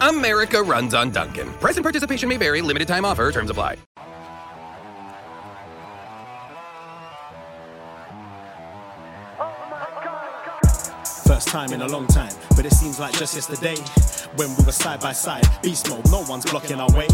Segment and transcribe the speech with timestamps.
[0.00, 1.52] America runs on Dunkin.
[1.54, 2.62] Price and participation may vary.
[2.62, 3.30] Limited time offer.
[3.32, 3.76] Terms apply.
[11.26, 13.76] First time in a long time, but it seems like just yesterday
[14.36, 15.44] when we were side by side.
[15.62, 17.06] Beast mode, no one's blocking our way.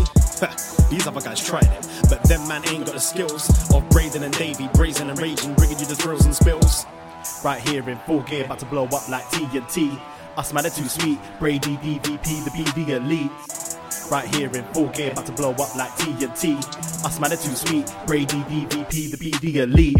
[0.90, 4.36] These other guys tried it, but them man ain't got the skills of Braden and
[4.36, 6.86] Davie, brazen and raging, bringing you the thrills and spills.
[7.44, 10.00] Right here in full gear, about to blow up like TNT.
[10.36, 13.30] Us man are too sweet, Brady DVP, the BD elite.
[14.10, 16.58] Right here in full gear, about to blow up like TNT.
[17.06, 19.96] Us man are too sweet, Brady DVP, the BD elite.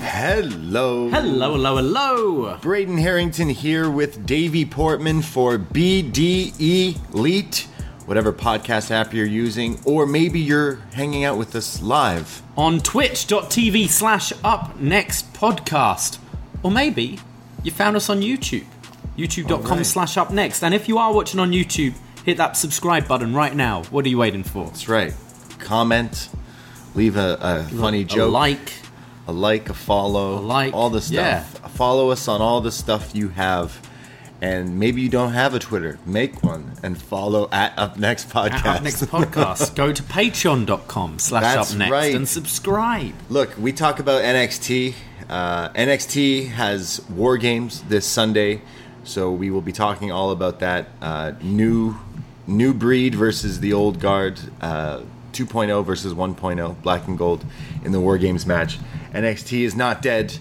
[0.00, 1.10] Hello.
[1.10, 2.56] Hello, hello, hello.
[2.62, 7.68] Braden Herrington here with Davie Portman for BDE Elite,
[8.10, 12.42] whatever podcast app you're using, or maybe you're hanging out with us live.
[12.56, 16.18] On twitch.tv slash up next podcast.
[16.64, 17.20] Or maybe
[17.62, 18.66] you found us on YouTube.
[19.16, 19.86] YouTube.com Alright.
[19.86, 20.64] slash up next.
[20.64, 21.94] And if you are watching on YouTube,
[22.24, 23.84] hit that subscribe button right now.
[23.84, 24.64] What are you waiting for?
[24.64, 25.14] That's right.
[25.60, 26.30] Comment,
[26.96, 28.72] leave a, a funny A joke, like.
[29.28, 31.14] a like, a follow, A like, all the stuff.
[31.14, 31.68] yeah.
[31.68, 33.80] Follow us on all the stuff you have.
[34.42, 38.64] And maybe you don't have a Twitter, make one and follow at Up Next Podcast.
[38.64, 39.74] At Up Next Podcast.
[39.76, 42.14] Go to patreon.com slash up next right.
[42.14, 43.12] and subscribe.
[43.28, 44.94] Look, we talk about NXT.
[45.28, 48.62] Uh, NXT has War Games this Sunday,
[49.04, 50.88] so we will be talking all about that.
[51.02, 51.96] Uh, new,
[52.46, 54.40] new breed versus the old guard.
[54.60, 55.02] Uh,
[55.32, 57.44] 2.0 versus 1.0, black and gold
[57.84, 58.78] in the War Games match.
[59.12, 60.38] NXT is not dead,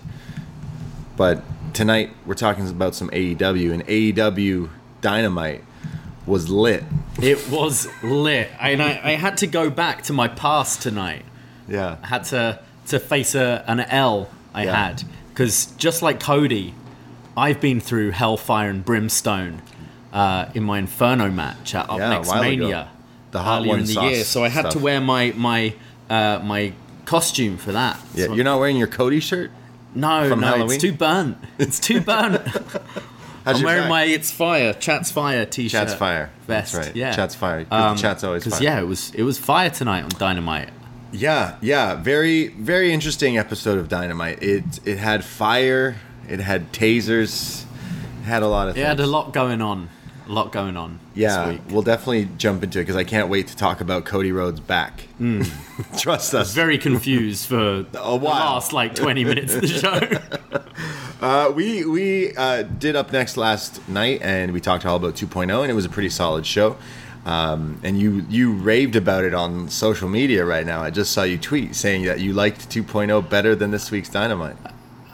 [1.16, 1.44] but
[1.74, 4.70] tonight we're talking about some AEW, and AEW
[5.02, 5.64] Dynamite
[6.26, 6.84] was lit.
[7.22, 8.50] It was lit.
[8.60, 11.26] And I, I had to go back to my past tonight.
[11.68, 11.98] Yeah.
[12.04, 14.76] I had to to face a, an L I Yeah.
[14.88, 16.74] had because just like Cody,
[17.38, 19.62] I've been through hellfire and brimstone
[20.12, 22.34] uh, in my Inferno match at Up Yeah, Next.
[22.34, 22.90] Mania
[23.32, 24.24] The hot earlier in the year.
[24.24, 25.74] So I had to wear my my
[26.10, 26.74] uh, my
[27.06, 28.00] costume for that.
[28.14, 29.52] Yeah, So- you're not wearing your Cody shirt?
[29.96, 30.72] No no Halloween?
[30.76, 31.38] it's too burnt.
[31.58, 32.42] It's too burnt.
[33.46, 33.90] I'm wearing back?
[33.90, 35.72] my It's Fire, Chat's Fire t-shirt.
[35.88, 36.30] Chat's fire.
[36.46, 36.74] Vest.
[36.74, 36.96] That's right.
[36.96, 37.16] Yeah.
[37.16, 37.64] Chat's fire.
[37.64, 38.62] the chat's always fire.
[38.62, 40.70] yeah, it was it was fire tonight on Dynamite.
[41.12, 41.96] Yeah, yeah.
[41.96, 44.44] Very, very interesting episode of Dynamite.
[44.44, 45.96] It it had fire.
[46.28, 47.64] It had tasers.
[48.22, 48.88] It had a lot of It things.
[48.88, 49.90] had a lot going on.
[50.30, 51.62] A lot going on yeah, this week.
[51.72, 55.08] we'll definitely jump into it because I can't wait to talk about Cody Rhodes' back.
[55.98, 56.54] Trust us.
[56.54, 58.20] Very confused for the while.
[58.20, 60.62] last like 20 minutes of the show.
[61.22, 65.62] Uh, we we uh, did up next last night, and we talked all about 2.0,
[65.62, 66.78] and it was a pretty solid show.
[67.26, 70.82] Um, and you you raved about it on social media right now.
[70.82, 74.56] I just saw you tweet saying that you liked 2.0 better than this week's Dynamite.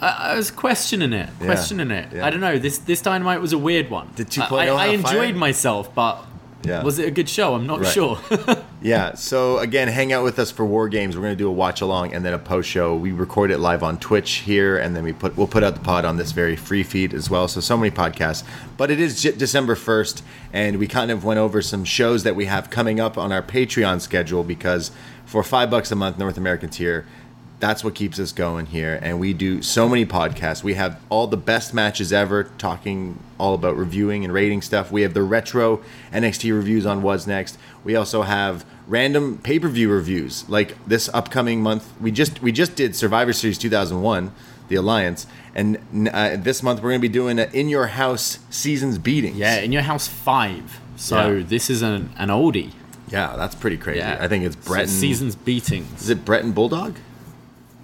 [0.01, 2.13] I, I was questioning it, questioning it.
[2.13, 2.25] yeah.
[2.25, 2.57] I don't know.
[2.59, 4.09] This this dynamite was a weird one.
[4.15, 6.25] Did I, 2.0 I, I enjoyed myself, but
[6.63, 6.83] Yeah.
[6.83, 7.53] was it a good show?
[7.55, 7.93] I'm not Right.
[7.93, 8.19] sure.
[8.81, 9.15] Yeah.
[9.15, 11.15] So again, hang out with us for War Games.
[11.15, 12.95] We're gonna do a watch along and then a post show.
[12.95, 15.79] We record it live on Twitch here, and then we put we'll put out the
[15.79, 17.47] pod on this very free feed as well.
[17.47, 18.43] So so many podcasts.
[18.77, 22.35] But it is J- December first, and we kind of went over some shows that
[22.35, 24.91] we have coming up on our Patreon schedule because
[25.25, 27.05] for five bucks a month, North American tier.
[27.65, 28.99] That's what keeps us going here.
[29.01, 30.61] And we do so many podcasts.
[30.63, 34.91] We have all the best matches ever, talking all about reviewing and rating stuff.
[34.91, 35.81] We have the retro
[36.13, 37.57] NXT reviews on What's Next.
[37.83, 40.47] We also have random pay per view reviews.
[40.47, 44.31] Like this upcoming month, we just we just did Survivor Series 2001,
[44.67, 45.25] the Alliance,
[45.55, 45.79] and
[46.13, 49.37] uh, this month we're going to be doing a In Your House seasons beatings.
[49.37, 50.79] Yeah, in your house five.
[50.97, 51.43] So Yeah.
[51.47, 52.73] this is an, an oldie.
[53.09, 54.01] yeah, that's pretty crazy.
[54.01, 56.03] Yeah, I think it's So seasons beatings.
[56.03, 56.97] Is it Bret and Bulldog?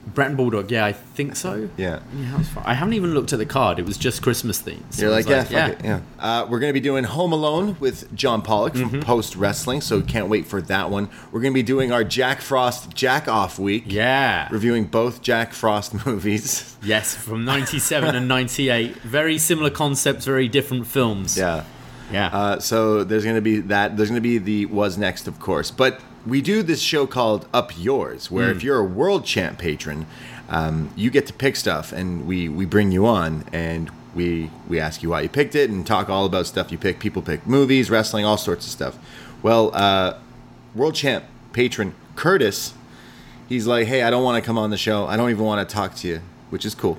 [0.08, 0.72] Bret and Bulldog.
[0.72, 1.70] Yeah, I think so.
[1.78, 2.00] Yeah.
[2.16, 2.64] Your house five.
[2.66, 3.80] I haven't even looked at the card.
[3.80, 4.82] It was just Christmas themed.
[4.92, 6.02] So You're like, was yeah, fuck it, yeah.
[6.20, 9.00] Uh, we're gonna be doing Home Alone with John Pollock from Mm-hmm.
[9.02, 11.10] Post Wrestling, so can't wait for that one.
[11.32, 14.48] We're gonna be doing our Jack Frost Jack Off week, Yeah.
[14.52, 16.76] reviewing both Jack Frost movies.
[16.84, 18.96] Yes, from 97 and 98.
[18.98, 21.38] Very similar concepts, very different films.
[21.38, 21.64] yeah.
[22.12, 22.28] Yeah.
[22.28, 23.96] Uh, so there's gonna be that.
[23.96, 27.72] There's gonna be the was next, of course, but we do this show called Up
[27.78, 28.56] Yours, where Mm.
[28.58, 30.06] if you're a world champ patron,
[30.50, 33.90] um, you get to pick stuff, and we we bring you on and.
[34.14, 37.00] We, we ask you why you picked it and talk all about stuff you pick.
[37.00, 38.98] People pick movies, wrestling, all sorts of stuff.
[39.42, 40.16] Well, uh,
[40.76, 41.24] world champ
[41.54, 42.74] patron Curtis,
[43.48, 45.06] he's like, hey, I don't want to come on the show.
[45.08, 46.20] I don't even want to talk to you,
[46.50, 46.98] which is cool.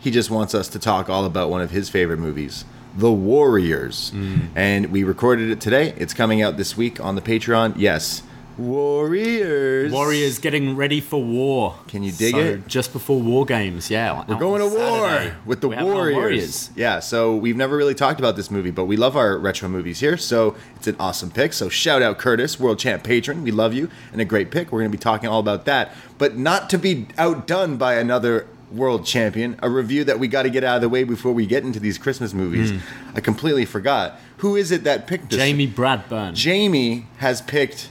[0.00, 4.12] He just wants us to talk all about one of his favorite movies, The Warriors.
[4.54, 5.94] And we recorded it today.
[5.96, 7.72] It's coming out this week on the Patreon.
[7.78, 8.22] Yes,
[8.58, 9.92] Warriors.
[9.92, 11.76] Warriors getting ready for war.
[11.86, 12.66] Can you dig So, it?
[12.66, 14.24] Just before war games, yeah.
[14.28, 16.70] We're going to war with the Warriors.
[16.74, 20.00] Yeah, so we've never really talked about this movie, but we love our retro movies
[20.00, 21.52] here, so it's an awesome pick.
[21.52, 23.42] So shout out Curtis, world champ patron.
[23.42, 24.72] We love you, and a great pick.
[24.72, 28.46] We're going to be talking all about that, but not to be outdone by another
[28.72, 29.56] world champion.
[29.62, 31.80] A review that we got to get out of the way before we get into
[31.80, 32.70] these Christmas movies.
[32.70, 32.78] Hmm.
[33.16, 34.18] I completely forgot.
[34.38, 35.38] Who is it that picked this?
[35.38, 36.34] Jamie Bradburn.
[36.34, 37.90] Jamie has picked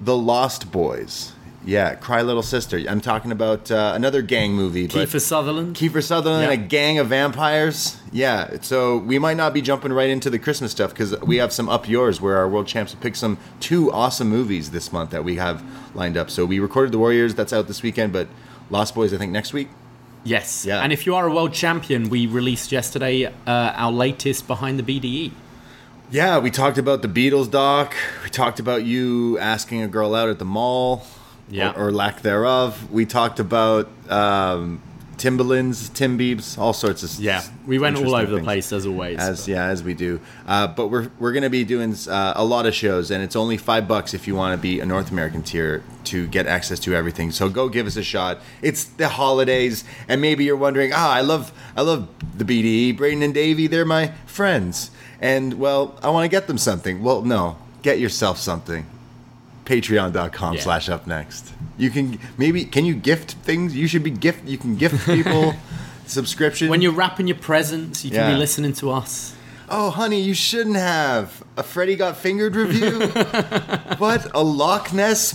[0.00, 1.32] The Lost Boys.
[1.66, 2.76] Yeah, Cry Little Sister.
[2.86, 4.86] I'm talking about uh, another gang movie.
[4.86, 5.76] Kiefer Sutherland.
[5.76, 6.50] Kiefer Sutherland Yeah.
[6.50, 7.96] and a gang of vampires.
[8.12, 11.54] Yeah, so we might not be jumping right into the Christmas stuff because we have
[11.54, 15.08] some up yours where our world champs have picked some two awesome movies this month
[15.10, 15.64] that we have
[15.94, 16.28] lined up.
[16.28, 18.28] So we recorded The Warriors, that's out this weekend, but
[18.68, 19.68] Lost Boys, I think next week.
[20.22, 20.66] Yes.
[20.66, 20.80] Yeah.
[20.82, 24.82] And if you are a world champion, we released yesterday uh, our latest Behind the
[24.82, 25.32] BDE.
[26.10, 27.94] Yeah, we talked about the Beatles doc.
[28.22, 31.04] We talked about you asking a girl out at the mall,
[31.48, 31.72] Yeah.
[31.72, 32.90] or, or lack thereof.
[32.92, 34.80] We talked about um,
[35.16, 37.42] Timberlands, Tim Biebs, all sorts of Yeah.
[37.66, 38.44] We went all over the things.
[38.44, 39.18] place as always.
[39.18, 40.20] As yeah, as we do.
[40.46, 43.56] Uh, but we're we're gonna be doing uh, a lot of shows, and it's only
[43.56, 46.94] five bucks if you want to be a North American tier to get access to
[46.94, 47.30] everything.
[47.30, 48.38] So go give us a shot.
[48.60, 53.22] It's the holidays, and maybe you're wondering, ah, I love I love the BDE, Braden
[53.22, 53.66] and Davie.
[53.66, 54.90] They're my friends,
[55.24, 57.02] and well, I want to get them something.
[57.02, 58.84] Well, no, get yourself something.
[59.64, 60.60] Patreon.com Yeah.
[60.60, 61.52] slash up next.
[61.78, 63.74] You can maybe can you gift things?
[63.74, 64.46] You should be gift.
[64.46, 65.54] You can gift people
[66.06, 66.68] subscription.
[66.68, 68.32] when you're wrapping your presents, you can Yeah.
[68.32, 69.32] be listening to us.
[69.70, 71.42] Oh, honey, you shouldn't have.
[71.56, 73.06] A Freddy Got Fingered review?
[73.98, 74.30] what?
[74.34, 75.34] A Loch Ness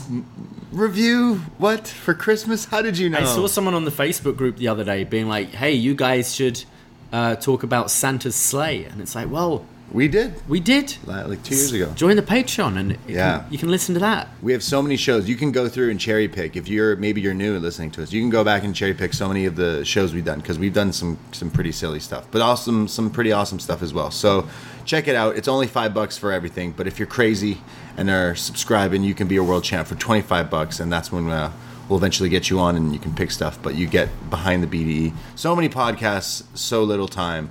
[0.71, 1.42] review?
[1.57, 1.88] What?
[1.88, 2.65] For Christmas?
[2.65, 3.18] How did you know?
[3.18, 6.35] I saw someone on the Facebook group the other day being like, "Hey, you guys
[6.35, 6.63] should
[7.12, 10.33] uh, talk about Santa's sleigh," and it's like, "Well, we did.
[10.47, 11.91] we did." Li- Like two years ago.
[11.95, 13.39] Join the Patreon, and you Yeah.
[13.39, 14.27] can, you can listen to that.
[14.41, 15.27] We have so many shows.
[15.27, 16.56] You can go through and cherry pick.
[16.56, 18.94] If you're maybe you're new and listening to us, you can go back and cherry
[18.94, 22.00] pick so many of the shows we've done because we've done some some pretty silly
[22.00, 24.12] stuff, but also some, some pretty awesome stuff as well.
[24.12, 24.47] So
[24.86, 25.36] check it out.
[25.38, 27.62] It's only five bucks for everything, but if you're crazy
[27.97, 31.11] and are subscribing, you can be a world champ for twenty five bucks, and that's
[31.11, 31.52] when uh,
[31.87, 33.57] we'll eventually get you on and you can pick stuff.
[33.61, 35.13] But you get behind the BDE.
[35.35, 37.49] So many podcasts, so little time,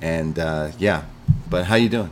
[0.00, 1.02] and uh, yeah.
[1.50, 2.10] But how you doing?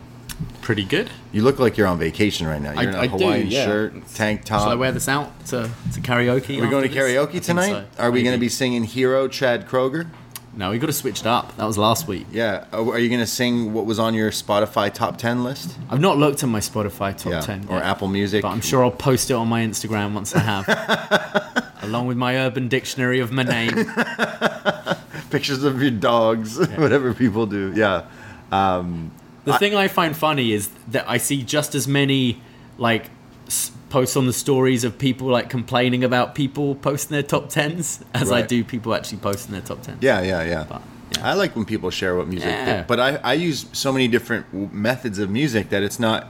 [0.63, 1.11] Pretty good.
[1.33, 2.73] You look like you're on vacation right now.
[2.73, 3.65] You're I- in a I do, Hawaiian yeah.
[3.65, 4.63] shirt, tank top.
[4.63, 6.59] Should I wear this out to, to karaoke?
[6.59, 7.17] Are we going to after this?
[7.17, 7.71] Karaoke tonight?
[7.71, 7.87] so.
[8.03, 10.09] Are we going to be singing Hero Chad Kroeger?
[10.55, 11.57] No, we got to switch it up.
[11.57, 12.27] That was last week.
[12.33, 12.65] Yeah.
[12.73, 15.77] Are are you going to sing what was on your Spotify top 10 list?
[15.89, 17.41] I've not looked at my Spotify top yeah.
[17.41, 18.43] 10 Or yet, Apple Music?
[18.43, 22.37] but I'm sure I'll post it on my Instagram once I have, along with my
[22.37, 23.71] Urban Dictionary of my name.
[25.31, 27.73] Pictures of your dogs, whatever people do.
[27.77, 28.05] Yeah.
[28.51, 29.11] Um,
[29.53, 32.41] The thing I find funny is that I see just as many
[32.79, 33.11] like
[33.47, 38.05] s- posts on the stories of people like complaining about people posting their top tens
[38.15, 39.99] as I do people actually posting their top tens.
[40.03, 40.65] Yeah, yeah, yeah.
[40.69, 41.31] But, yeah.
[41.31, 42.49] I like when people share what music.
[42.51, 42.85] Yeah.
[42.87, 46.27] But I, I use so many different w- methods of music that it's not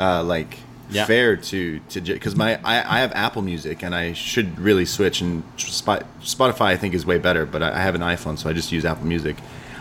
[0.00, 0.58] uh, like
[0.90, 1.04] Yeah.
[1.04, 5.20] fair to to because my I, I have Apple Music and I should really switch
[5.20, 7.44] and Spotify I think is way better.
[7.44, 9.36] But I, I have an iPhone, so I just use Apple Music.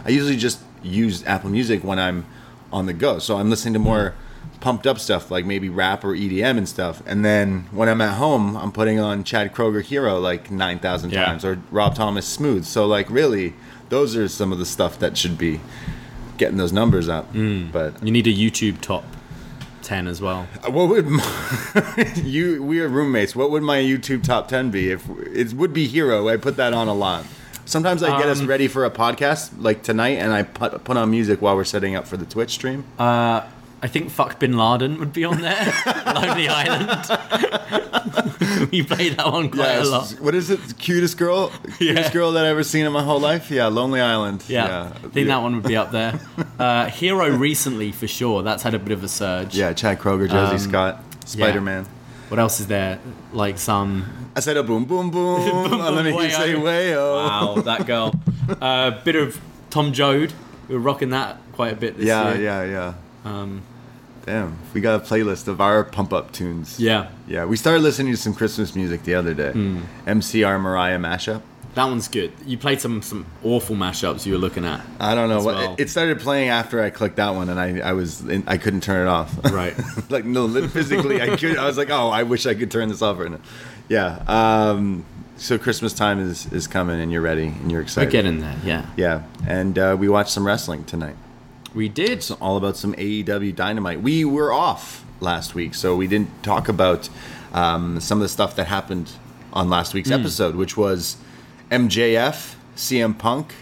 [0.06, 2.26] I usually just use Apple Music when I'm
[2.72, 3.20] on the go.
[3.20, 4.14] So I'm listening to more
[4.60, 7.02] pumped up stuff like maybe rap or EDM and stuff.
[7.06, 11.26] And then when I'm at home, I'm putting on Chad Kroeger Hero like 9,000 Yeah.
[11.26, 12.66] times or Rob Thomas Smooth.
[12.66, 13.54] So like really,
[13.90, 15.60] those are some of the stuff that should be
[16.38, 17.32] getting those numbers up.
[17.34, 17.72] Mm.
[17.72, 19.04] But You need a YouTube top
[19.84, 20.48] ten as well.
[20.68, 22.62] what would my, you?
[22.62, 23.36] We are roommates.
[23.36, 24.92] What would my YouTube top ten be?
[24.92, 27.26] If it would be Hero, I put that on a lot.
[27.68, 30.98] Sometimes I get us Um, ready for a podcast like tonight, and I put, put
[30.98, 32.86] on music while we're setting up for the Twitch stream.
[32.98, 33.42] Uh,
[33.84, 35.74] I think "Fuck Bin Laden" would be on there.
[36.16, 36.90] Lonely Island.
[38.72, 40.10] we play that one quite a lot.
[40.20, 40.60] What is it?
[40.80, 41.50] Cutest girl?
[41.78, 43.52] Cutest girl that I've ever seen in my whole life?
[43.52, 44.44] Yeah, Lonely Island.
[44.48, 46.20] Yeah, I think that one would be up there.
[46.58, 48.42] Uh, Hero recently for sure.
[48.42, 49.56] That's had a bit of a surge.
[49.56, 51.86] Yeah, Chad Kroeger, Josie Um, Scott, Spider Man.
[52.30, 53.00] What else is there?
[53.32, 54.06] Like some.
[54.36, 55.38] I said a boom, boom, boom.
[55.70, 56.62] Boom, and then boom, he say wayo.
[56.62, 57.16] wayo.
[57.56, 58.14] Wow, that girl.
[58.50, 60.34] A uh, bit of Tom Joad.
[60.68, 62.44] We were rocking that quite a bit this Yeah, year.
[62.44, 62.94] yeah, yeah.
[63.26, 63.32] Yeah.
[63.42, 63.62] Um,
[64.26, 66.78] Damn, we got a playlist of our pump up tunes.
[66.82, 69.54] yeah, Yeah, we started listening to some Christmas music the other day.
[69.54, 69.80] Hmm.
[70.06, 71.42] MCR Mariah mashup.
[71.78, 72.32] That one's good.
[72.46, 74.82] You played some some awful mashups you were looking at.
[75.00, 75.74] I don't know what well.
[75.76, 78.58] it, it started playing after I clicked that one, and I I was in, I
[78.58, 79.32] couldn't turn it off.
[79.52, 79.76] Right.
[80.10, 81.58] like no, physically I could.
[81.58, 83.40] I was like, oh, I wish I could turn this off right now.
[83.90, 84.22] Yeah.
[84.28, 85.06] Um.
[85.38, 88.12] So Christmas time is is coming, and you're ready, and you're excited.
[88.12, 88.40] We're excited.
[88.42, 88.58] getting there.
[88.66, 91.16] Yeah, Yeah, and uh, we watched some wrestling tonight.
[91.76, 92.10] we did.
[92.10, 94.02] It's all about some AEW Dynamite.
[94.02, 97.08] We were off last week, so we didn't talk about
[97.54, 99.12] um, some of the stuff that happened
[99.54, 100.16] on last week's Hmm.
[100.22, 101.18] episode, which was
[101.72, 103.54] MJF, CM Punk,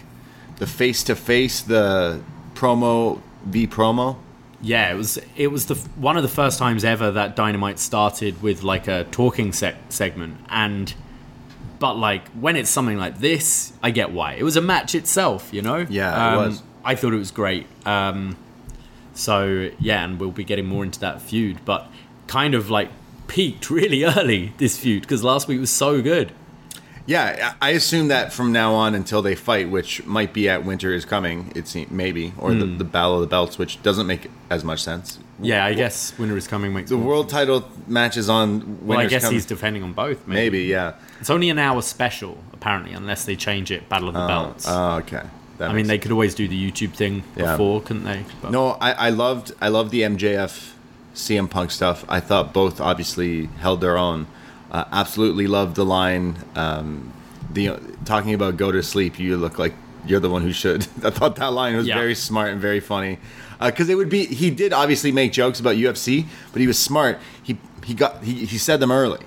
[0.58, 2.20] the face to face, the
[2.54, 4.16] promo v promo.
[4.62, 8.42] Yeah, it was it was the one of the first times ever that Dynamite started
[8.42, 10.94] with like a talking sec- segment, and
[11.78, 14.32] but like when it's something like this, I get why.
[14.34, 15.86] It was a match itself, you know.
[15.88, 16.62] Yeah, it Um, was.
[16.84, 17.66] I thought it was great.
[17.84, 18.36] Um,
[19.14, 21.86] so yeah, and we'll be getting more into that feud, but
[22.26, 22.90] kind of like
[23.28, 26.32] peaked really early this feud because last week was so good.
[27.06, 30.92] Yeah, I assume that from now on until they fight, which might be at Winter
[30.92, 32.78] is Coming, it seems maybe, or the, Hmm.
[32.78, 35.18] the Battle of the Belts, which doesn't make as much sense.
[35.40, 36.72] Yeah, I guess winter is coming.
[36.72, 38.78] Makes The world title match is on.
[38.82, 39.34] Well, I guess Coming.
[39.34, 40.26] he's defending on both.
[40.26, 40.58] Maybe.
[40.58, 40.94] maybe yeah.
[41.20, 43.88] it's only an hour special apparently, unless they change it.
[43.88, 44.64] Battle of the Belts.
[44.66, 45.22] Oh, okay.
[45.58, 47.52] That I mean, makes they could always do the YouTube thing Yeah.
[47.52, 48.24] before, couldn't they?
[48.42, 50.72] But No, I, I loved I loved the MJF
[51.14, 52.04] CM Punk stuff.
[52.08, 54.26] I thought both obviously held their own.
[54.76, 56.36] Uh, absolutely love the line.
[56.54, 57.10] Um,
[57.50, 59.18] the talking about go to sleep.
[59.18, 59.72] You look like
[60.06, 60.82] you're the one who should.
[61.02, 61.94] I thought that line was Yeah.
[61.94, 63.18] very smart and very funny.
[63.58, 67.18] Because it would be he did obviously make jokes about UFC, but he was smart.
[67.42, 67.56] He
[67.86, 69.20] he got he, he said them early.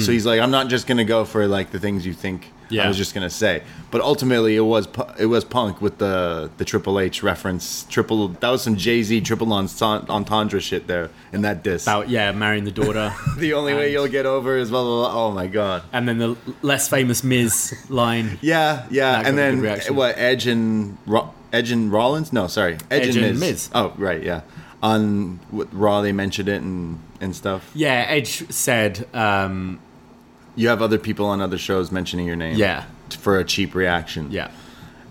[0.00, 2.50] So he's like, I'm not just gonna go for like the things you think
[2.82, 3.62] I was just gonna say.
[3.90, 4.88] But ultimately, it was
[5.18, 7.84] it was Punk with the the Triple H reference.
[7.84, 11.84] Triple that was some Jay Z triple entendre shit there in that diss.
[11.84, 15.26] about yeah, marrying the daughter, the only way you'll get over is blah blah blah.
[15.28, 15.82] Oh my god.
[15.92, 18.38] and then the less famous Miz line.
[18.40, 19.62] Yeah, yeah, and then
[19.94, 20.18] what?
[20.18, 22.32] Edge and Ro- Edge and Rollins?
[22.32, 23.50] No, sorry, Edge, Edge and, and Miz.
[23.50, 23.70] Miz.
[23.74, 24.42] Oh right, yeah.
[24.82, 27.70] On Raw, they mentioned it and and stuff.
[27.74, 29.80] Yeah, Edge said, um,
[30.56, 32.56] You have other people on other shows mentioning your name.
[32.56, 32.84] Yeah.
[33.18, 34.30] For a cheap reaction.
[34.30, 34.50] yeah,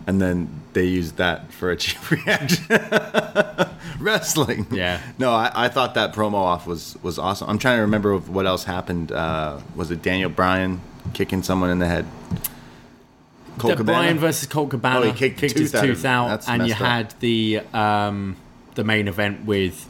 [0.08, 2.66] and then they used that for a cheap reaction.
[4.00, 4.68] Wrestling.
[4.72, 5.00] Yeah.
[5.18, 7.50] No, I, I thought that promo off was was awesome.
[7.50, 9.12] I'm trying to remember what else happened.
[9.12, 10.82] Uh, was it Daniel Bryan
[11.14, 12.06] kicking someone in the head?
[13.60, 13.98] Colt the Cabana?
[14.00, 16.12] Bryan versus Colt Cabana Oh, he kicked his tooth out tooth him.
[16.12, 16.88] out, That's and you messed up.
[16.88, 18.36] had the um,
[18.76, 19.88] the main event with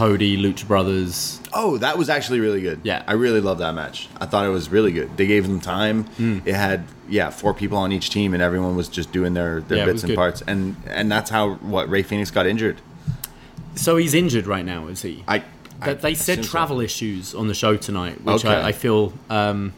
[0.00, 1.40] Cody, Lucha Brothers.
[1.52, 2.80] Oh, that was actually really good.
[2.84, 3.02] Yeah.
[3.06, 4.08] I really love that match.
[4.18, 5.14] I thought it was really good.
[5.18, 6.04] They gave them time.
[6.04, 6.38] Hmm.
[6.46, 9.78] It had yeah four people on each team, and everyone was just doing their, their
[9.78, 10.16] Yeah, bits and good.
[10.16, 10.42] parts.
[10.46, 12.80] And and that's how what Rey Fenix got injured.
[13.74, 15.22] So he's injured right now, is he?
[15.28, 15.44] I.
[15.82, 16.50] I they said assume so.
[16.50, 18.54] travel issues on the show tonight, which Okay.
[18.54, 19.74] I, I feel um,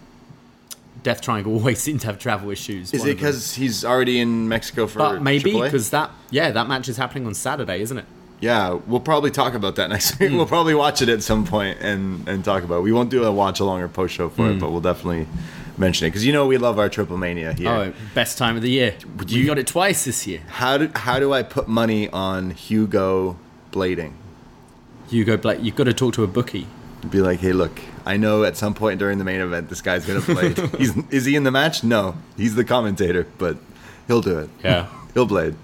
[1.02, 2.92] Death Triangle always seem to have travel issues.
[2.94, 4.98] Is it because he's already in Mexico for?
[5.00, 8.04] But maybe because that yeah that match is happening on Saturday, isn't it?
[8.42, 10.24] Yeah, we'll probably talk about that next Hmm.
[10.24, 10.32] week.
[10.34, 12.78] We'll probably watch it at some point and and talk about.
[12.80, 12.82] it.
[12.82, 14.36] We won't do a watch along or post show Hmm.
[14.36, 15.26] for it, but we'll definitely
[15.78, 17.70] mention it because you know we love our Triple Mania here.
[17.70, 18.94] Oh, best time of the year.
[19.26, 20.40] You got it twice this year.
[20.48, 23.36] How do how do I put money on Hugo
[23.72, 24.12] blading?
[25.08, 26.66] Hugo Blake, you've got to talk to a bookie.
[27.10, 30.06] Be like, hey, look, I know at some point during the main event this guy's
[30.06, 30.56] gonna blade.
[30.78, 31.82] he's is he in the match?
[31.84, 33.56] No, he's the commentator, but
[34.08, 34.50] he'll do it.
[34.64, 34.86] Yeah.
[35.14, 35.54] he'll blade.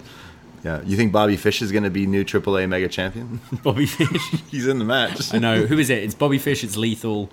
[0.64, 3.40] Yeah, you think Bobby Fish is gonna be new AAA Mega Champion?
[3.62, 4.42] Bobby Fish.
[4.50, 5.32] he's in the match.
[5.34, 5.66] I know.
[5.66, 6.02] Who is it?
[6.02, 6.64] It's Bobby Fish.
[6.64, 7.30] It's Lethal.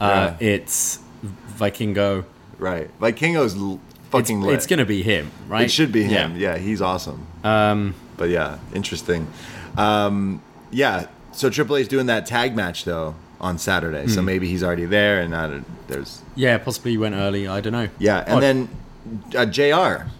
[0.00, 0.98] Uh, It's
[1.58, 2.24] Vikingo.
[2.58, 4.54] Right, Vikingo's l- It's, fucking lit.
[4.54, 5.64] it's gonna be him, right?
[5.64, 6.36] It should be him.
[6.36, 7.26] Yeah, he's awesome.
[7.44, 9.26] Um, But yeah, interesting.
[9.78, 14.62] Um, yeah, so AAA is doing that tag match though on Saturday, so maybe he's
[14.62, 17.48] already there, and there's Yeah, possibly he went early.
[17.48, 17.88] I don't know.
[17.98, 18.42] yeah, and Odd.
[18.42, 18.68] then
[19.34, 20.10] uh, Jr.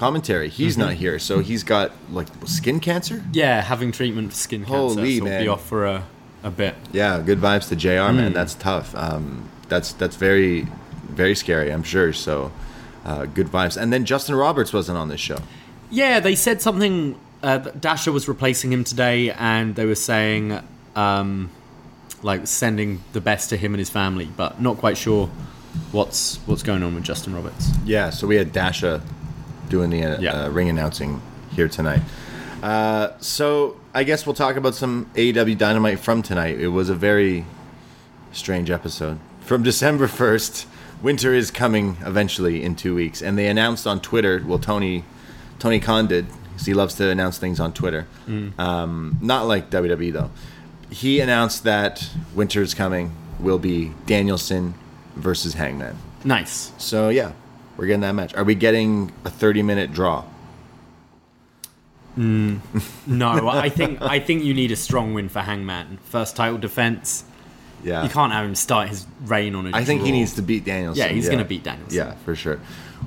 [0.00, 0.48] commentary.
[0.48, 3.22] He's not here, so he's got like skin cancer.
[3.32, 5.18] yeah, having treatment for skin Holy cancer.
[5.18, 5.42] So man.
[5.42, 6.06] Be off for a,
[6.42, 6.74] a bit.
[6.90, 8.10] Yeah, good vibes to Jr.
[8.10, 8.16] Hmm.
[8.16, 8.96] Man, that's tough.
[8.96, 10.66] Um, that's that's very
[11.08, 11.70] very scary.
[11.70, 12.14] I'm sure.
[12.14, 12.50] So
[13.04, 13.76] uh, good vibes.
[13.76, 15.38] And then Justin Roberts wasn't on this show.
[15.90, 17.18] Yeah, they said something.
[17.42, 20.60] Uh, Dasha was replacing him today, and they were saying,
[20.94, 21.50] um,
[22.22, 25.28] like, sending the best to him and his family, but not quite sure
[25.92, 27.70] what's what's going on with Justin Roberts.
[27.84, 29.02] Yeah, so we had Dasha
[29.70, 30.44] doing the uh, Yeah.
[30.44, 31.22] uh, ring announcing
[31.52, 32.02] here tonight.
[32.62, 36.60] Uh, so I guess we'll talk about some AEW Dynamite from tonight.
[36.60, 37.46] It was a very
[38.32, 39.18] strange episode.
[39.40, 40.66] From December 1st,
[41.02, 43.22] winter is coming eventually in two weeks.
[43.22, 45.04] And they announced on Twitter, well, Tony,
[45.58, 48.06] Tony Khan did, 'cause he loves to announce things on Twitter.
[48.58, 50.30] Um, not like WWE, though.
[50.90, 54.74] He announced that winter is coming will be Danielson
[55.16, 55.96] versus Hangman.
[56.24, 56.72] Nice.
[56.76, 57.32] So yeah,
[57.80, 58.34] we're getting that match.
[58.34, 60.22] Are we getting a 30 minute draw?
[62.14, 62.60] No,
[63.48, 65.98] I think I think you need a strong win for Hangman.
[66.04, 67.24] First title defense.
[67.82, 68.02] Yeah.
[68.02, 70.66] You can't have him start his reign on a I think he needs to beat
[70.66, 71.02] Danielson.
[71.02, 71.96] Yeah, he's gonna beat Danielson.
[71.96, 72.60] Yeah, for sure.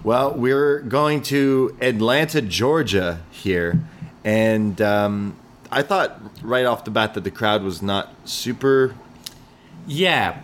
[0.03, 3.79] Well, we're going to Atlanta, Georgia here,
[4.23, 5.35] and um,
[5.71, 8.95] I thought right off the bat that the crowd was not super.
[9.85, 10.41] Yeah,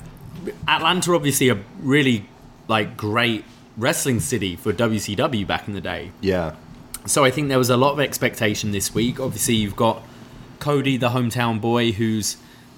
[0.67, 2.29] Atlanta obviously a really
[2.67, 3.43] like great
[3.79, 6.11] wrestling city for WCW back in the day.
[6.21, 6.55] Yeah,
[7.05, 9.19] So I think there was a lot of expectation this week.
[9.19, 10.03] Obviously, you've got
[10.59, 12.37] Cody, the hometown boy, who's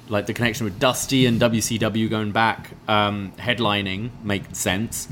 [0.09, 5.07] like the connection with Dusty and WCW going back, um, headlining makes sense.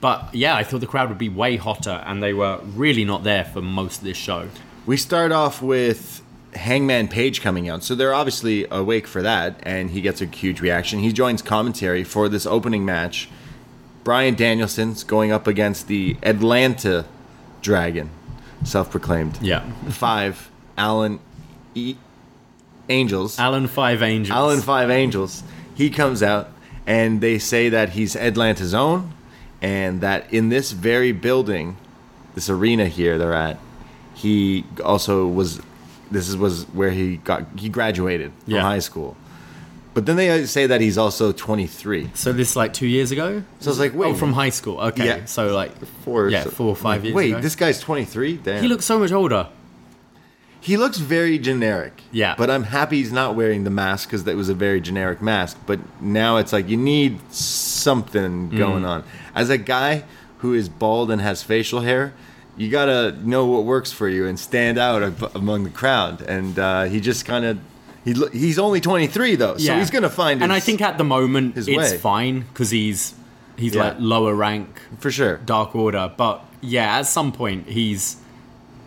[0.00, 3.24] But yeah, I thought the crowd would be way hotter, and they were really not
[3.24, 4.48] there for most of this show.
[4.84, 6.22] we start off with
[6.54, 10.60] Hangman Page coming out, so they're obviously awake for that, and he gets a huge
[10.60, 10.98] reaction.
[10.98, 13.28] He joins commentary for this opening match.
[14.04, 17.04] Bryan Danielson's going up against the Atlanta
[17.60, 18.10] Dragon,
[18.64, 19.38] self-proclaimed.
[19.40, 21.20] Yeah, five Alan
[21.74, 21.96] e-
[22.88, 23.38] Angels.
[23.38, 24.34] Alan Five Angels.
[24.36, 25.42] Alan Five Angels.
[25.74, 26.50] He comes out
[26.86, 29.12] and they say that he's Atlanta's own
[29.62, 31.76] and that in this very building,
[32.34, 33.58] this arena here they're at,
[34.14, 35.60] he also was
[36.10, 38.62] this is was where he got he graduated from Yeah.
[38.62, 39.16] high school.
[39.94, 42.10] But then they say that he's also 23.
[42.14, 43.42] So this like two years ago.
[43.60, 44.80] So I was like, wait, Oh, from high school.
[44.80, 45.24] Okay, Yeah.
[45.26, 45.72] so like
[46.04, 47.40] four, yeah, four or five years Wait, ago.
[47.40, 48.38] this guy's 23?
[48.38, 48.62] Damn.
[48.62, 49.48] he looks so much older.
[50.60, 52.02] He looks very generic.
[52.12, 52.34] Yeah.
[52.38, 55.58] But I'm happy he's not wearing the mask because that was a very generic mask.
[55.66, 58.56] But now it's like you need something Mm.
[58.58, 59.02] going on.
[59.34, 60.04] As a guy
[60.38, 62.14] who is bald and has facial hair,
[62.56, 65.02] you gotta know what works for you and stand out
[65.34, 66.22] among the crowd.
[66.22, 67.58] And uh, he just kind of.
[68.04, 70.42] He, he's only 23 though, so he's gonna find.
[70.42, 71.98] And I think at the moment his it's way.
[71.98, 73.14] fine because he's
[73.56, 73.84] he's Yeah.
[73.84, 75.36] like lower rank for sure.
[75.38, 78.16] Dark Order, but yeah, at some point he's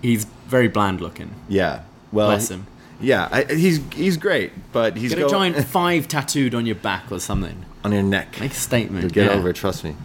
[0.01, 1.31] he's very bland looking.
[1.47, 1.81] Yeah.
[2.11, 2.67] Well, Bless him.
[3.01, 7.11] Yeah, I, he's he's great, but he's Get a giant five tattooed on your back
[7.11, 7.65] or something.
[7.83, 8.39] on your neck.
[8.39, 9.03] Make a statement.
[9.03, 9.37] You'll get yeah.
[9.37, 9.95] over it, trust me.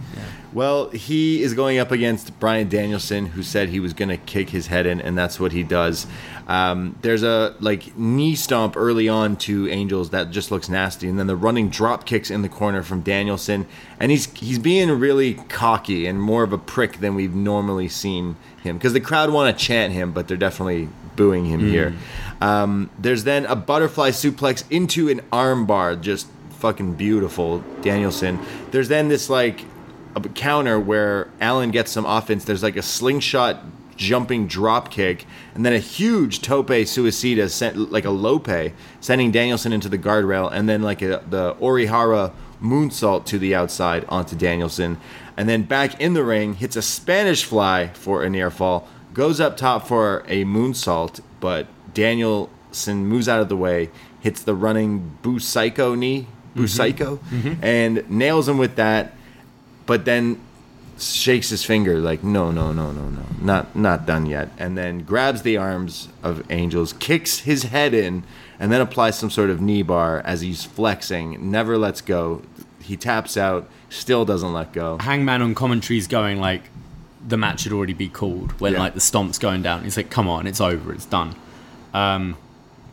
[0.53, 4.49] Well, he is going up against Bryan Danielson, who said he was going to kick
[4.49, 6.07] his head in, and that's what he does.
[6.47, 11.17] Um, there's a like knee stomp early on to Angels that just looks nasty, and
[11.17, 13.65] then the running drop kicks in the corner from Danielson,
[13.99, 18.35] and he's he's being really cocky and more of a prick than we've normally seen
[18.61, 21.93] him because the crowd want to chant him, but they're definitely booing him here.
[22.41, 26.27] Um, there's then a butterfly suplex into an armbar, just
[26.61, 28.39] fucking beautiful, Danielson.
[28.71, 29.65] There's then this like
[30.15, 32.45] a counter where Alan gets some offense.
[32.45, 33.63] There's like a slingshot
[33.97, 39.71] jumping drop kick, and then a huge tope suicida, sent, like a lope, sending Danielson
[39.71, 44.97] into the guardrail, and then like a, the Orihara moonsault to the outside onto Danielson,
[45.37, 49.39] and then back in the ring hits a Spanish fly for a near fall, goes
[49.39, 55.17] up top for a moonsault, but Danielson moves out of the way, hits the running
[55.37, 56.61] Psycho knee, mm-hmm.
[56.61, 57.63] Boo Psycho, mm-hmm.
[57.63, 59.13] and nails him with that
[59.91, 60.39] but then
[60.97, 64.93] shakes his finger like no no no no no not not done yet and then
[65.11, 68.23] grabs the arms of angels kicks his head in
[68.59, 71.27] and then applies some sort of knee bar as he's flexing
[71.57, 72.41] never lets go
[72.89, 76.63] he taps out still doesn't let go Hangman on commentary is going like
[77.27, 78.79] the match should already be called when Yeah.
[78.85, 79.83] like the stomp's going down.
[79.83, 81.35] He's like, "Come on, it's over, it's done."
[81.93, 82.35] Um,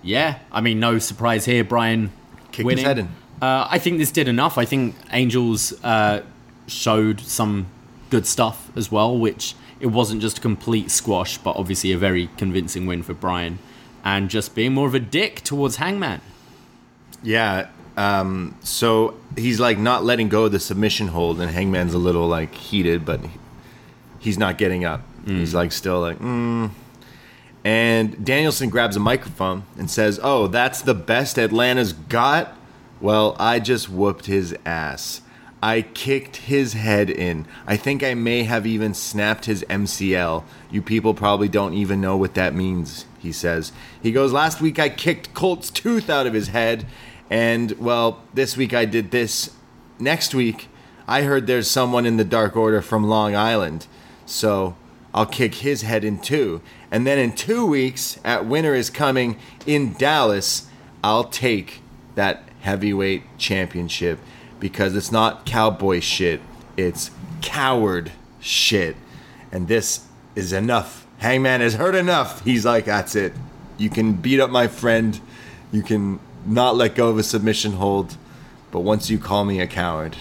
[0.02, 1.64] yeah, I mean, no surprise here.
[1.64, 2.10] Bryan
[2.52, 2.84] his winning.
[2.84, 3.06] head in.
[3.40, 4.58] Uh, I think this did enough.
[4.58, 6.20] I think Angels uh,
[6.68, 7.66] showed some
[8.10, 12.28] good stuff as well, which it wasn't just a complete squash, but obviously a very
[12.36, 13.58] convincing win for Bryan,
[14.04, 16.20] and just being more of a dick towards Hangman.
[17.22, 17.68] Yeah.
[17.96, 22.28] Um, so he's like not letting go of the submission hold, and Hangman's a little
[22.28, 23.20] like heated, but
[24.18, 25.02] he's not getting up.
[25.26, 26.70] He's like still like, mm.
[27.64, 32.56] And Danielson grabs a microphone and says, "Oh, that's the best Atlanta's got."
[33.00, 35.20] Well, I just whooped his ass.
[35.62, 37.46] I kicked his head in.
[37.66, 40.44] I think I may have even snapped his MCL.
[40.70, 43.72] You people probably don't even know what that means, he says.
[44.00, 46.86] He goes, Last week I kicked Colt's tooth out of his head,
[47.28, 49.54] and, well, this week I did this.
[49.98, 50.68] Next week,
[51.08, 53.88] I heard there's someone in the Dark Order from Long Island,
[54.26, 54.76] so
[55.12, 56.60] I'll kick his head in too.
[56.90, 60.68] And then in two weeks, at Winter is Coming in Dallas,
[61.02, 61.80] I'll take
[62.14, 64.20] that heavyweight championship
[64.60, 66.40] because it's not cowboy shit,
[66.76, 67.10] it's
[67.42, 68.96] coward shit.
[69.50, 71.06] And this is enough.
[71.18, 72.44] Hangman has heard enough.
[72.44, 73.32] He's like, that's it.
[73.76, 75.18] You can beat up my friend,
[75.72, 78.16] you can not let go of a submission hold,
[78.70, 80.16] but once you call me a coward,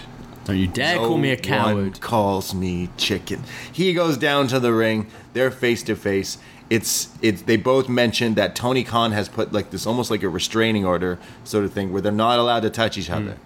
[0.45, 1.99] Don't you dare call me a coward.
[2.01, 3.43] calls me chicken.
[3.71, 5.07] He goes down to the ring.
[5.33, 6.37] They're face to face.
[6.69, 7.43] It's it's.
[7.43, 11.17] They both mentioned that Tony Khan has put like this almost like a restraining order
[11.43, 13.37] sort of thing where they're not allowed to touch each other.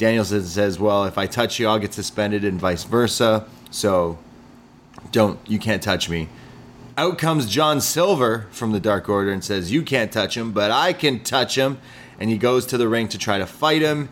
[0.00, 3.44] Danielson says, "Well, if I touch you, I'll get suspended, and vice versa.
[3.70, 4.16] So
[5.12, 6.28] don't you can't touch me."
[6.96, 10.70] Out comes John Silver from the Dark Order and says, "You can't touch him, but
[10.70, 11.76] I can touch him."
[12.18, 14.08] And he goes to the ring to try to fight him,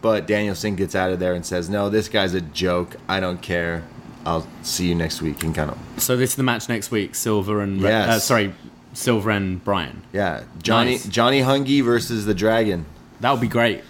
[0.00, 2.94] but Danielson gets out of there and says, "No, this guy's a joke.
[3.08, 3.82] I don't care.
[4.24, 7.16] I'll see you next week." And kind of, So this is the match next week.
[7.16, 8.08] Silver and Yes.
[8.08, 8.54] uh, sorry,
[8.94, 10.02] Silver and Bryan.
[10.12, 11.06] yeah, Johnny Nice.
[11.06, 12.84] Johnny Hungee versus the Dragon.
[13.20, 13.82] That would be great.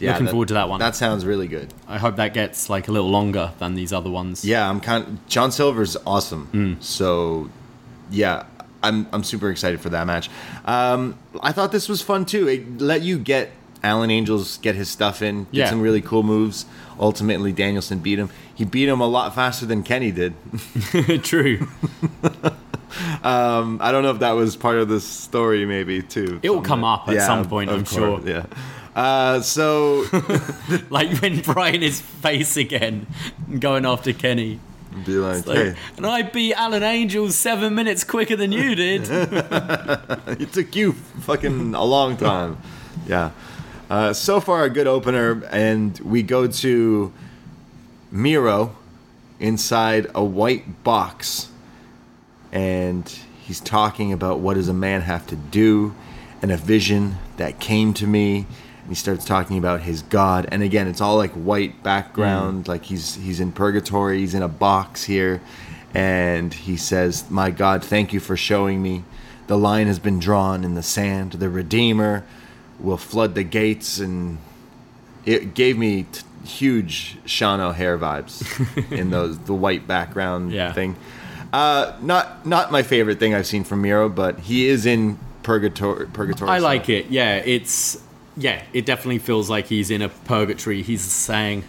[0.00, 0.80] Yeah, Looking forward to that one.
[0.80, 1.72] That sounds really good.
[1.86, 4.44] I hope that gets like a little longer than these other ones.
[4.44, 5.18] Yeah, I'm kind.
[5.28, 6.46] John Silver's awesome.
[6.46, 6.74] Hmm.
[6.80, 7.50] So,
[8.10, 8.44] yeah,
[8.82, 10.30] I'm I'm super excited for that match.
[10.64, 12.48] Um, I thought this was fun too.
[12.48, 13.50] It let you get
[13.82, 15.70] Alan Angels get his stuff in, get Yeah.
[15.70, 16.66] some really cool moves.
[16.98, 18.30] Ultimately, Danielson beat him.
[18.54, 20.34] He beat him a lot faster than Kenny did.
[21.22, 21.66] True.
[23.22, 26.40] Um, I don't know if that was part of the story, maybe too.
[26.42, 28.20] It will come up at some point, I'm course, sure.
[28.28, 28.46] Yeah.
[28.94, 30.04] Uh, so
[30.90, 33.06] like when Bryan is face again,
[33.58, 34.60] going after Kenny.
[35.06, 39.02] be like, Like, hey, And I beat Alan Angels seven minutes quicker than you did.
[39.08, 42.58] it took you fucking a long time.
[43.06, 43.30] Yeah.
[43.88, 47.12] Uh, so far, a good opener, and we go to
[48.12, 48.76] Miro
[49.40, 51.48] inside a white box,
[52.52, 53.08] and
[53.42, 55.94] he's talking about what does a man have to do,
[56.40, 58.46] and a vision that came to me.
[58.90, 63.14] He starts talking about his God, and again, it's all like white background, like he's
[63.14, 65.40] he's in purgatory, he's in a box here,
[65.94, 69.04] and he says, "My God, thank you for showing me."
[69.46, 71.32] The line has been drawn in the sand.
[71.34, 72.24] The Redeemer
[72.80, 74.38] will flood the gates, and
[75.24, 80.72] it gave me t- huge Sean O'Haire vibes in those the white background Yeah.
[80.72, 80.96] thing.
[81.52, 86.06] Uh, not not my favorite thing I've seen from Miro, but he is in purgatory.
[86.06, 86.50] Purgatory.
[86.50, 87.06] I like it.
[87.10, 88.00] Yeah, it's
[88.40, 90.82] yeah, it definitely feels like he's in a purgatory.
[90.82, 91.64] He's saying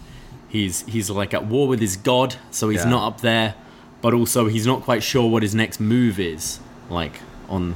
[0.48, 2.90] he's he's like at war with his god, so he's Yeah.
[2.90, 3.54] not up there,
[4.00, 6.58] but also he's not quite sure what his next move is,
[6.90, 7.74] like on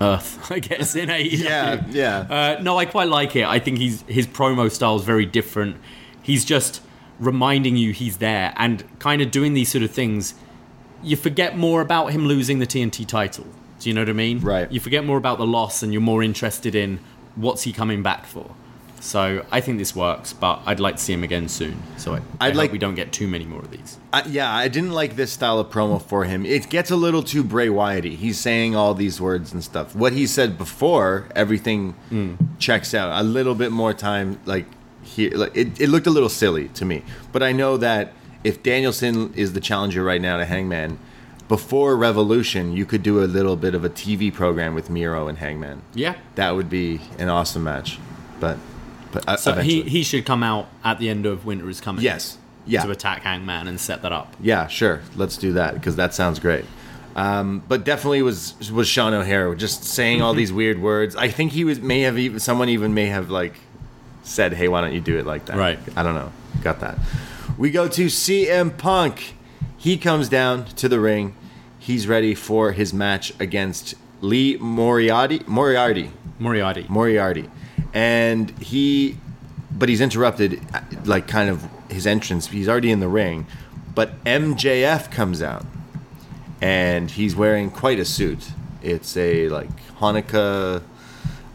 [0.00, 1.38] Earth, I guess in AEW.
[1.44, 2.18] Yeah, yeah.
[2.58, 3.44] Uh, no, I quite like it.
[3.44, 5.76] I think he's his promo style is very different.
[6.22, 6.82] He's just
[7.18, 10.34] reminding you he's there and kind of doing these sort of things.
[11.02, 13.46] You forget more about him losing the TNT title.
[13.80, 14.40] Do you know what I mean?
[14.40, 14.70] Right.
[14.70, 16.98] You forget more about the loss and you're more interested in
[17.38, 18.54] what's he coming back for.
[19.00, 21.80] So I think this works, but I'd like to see him again soon.
[21.96, 23.96] So I, I I'd hope like- we don't get too many more of these.
[24.12, 26.44] I, yeah, I didn't like this style of promo for him.
[26.44, 28.16] It gets a little too Bray Wyatty.
[28.16, 29.94] He's saying all these words and stuff.
[29.94, 32.34] What he said before, everything hmm.
[32.58, 33.20] checks out.
[33.20, 34.66] A little bit more time, like
[35.02, 37.02] here, like, it, it looked a little silly to me.
[37.30, 38.12] But I know that
[38.44, 40.98] if Danielson is the challenger right now to Hangman,
[41.48, 45.38] before Revolution, you could do a little bit of a TV program with Miro and
[45.38, 45.82] Hangman.
[45.94, 46.14] Yeah.
[46.34, 47.98] That would be an awesome match.
[48.38, 48.58] But,
[49.12, 49.90] but uh, So he, eventually.
[49.90, 52.04] he should come out at the end of Winter is Coming.
[52.04, 54.34] yes, yeah, To attack Hangman and set that up.
[54.40, 55.00] Yeah, sure.
[55.16, 56.66] Let's do that because that sounds great.
[57.16, 61.16] Um, but definitely was was Sean O'Haire just saying all these weird words.
[61.16, 63.54] I think he was may have even someone even may have like
[64.22, 65.78] said, "Hey, why don't you do it like that?" Right.
[65.96, 66.30] I don't know.
[66.62, 66.98] Got that.
[67.56, 69.34] We go to CM Punk.
[69.76, 71.34] He comes down to the ring.
[71.78, 75.42] He's ready for his match against Lee Moriarty.
[75.46, 76.10] Moriarty.
[76.38, 76.86] Moriarty.
[76.88, 77.48] Moriarty,
[77.92, 79.16] and he,
[79.70, 80.60] but he's interrupted,
[81.06, 82.48] like kind of his entrance.
[82.48, 83.46] He's already in the ring,
[83.94, 85.64] but MJF comes out,
[86.60, 88.50] and he's wearing quite a suit.
[88.82, 90.82] It's a like Hanukkah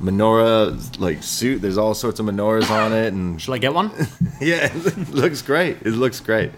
[0.02, 1.62] menorah like suit.
[1.62, 3.92] There's all sorts of menorahs on it, and should I get one?
[4.42, 5.78] yeah, it looks great.
[5.82, 6.52] It looks great.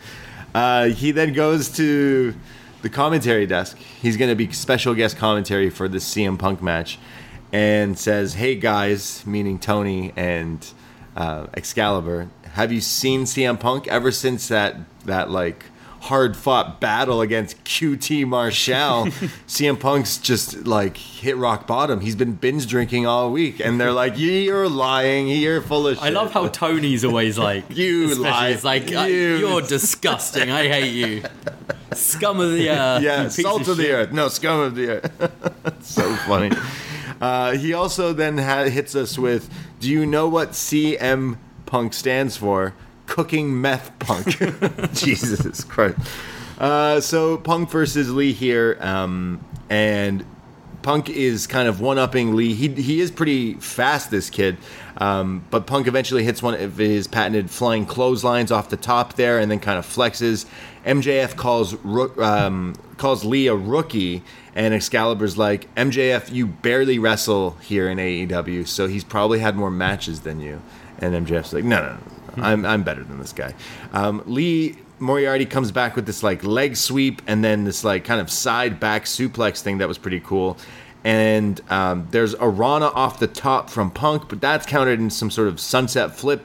[0.56, 2.34] Uh, he then goes to
[2.82, 3.78] the commentary desk.
[3.78, 6.98] He's going to be special guest commentary for the CM Punk match,
[7.52, 10.66] and says, "Hey guys," meaning Tony and
[11.18, 15.66] uh, Excalibur, have you seen CM Punk ever since that that like
[16.06, 19.06] hard fought battle against QT Marshall?
[19.48, 22.00] CM Punk's just like hit rock bottom.
[22.02, 25.28] He's been binge drinking all week, and they're like, "You're lying.
[25.28, 28.50] You're full of shit." I love how Tony's always like, You lie.
[28.50, 30.50] It's like, uh, You- you're disgusting.
[30.52, 31.24] I hate you.
[31.94, 33.02] Scum of the earth.
[33.04, 34.12] yeah, salt of, the earth.
[34.12, 35.84] No, scum of the earth.
[35.84, 36.52] so funny.
[37.22, 42.36] Uh, he also then ha- hits us with, "Do you know what CM Punk stands
[42.38, 42.74] for?
[43.06, 44.38] Cooking meth punk."
[44.94, 45.98] Jesus Christ.
[46.58, 50.26] Uh, so Punk versus Lee here, um, and
[50.86, 52.54] Punk is kind of one upping Lee.
[52.54, 54.58] He, he is pretty fast, this kid.
[54.98, 59.40] Um, but Punk eventually hits one of his patented flying clotheslines off the top there
[59.40, 60.46] and then kind of flexes.
[60.86, 61.74] MJF calls
[62.20, 64.22] um, calls Lee a rookie,
[64.54, 69.72] and Excalibur's like, MJF, you barely wrestle here in AEW, so he's probably had more
[69.72, 70.62] matches than you.
[71.00, 72.15] And MJF's like, no, no, no, no.
[72.38, 73.54] I'm, I'm better than this guy.
[73.94, 78.22] Um, Lee Moriarty comes back with this like leg sweep and then this like kind
[78.22, 80.58] of side back suplex thing that was pretty cool.
[81.04, 85.30] And um, there's a Rana off the top from Punk, but that's countered in some
[85.30, 86.44] sort of sunset flip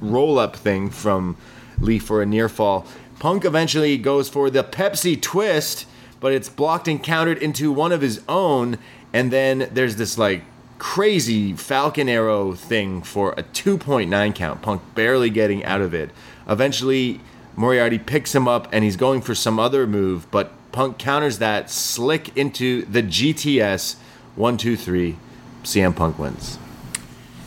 [0.00, 1.36] roll up thing from
[1.80, 2.86] Lee for a near fall.
[3.18, 5.86] Punk eventually goes for the Pepsi twist,
[6.20, 8.78] but it's blocked and countered into one of his own.
[9.12, 10.42] And then there's this like
[10.78, 14.62] crazy Falcon Arrow thing for a 2.9 count.
[14.62, 16.10] Punk barely getting out of it.
[16.48, 17.20] Eventually,
[17.56, 21.70] Moriarty picks him up and he's going for some other move, but Punk counters that
[21.70, 23.96] slick into the GTS.
[24.34, 25.16] One, two, three.
[25.62, 26.58] CM Punk wins.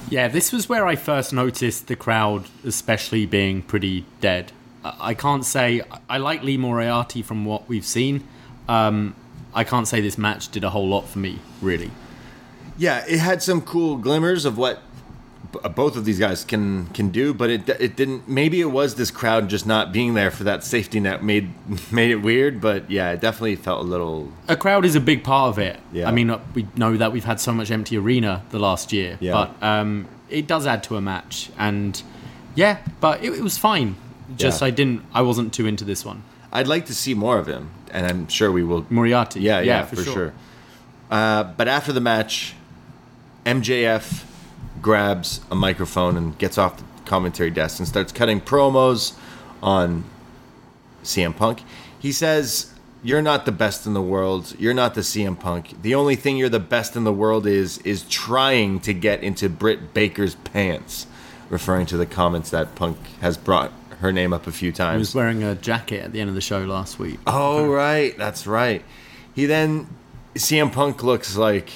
[0.10, 4.52] Yeah, this was where I first noticed the crowd, especially being pretty dead.
[4.84, 8.28] I I can't say I like Lee Moriarty from what we've seen.
[8.68, 9.16] Um,
[9.54, 11.92] I can't say this match did a whole lot for me, really.
[12.80, 14.80] Yeah, it had some cool glimmers of what
[15.52, 18.28] b- both of these guys can can do, but it it didn't.
[18.28, 21.50] Maybe it was this crowd just not being there for that safety net made
[21.92, 22.62] made it weird.
[22.62, 24.32] But yeah, it definitely felt a little.
[24.48, 25.78] A crowd is a big part of it.
[25.92, 26.08] Yeah.
[26.08, 29.18] I mean, uh, we know that we've had so much empty arena the last year,
[29.20, 29.34] Yeah.
[29.34, 31.52] but um, it does add to a match.
[31.58, 32.02] And
[32.56, 33.96] yeah, but it, it was fine.
[34.38, 34.68] Just Yeah.
[34.68, 36.24] I didn't, I wasn't too into this one.
[36.52, 38.86] I'd like to see more of him, and I'm sure we will.
[38.90, 39.42] Moriarty.
[39.42, 40.14] Yeah, yeah, for, for, sure.
[40.14, 40.34] sure.
[41.12, 42.54] Uh, but after the match,
[43.46, 44.24] MJF
[44.82, 49.14] grabs a microphone and gets off the commentary desk and starts cutting promos
[49.62, 50.04] on
[51.04, 51.64] CM Punk.
[51.98, 52.74] He says,
[53.04, 54.54] "You're not the best in the world.
[54.60, 55.82] You're not the CM Punk.
[55.82, 59.50] The only thing you're the best in the world is is trying to get into
[59.50, 61.08] Britt Baker's pants."
[61.50, 63.72] Referring to the comments that Punk has brought
[64.02, 64.96] her name up a few times.
[64.96, 67.20] He was wearing a jacket at the end of the show last week.
[67.26, 68.84] Oh right, that's right.
[69.34, 69.88] He then
[70.36, 71.72] CM Punk looks like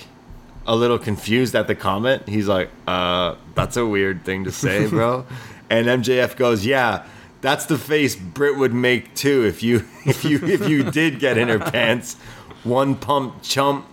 [0.65, 2.28] a little confused at the comment.
[2.28, 5.26] He's like, "Uh, that's a weird thing to say, bro."
[5.69, 7.06] and MJF goes, "Yeah,
[7.41, 11.38] that's the face Britt would make too if you if you if you did get
[11.38, 12.15] in her pants.
[12.63, 13.86] One pump chump."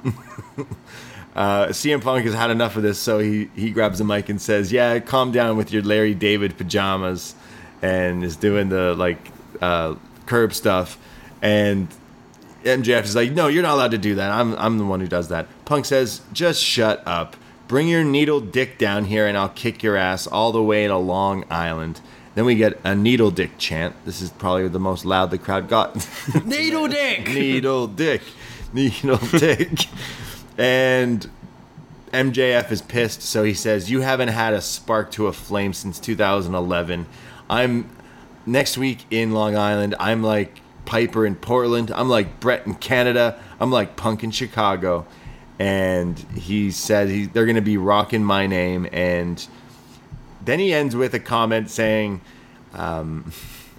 [1.34, 4.40] Uh, CM Punk has had enough of this, so he, he grabs the mic and
[4.42, 7.34] says, "Yeah, calm down with your Larry David pajamas,"
[7.82, 9.30] and is doing the like
[9.60, 9.94] uh,
[10.26, 10.98] curb stuff.
[11.40, 11.88] And
[12.64, 14.30] MJF is like, "No, you're not allowed to do that.
[14.30, 17.36] I'm I'm the one who does that." Punk says, "Just shut up.
[17.68, 20.96] Bring your needle dick down here, and I'll kick your ass all the way to
[20.96, 22.00] Long Island."
[22.34, 23.94] Then we get a needle dick chant.
[24.04, 25.94] This is probably the most loud the crowd got.
[26.44, 27.28] Needle dick.
[27.28, 28.22] needle dick,
[28.72, 29.86] needle dick.
[30.56, 31.28] And
[32.12, 35.98] MJF is pissed, so he says, "You haven't had a spark to a flame since
[35.98, 37.06] 2011.
[37.48, 37.90] I'm
[38.46, 39.94] next week in Long Island.
[39.98, 40.59] I'm like
[40.90, 41.92] Piper in Portland.
[41.92, 43.38] I'm like Bret in Canada.
[43.60, 45.06] I'm like Punk in Chicago."
[45.60, 48.88] And he said he, they're going to be rocking my name.
[48.92, 49.46] And
[50.44, 52.22] then he ends with a comment saying,
[52.72, 53.30] um,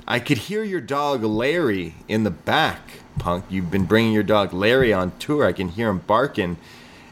[0.08, 3.46] I could hear your dog Larry in the back, Punk.
[3.50, 5.44] You've been bringing your dog Larry on tour.
[5.44, 6.58] I can hear him barking.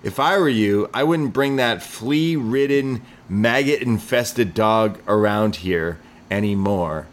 [0.03, 5.97] If I were you, I wouldn't bring that flea ridden, maggot infested dog around here
[6.31, 7.07] anymore.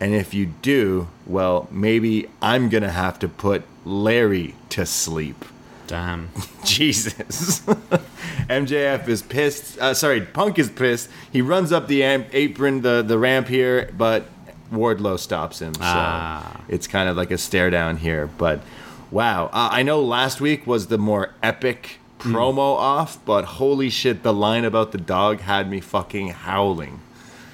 [0.00, 5.44] And if you do, well, maybe I'm going to have to put Larry to sleep.
[5.88, 6.30] Damn.
[6.64, 7.60] Jesus.
[8.48, 9.78] MJF is pissed.
[9.78, 11.08] Uh, sorry, Punk is pissed.
[11.32, 14.26] He runs up the am- apron, the, the ramp here, but
[14.72, 15.74] Wardlow stops him.
[15.74, 16.60] So Ah.
[16.68, 18.26] it's kind of like a stare down here.
[18.38, 18.60] But
[19.10, 19.46] wow.
[19.46, 24.32] Uh, I know last week was the more epic promo off, but holy shit, the
[24.34, 27.00] line about the dog had me fucking howling.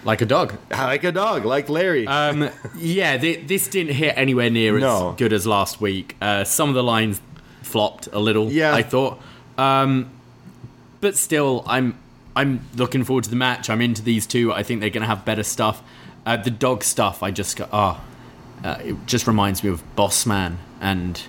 [0.05, 0.55] Like a dog.
[0.71, 2.07] Like a dog, like Larry.
[2.07, 5.11] Um, yeah, th- this didn't hit anywhere near No.
[5.13, 6.17] as good as last week.
[6.21, 7.21] Uh, some of the lines
[7.63, 8.51] flopped a little.
[8.53, 8.75] Yeah.
[8.75, 9.21] I thought,
[9.57, 10.11] um,
[11.01, 11.99] but still, I'm
[12.37, 13.71] I'm looking forward to the match.
[13.71, 14.53] I'm into these two.
[14.53, 15.83] I think they're going to have better stuff.
[16.27, 17.69] Uh, the dog stuff, I just got.
[17.73, 18.01] Oh,
[18.63, 21.23] uh, it just reminds me of Boss Man and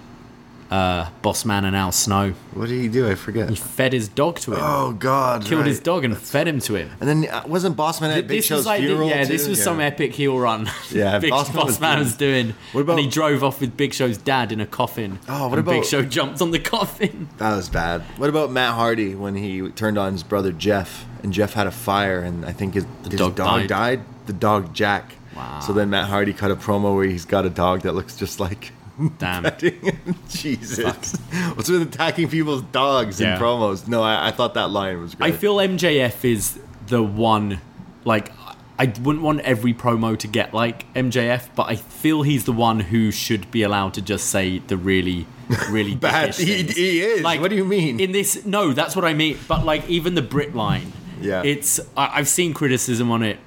[0.71, 2.31] uh, Boss Man and Al Snow.
[2.53, 3.07] what did he do?
[3.09, 3.49] I forget.
[3.49, 4.59] He fed his dog to him.
[4.61, 5.45] Oh God!
[5.45, 5.67] Killed right.
[5.67, 6.89] his dog and fed him to him.
[6.99, 9.07] And then uh, wasn't Bossman at Big this Show's was like, funeral?
[9.07, 9.31] yeah, too?
[9.31, 9.63] this was Yeah.
[9.63, 10.69] some epic heel run.
[10.91, 12.53] Yeah, Big Boss Boss, Man Man was doing.
[12.71, 15.19] What about- and he drove off with Big Show's dad in a coffin.
[15.27, 17.29] Oh, what and Big Show jumped on the coffin?
[17.37, 18.01] That was bad.
[18.17, 21.71] What about Matt Hardy when he turned on his brother Jeff and Jeff had a
[21.71, 23.67] fire and I think his, his dog dog, died.
[23.67, 24.01] died.
[24.25, 25.13] The dog Jack.
[25.35, 25.59] Wow.
[25.59, 28.39] So then Matt Hardy cut a promo where he's got a dog that looks just
[28.39, 28.71] like
[29.17, 29.43] Damn.
[30.29, 31.15] Jesus.
[31.55, 33.35] What's with attacking people's dogs Yeah.
[33.35, 33.87] in promos?
[33.87, 35.33] No, I, I thought that line was great.
[35.33, 37.59] I feel MJF is the one.
[38.05, 38.31] Like,
[38.77, 42.79] I wouldn't want every promo to get like MJF, but I feel he's the one
[42.81, 45.25] who should be allowed to just say the really,
[45.69, 46.35] really Bad.
[46.35, 47.21] He- he is.
[47.21, 47.99] Like, what do you mean?
[47.99, 49.37] In this, no, that's what I mean.
[49.47, 51.41] But like, even the Britt line, Yeah.
[51.43, 53.39] it's I, I've seen criticism on it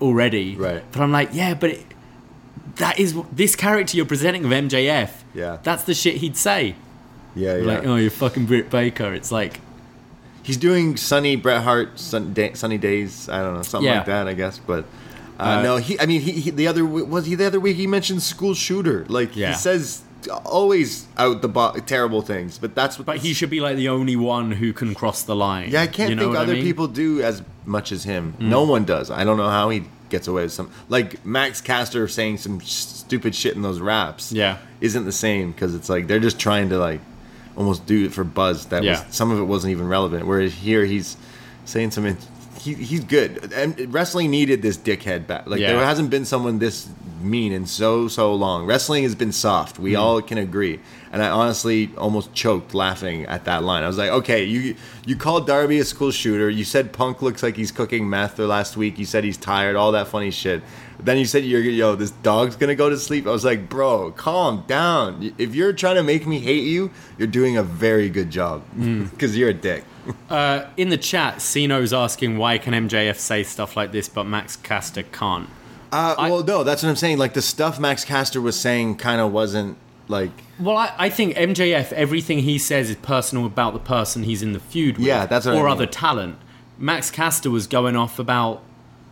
[0.00, 0.82] already, Right.
[0.92, 1.86] But I'm like, yeah, but it,
[2.76, 5.10] that is this character you're presenting of MJF.
[5.34, 5.58] Yeah.
[5.62, 6.74] that's the shit he'd say.
[7.34, 7.64] yeah, yeah.
[7.64, 9.12] Like, oh, you're fucking Britt Baker.
[9.14, 9.60] It's like,
[10.42, 13.28] He's doing Sunny Bret Hart Sun, day, Sunny Days.
[13.28, 13.96] I don't know something Yeah.
[13.98, 14.28] like that.
[14.28, 14.84] I guess, but
[15.40, 15.76] uh, no.
[15.78, 15.98] He.
[15.98, 16.50] I mean, he, he.
[16.50, 17.76] The other was he the other week.
[17.76, 19.04] He mentioned school shooter.
[19.08, 19.48] Like Yeah.
[19.50, 20.02] he says
[20.44, 23.06] always out the bo- terrible things, but that's what.
[23.06, 25.70] but he should be like the only one who can cross the line.
[25.70, 26.62] Yeah, I can't You know think what I other mean?
[26.62, 28.34] People do as much as him.
[28.38, 29.10] No one does.
[29.10, 30.70] I don't know how he gets away with some.
[30.88, 34.32] Like Max Caster saying some stupid shit in those raps.
[34.32, 34.58] Yeah.
[34.80, 37.00] isn't the same because it's like they're just trying to like
[37.56, 38.66] almost do it for buzz.
[38.66, 39.04] That Yeah.
[39.04, 40.26] was some of it wasn't even relevant.
[40.26, 41.16] Whereas here he's
[41.64, 42.16] saying some.
[42.60, 43.52] He, he's good.
[43.52, 45.46] And wrestling needed this dickhead back.
[45.46, 45.72] Like Yeah.
[45.72, 46.88] there hasn't been someone this
[47.20, 48.66] mean in so so long.
[48.66, 49.78] Wrestling has been soft.
[49.78, 49.98] We mm.
[49.98, 50.80] all can agree.
[51.12, 53.84] And I honestly almost choked laughing at that line.
[53.84, 54.74] I was like, okay, you
[55.06, 56.50] you called Darby a school shooter.
[56.50, 58.98] You said Punk looks like he's cooking meth the last week.
[58.98, 59.76] You said he's tired.
[59.76, 60.62] All that funny shit.
[60.98, 63.26] Then you said you're yo this dog's gonna go to sleep.
[63.26, 65.34] I was like, bro, calm down.
[65.38, 69.04] If you're trying to make me hate you, you're doing a very good job Hmm.
[69.10, 69.84] because you're a dick.
[70.30, 74.54] Uh, in the chat, Siino's asking why can MJF say stuff like this, but Max
[74.56, 75.48] Caster can't.
[75.90, 77.18] Uh, well, no, that's what I'm saying.
[77.18, 81.36] Like the stuff Max Caster was saying kind of wasn't like Well, I, I think
[81.36, 85.26] MJF, everything he says is personal about the person he's in the feud with, Yeah,
[85.26, 85.72] that's what I or mean.
[85.72, 86.38] other talent.
[86.78, 88.62] Max Caster was going off about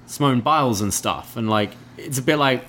[0.06, 2.64] Simone Biles and stuff, and like it's a bit like,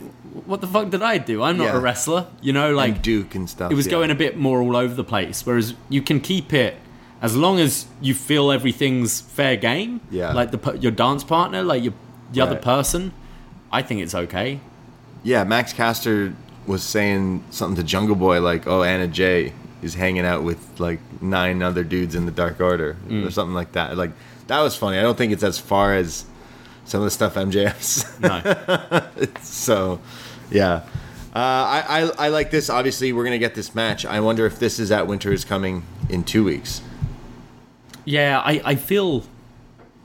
[0.46, 1.42] what the fuck did I do?
[1.42, 1.78] I'm not Yeah.
[1.78, 2.74] a wrestler, you know.
[2.74, 3.72] Like like Duke and stuff.
[3.72, 3.92] it was yeah.
[3.92, 5.46] going a bit more all over the place.
[5.46, 6.76] Whereas you can keep it
[7.22, 10.02] as long as you feel everything's fair game.
[10.12, 10.32] Yeah.
[10.34, 11.94] Like the your dance partner, like your
[12.32, 13.14] the other person.
[13.72, 14.60] I think it's okay.
[15.24, 16.36] Yeah, Max Caster
[16.68, 21.00] was saying something to Jungle Boy like, "Oh, Anna Jay is hanging out with like
[21.22, 23.26] nine other dudes in the Dark Order Mm.
[23.28, 24.12] or something like that." Like
[24.48, 24.98] that was funny.
[24.98, 26.26] I don't think it's as far as
[26.86, 28.20] some of the stuff MJF's.
[28.20, 28.42] No.
[29.42, 30.00] so,
[30.52, 30.84] yeah.
[31.36, 32.70] Uh, I, I I like this.
[32.70, 34.06] Obviously, we're gonna get this match.
[34.06, 36.82] I wonder if this is at Winter is coming in two weeks.
[38.06, 39.24] yeah, I, I feel.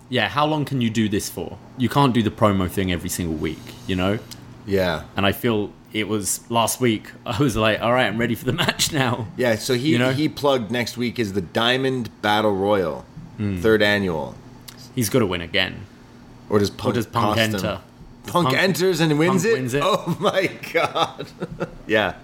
[0.09, 1.57] Yeah, how long can you do this for?
[1.79, 4.18] You can't do the promo thing every single week, you know.
[4.66, 7.11] Yeah, And I feel it was last week.
[7.26, 9.26] I was like, all right, I'm ready for the match now.
[9.37, 9.57] yeah.
[9.57, 10.12] So he You know?
[10.12, 13.05] he plugged next week is the Diamond Battle Royal,
[13.37, 13.61] Hmm.
[13.61, 14.35] third annual.
[14.94, 15.87] He's got to win again.
[16.48, 17.59] Or does Punk, Or does Punk enter?
[18.24, 19.53] Does Punk, enters and wins, Punk it?
[19.55, 19.83] wins it.
[19.85, 21.29] Oh my god.
[21.87, 22.14] yeah.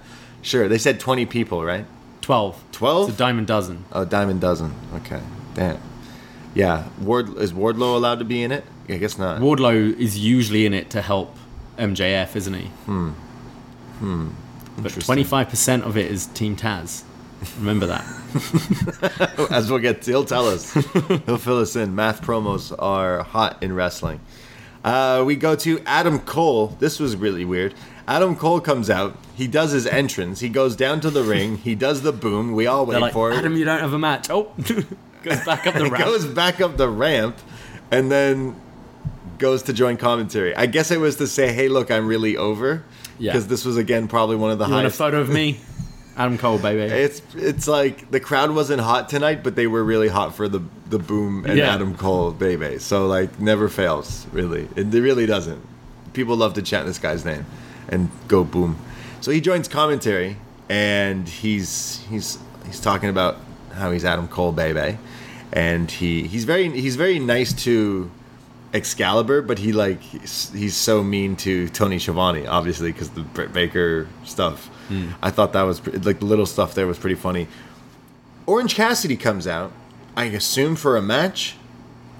[0.42, 0.68] Sure.
[0.68, 1.84] They said 20 people, right?
[2.22, 2.62] 12.
[2.72, 3.08] 12?
[3.08, 3.84] It's a diamond dozen.
[3.92, 4.74] Oh, Diamond dozen.
[4.96, 5.20] Okay.
[5.54, 5.78] Damn.
[6.54, 6.88] Yeah.
[7.00, 8.64] Ward is Wardlow allowed to be in it?
[8.88, 9.40] I guess not.
[9.40, 11.36] Wardlow is usually in it to help
[11.78, 12.66] MJF, isn't he?
[12.86, 13.10] Hmm.
[13.98, 14.28] Hmm.
[14.78, 17.02] But 25% of it is Team Taz.
[17.58, 19.48] Remember that.
[19.50, 20.72] As we'll get, he'll tell us.
[20.72, 21.94] he'll fill us in.
[21.94, 24.20] Math promos are hot in wrestling.
[24.84, 26.68] Uh, we go to Adam Cole.
[26.78, 27.74] This was really weird.
[28.08, 29.16] Adam Cole comes out.
[29.34, 30.40] He does his entrance.
[30.40, 31.58] He goes down to the ring.
[31.58, 32.52] He does the boom.
[32.52, 33.36] We all wait like, for it.
[33.36, 34.30] Adam, you don't have a match.
[34.30, 34.52] Oh,
[35.22, 36.04] goes back up the ramp.
[36.04, 37.36] goes back up the ramp
[37.90, 38.54] and then
[39.38, 40.54] goes to join commentary.
[40.54, 42.84] I guess it was to say, "Hey, look, I'm really over."
[43.18, 43.32] Yeah.
[43.32, 44.98] Because this was again probably one of the you want a highest.
[44.98, 45.58] photo of me?
[46.16, 46.80] Adam Cole, baby.
[46.82, 50.62] It's it's like the crowd wasn't hot tonight, but they were really hot for the
[50.88, 51.74] the boom and Yeah.
[51.74, 52.78] Adam Cole baby.
[52.78, 54.68] So like never fails really.
[54.76, 55.60] It, it really doesn't.
[56.14, 57.44] People love to chant this guy's name
[57.88, 58.78] and go boom.
[59.20, 60.38] So he joins commentary
[60.70, 63.36] and he's he's he's talking about
[63.74, 64.98] how he's Adam Cole baby.
[65.52, 68.10] and he he's very he's very nice to
[68.76, 73.52] Excalibur, but he like he's, he's so mean to Tony Schiavone, obviously because the Britt
[73.52, 74.70] Baker stuff.
[75.20, 77.48] I thought that was like the little stuff there was pretty funny.
[78.46, 79.72] Orange Cassidy comes out,
[80.16, 81.56] I assume for a match.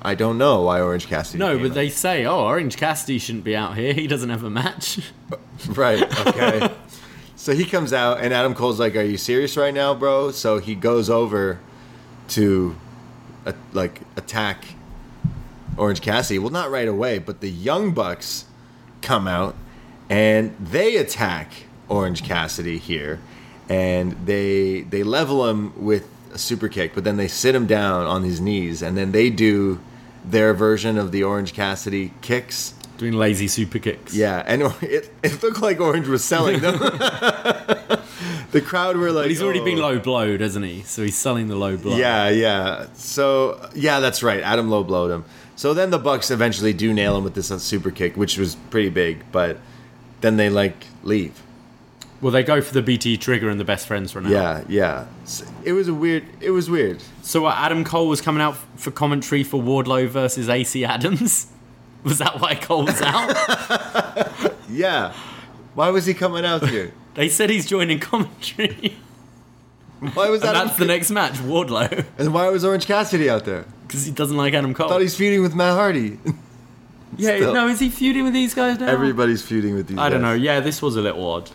[0.03, 1.39] I don't know why Orange Cassidy.
[1.39, 1.75] No, but out.
[1.75, 3.93] they say, oh, Orange Cassidy shouldn't be out here.
[4.03, 5.01] He doesn't have a match.
[5.71, 6.03] Right.
[6.27, 6.71] Okay.
[7.35, 10.59] so he comes out, and Adam Cole's like, "Are you serious right now, bro?" So
[10.59, 11.59] he goes over
[12.29, 12.77] to,
[13.47, 14.67] uh, like, attack
[15.77, 16.39] Orange Cassidy.
[16.39, 18.45] Well, not right away, but the Young Bucks
[19.03, 19.55] come out,
[20.09, 21.53] and they attack
[21.89, 23.21] Orange Cassidy here,
[23.69, 28.07] and they they level him with a super kick, but then they sit him down
[28.07, 29.81] on his knees, and then they do
[30.25, 32.75] their version of the Orange Cassidy kicks.
[32.99, 34.15] Doing lazy super kicks.
[34.15, 36.79] Yeah, and it, it looked like Orange was selling them.
[38.51, 40.83] the crowd were like, But he's already been "Oh." low blowed, hasn't he?
[40.83, 41.97] So he's selling the low blow.
[41.97, 42.87] Yeah, yeah.
[42.95, 44.43] So yeah, that's right.
[44.43, 45.25] Adam low blowed him.
[45.57, 48.55] So then the Bucks eventually do nail him with this uh, super kick, which was
[48.71, 49.25] pretty big.
[49.33, 49.59] But
[50.21, 51.43] then they like leave.
[52.21, 54.33] Well, they go for the BT trigger and the best friends run out.
[54.33, 55.07] Yeah, yeah.
[55.65, 56.25] It was a weird.
[56.41, 57.03] It was weird.
[57.23, 61.49] So what, Adam Cole was coming out for commentary for Wardlow versus AC Adams.
[62.05, 64.53] Was that why Cole was out?
[64.69, 65.13] Yeah.
[65.75, 66.93] Why was he coming out here?
[67.15, 68.97] they said he's joining commentary.
[70.15, 70.53] Why was that?
[70.53, 73.65] that's the next match, Wardlow, and why was Orange Cassidy out there?
[73.87, 74.87] Because he doesn't like Adam Cole.
[74.87, 76.19] I thought he's feuding with Matt Hardy.
[77.17, 77.55] yeah, still.
[77.55, 78.87] no, is he feuding with these guys now?
[78.89, 79.97] Everybody's feuding with these.
[79.97, 80.07] Guys.
[80.07, 80.35] I don't know.
[80.35, 81.51] Yeah, this was a little odd.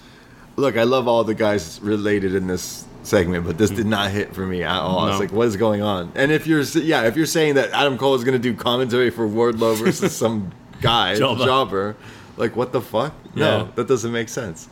[0.55, 4.35] Look, I love all the guys related in this segment, but this did not hit
[4.35, 5.07] for me at all.
[5.07, 5.19] It's No.
[5.19, 6.11] like, what is going on?
[6.13, 9.09] And if you're, yeah, if you're saying that Adam Cole is going to do commentary
[9.09, 10.51] for Wardlow versus some
[10.81, 11.45] guy, Jobber.
[11.45, 11.95] jobber,
[12.37, 13.13] like what the fuck?
[13.35, 13.67] No, Yeah.
[13.75, 14.67] that doesn't make sense.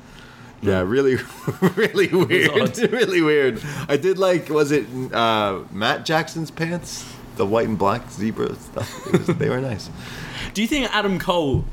[0.62, 1.16] Yeah, really,
[1.76, 2.78] really weird.
[2.78, 3.62] really weird.
[3.88, 7.06] I did like, was it uh, Matt Jackson's pants?
[7.40, 9.08] The white and black zebra stuff.
[9.14, 9.90] It was, they were nice.
[10.54, 11.64] Do you think Adam Cole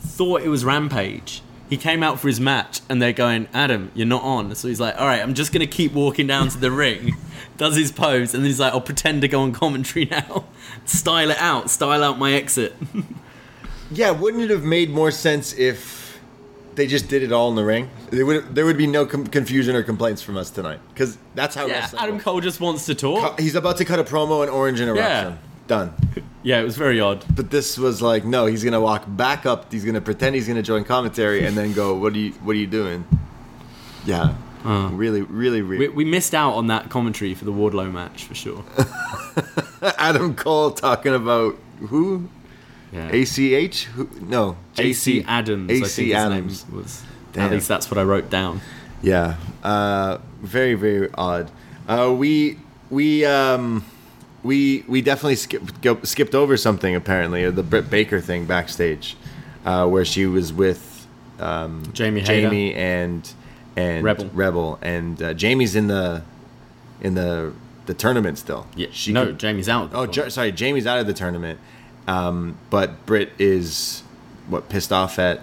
[0.00, 1.42] thought it was Rampage?
[1.70, 4.52] He came out for his match and they're going, Adam, you're not on.
[4.56, 7.14] So he's like, all right, I'm just going to keep walking down to the ring.
[7.56, 10.46] Does his pose and then he's like, I'll pretend to go on commentary now.
[10.86, 11.70] Style it out.
[11.70, 12.74] Style out my exit.
[13.92, 16.01] Yeah, wouldn't it have made more sense if
[16.74, 17.90] they just did it all in the ring?
[18.10, 21.54] There would there would be no com- confusion or complaints from us tonight because that's
[21.54, 22.24] how yeah, Adam works.
[22.24, 23.38] Cole just wants to talk.
[23.40, 25.36] He's about to cut a promo and Orange interrupts Yeah.
[25.68, 25.94] Done.
[26.42, 27.24] Yeah, it was very odd.
[27.34, 29.72] But this was like, no, he's gonna walk back up.
[29.72, 32.58] He's gonna pretend he's gonna join commentary and then go, "What are you What are
[32.58, 33.06] you doing?"
[34.04, 38.34] Yeah, really, really We, we missed out on that commentary for the Wardlow match for
[38.34, 38.64] sure.
[39.82, 41.56] Adam Cole talking about
[41.88, 42.28] who?
[42.92, 43.08] Yeah.
[43.08, 43.84] ACH?
[43.84, 44.08] Who?
[44.20, 45.70] No, AC Adams.
[45.70, 46.66] AC Adams.
[46.70, 47.02] was.
[47.32, 47.46] Damn.
[47.46, 48.60] At least that's what I wrote down.
[49.00, 51.50] Yeah, uh, very very odd.
[51.88, 52.58] Uh, we
[52.90, 53.84] we um,
[54.42, 59.16] we we definitely skipped go, skipped over something apparently, the Britt Baker thing backstage,
[59.64, 61.06] uh, where she was with
[61.40, 62.20] um, Jamie.
[62.20, 63.32] Jamie and
[63.76, 64.26] and Rebel.
[64.34, 66.22] Rebel, and uh, Jamie's in the
[67.00, 67.52] in the
[67.86, 68.66] the tournament still.
[68.76, 69.90] Yeah, she no, could- Jamie's out.
[69.92, 71.58] Oh, sorry, Jamie's out of the tournament,
[72.06, 74.02] um, but Britt is
[74.48, 75.40] what pissed off at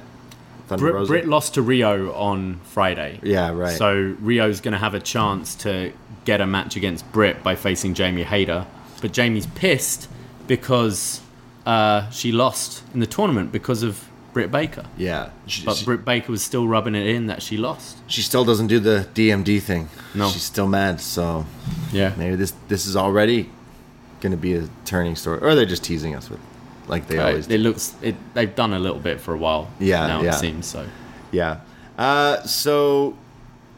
[0.67, 3.19] Thunder Brit, lost to Riho on Friday.
[3.23, 3.77] Yeah, right.
[3.77, 5.91] So Riho's going to have a chance to
[6.25, 8.67] get a match against Britt by facing Jamie Hayter.
[9.01, 10.07] But Jamie's pissed
[10.47, 11.21] because
[11.65, 14.85] uh, she lost in the tournament because of Britt Baker.
[14.95, 17.97] yeah, she, But she- Britt Baker was still rubbing it in that she lost.
[18.07, 19.89] she still doesn't do the DMD thing.
[20.13, 20.29] No.
[20.29, 21.01] she's still mad.
[21.01, 21.45] So
[21.91, 22.13] Yeah.
[22.15, 23.49] maybe this this is already
[24.21, 26.39] going to be a turning story, or they're just teasing us with,
[26.89, 27.57] like they always it do.
[27.59, 28.15] looks it.
[28.33, 29.69] They've done a little bit for a while.
[29.79, 30.35] Yeah, now yeah.
[30.35, 30.87] it seems so.
[31.31, 31.61] Yeah.
[31.97, 33.15] Uh, so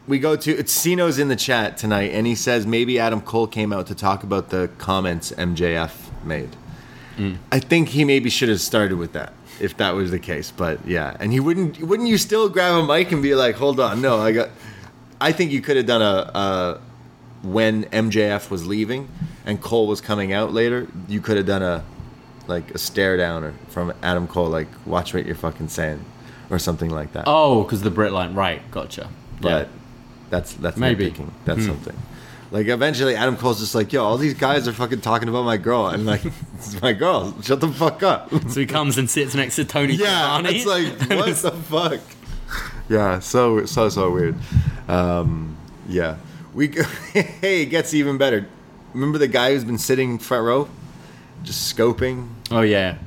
[0.06, 3.46] we go to it's Siino's in the chat tonight, and he says maybe Adam Cole
[3.46, 6.56] came out to talk about the comments MJF made.
[7.16, 7.36] Mm.
[7.52, 10.50] I think he maybe should have started with that if that was the case.
[10.50, 11.80] But yeah, and he wouldn't.
[11.80, 14.50] Wouldn't you still grab a mic and be like, "Hold on, no, I got."
[15.20, 16.80] I think you could have done a, a
[17.42, 19.08] when MJF was leaving
[19.44, 20.88] and Cole was coming out later.
[21.08, 21.84] You could have done a
[22.46, 26.04] like a stare down or from Adam Cole, like watch what you're fucking saying,
[26.50, 27.24] or something like that.
[27.26, 28.34] Oh, because the Britt line.
[28.34, 28.68] Right.
[28.70, 29.08] Gotcha.
[29.40, 29.68] but
[30.30, 31.14] that's that's Maybe.
[31.44, 31.96] that's something.
[32.50, 35.56] Like eventually, Adam Cole's just like, "Yo, all these guys are fucking talking about my
[35.56, 36.22] girl," and like,
[36.54, 37.34] "It's my girl.
[37.40, 39.94] Shut the fuck up." So he comes and sits next to Tony.
[39.94, 40.46] yeah, Khan.
[40.46, 40.86] it's like,
[41.18, 42.00] what the fuck?
[42.90, 44.36] Yeah, so so so weird.
[44.86, 45.56] Um,
[45.88, 46.16] yeah,
[46.52, 46.68] we
[47.14, 48.46] hey, it gets even better.
[48.92, 50.68] Remember the guy who's been sitting front row,
[51.42, 52.28] just scoping?
[52.50, 52.98] Oh yeah.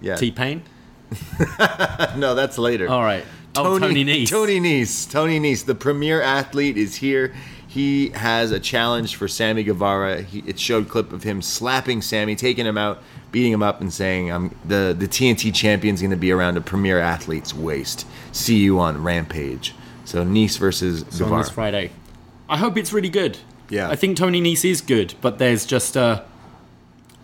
[0.00, 0.62] Yeah, T Pain.
[2.16, 2.88] no, that's later.
[2.88, 3.24] All right.
[3.56, 4.28] Oh, Tony Nese.
[4.28, 5.10] Tony Nese.
[5.10, 7.34] Tony Nese, the premier athlete, is here.
[7.68, 10.22] he has a challenge for Sammy Guevara.
[10.22, 13.92] He, it showed clip of him slapping Sammy, taking him out, beating him up, and
[13.92, 18.06] saying, "I'm the the TNT champion's going to be around a premier athlete's waist.
[18.32, 19.74] See you on Rampage."
[20.04, 21.42] So Nese versus So on Guevara.
[21.42, 21.90] this Friday.
[22.48, 23.38] I hope it's really good.
[23.70, 23.88] Yeah.
[23.88, 26.22] I think Tony Nese is good, but there's just uh,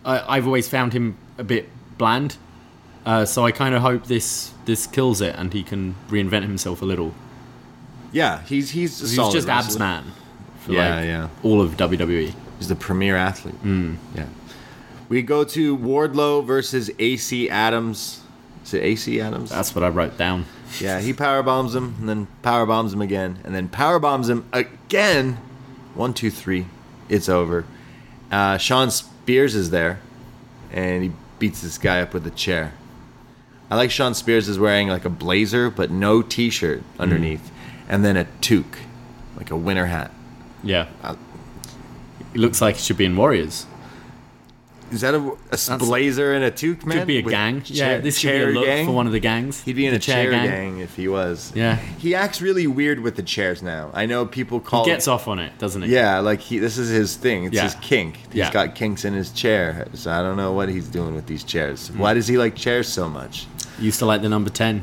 [0.09, 2.37] I, I've always found him a bit bland.
[3.05, 6.83] Uh, so I kind of hope this this kills it and he can reinvent himself
[6.83, 7.15] a little.
[8.11, 10.13] Yeah, he's he's He's just abs man.
[10.61, 11.29] For Yeah, like yeah.
[11.43, 11.77] All of.
[11.77, 12.35] WWE.
[12.59, 13.55] He's the premier athlete.
[13.57, 13.97] Hmm.
[14.15, 14.27] Yeah.
[15.09, 18.21] We go to Wardlow versus AC Adams.
[18.65, 19.51] Is it AC Adams?
[19.51, 20.45] That's what I wrote down.
[20.81, 24.29] Yeah, he power bombs him, and then power bombs him again, and then power bombs
[24.29, 25.39] him again.
[25.95, 26.67] One, two, three.
[27.09, 27.65] It's over.
[28.31, 28.91] Uh, Sean
[29.29, 30.01] Spears is there,
[30.73, 32.73] and he beats this guy up with a chair.
[33.71, 37.51] I like Shawn Spears is wearing like a blazer, but no T-shirt underneath,
[37.91, 38.79] and then a toque,
[39.37, 40.13] like a winter hat.
[40.65, 40.87] Yeah.
[41.03, 41.17] Uh,
[42.33, 43.67] He looks like he should be in Warriors.
[44.91, 45.37] Is that a,
[45.75, 46.99] a blazer and a toque, man?
[46.99, 47.63] Could be a With gang.
[47.63, 48.87] chair- yeah, this could be chair a look gang?
[48.87, 49.63] for one of the gangs.
[49.63, 50.79] He'd be in The a chair, gang.
[50.79, 51.53] if he was.
[51.55, 51.77] Yeah.
[51.77, 53.91] He acts really weird with the chairs now.
[53.93, 55.91] I know people call He gets off on it, doesn't he?
[55.93, 57.45] Yeah, like he this is his thing.
[57.45, 57.65] It's Yeah.
[57.65, 58.17] his kink.
[58.29, 58.51] He's Yeah.
[58.53, 59.87] got kinks in his chair.
[59.95, 61.91] So I don't know what he's doing with these chairs.
[61.91, 61.97] Mm.
[61.99, 63.47] Why does he like chairs so much?
[63.79, 64.83] Used to like the number 10.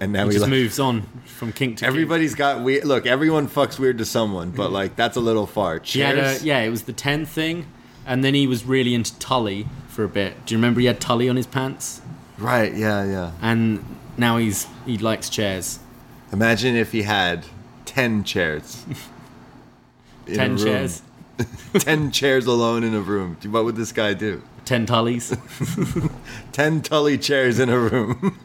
[0.00, 1.88] And now He he just like, moves on from kink to kink.
[1.88, 2.84] Everybody's got weird.
[2.86, 4.72] Look, everyone fucks weird to someone, but mm.
[4.72, 5.74] like that's a little far.
[5.74, 6.44] Had a, Chairs.
[6.44, 7.66] yeah, it was the 10 thing.
[8.10, 10.44] And then he was really into Tully for a bit.
[10.44, 12.00] Do you remember he had Tully on his pants?
[12.38, 12.74] Right.
[12.74, 13.04] Yeah.
[13.04, 13.30] Yeah.
[13.40, 13.84] And
[14.18, 15.78] now he's he likes chairs.
[16.32, 17.46] Imagine if he had
[17.84, 18.84] ten chairs.
[20.26, 21.02] 10 chairs,
[21.74, 23.36] ten chairs alone in a room.
[23.48, 24.42] What would this guy do?
[24.64, 25.36] 10 Tullys.
[26.52, 28.38] Ten Tully chairs in a room.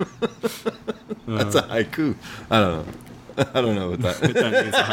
[1.28, 2.16] That's a haiku.
[2.50, 2.94] I don't know.
[3.38, 4.22] I don't know what that.
[4.22, 4.84] Don't think it's a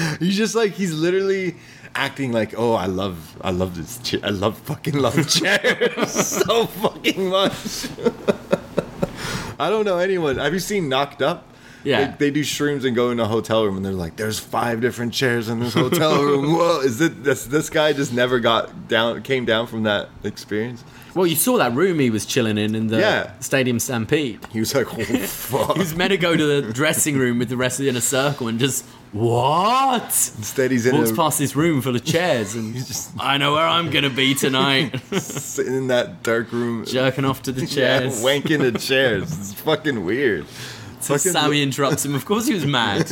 [0.00, 0.18] hype.
[0.18, 1.54] He's just like he's literally
[1.94, 4.20] acting like, oh, I love, I love this, chair.
[4.22, 6.10] I love fucking love chairs
[6.44, 7.88] so fucking much.
[9.58, 10.38] I don't know anyone.
[10.38, 11.46] Have you seen Knocked Up?
[11.84, 12.12] Yeah.
[12.12, 14.80] They, they do shrooms and go in a hotel room, and they're like, "There's five
[14.80, 17.44] different chairs in this hotel room." Whoa, is it this?
[17.44, 20.84] This guy just never got down, came down from that experience.
[21.14, 23.32] Well, you saw that room he was chilling in in the Yeah.
[23.40, 24.40] Stadium Stampede.
[24.50, 27.48] He was like, "Oh fuck!" He was meant to go to the dressing room with
[27.50, 30.04] the rest of the inner circle and just what?
[30.04, 33.36] Instead, he's in Walks a, past this room full of chairs and he's just, I
[33.36, 34.98] know where I'm gonna be tonight.
[35.12, 38.22] sitting in that dark room, Jerking off to the yeah, chairs.
[38.22, 39.24] wanking the chairs.
[39.38, 40.46] It's fucking weird.
[41.00, 42.14] So fucking- Sammy interrupts him.
[42.14, 43.10] Of course he was mad.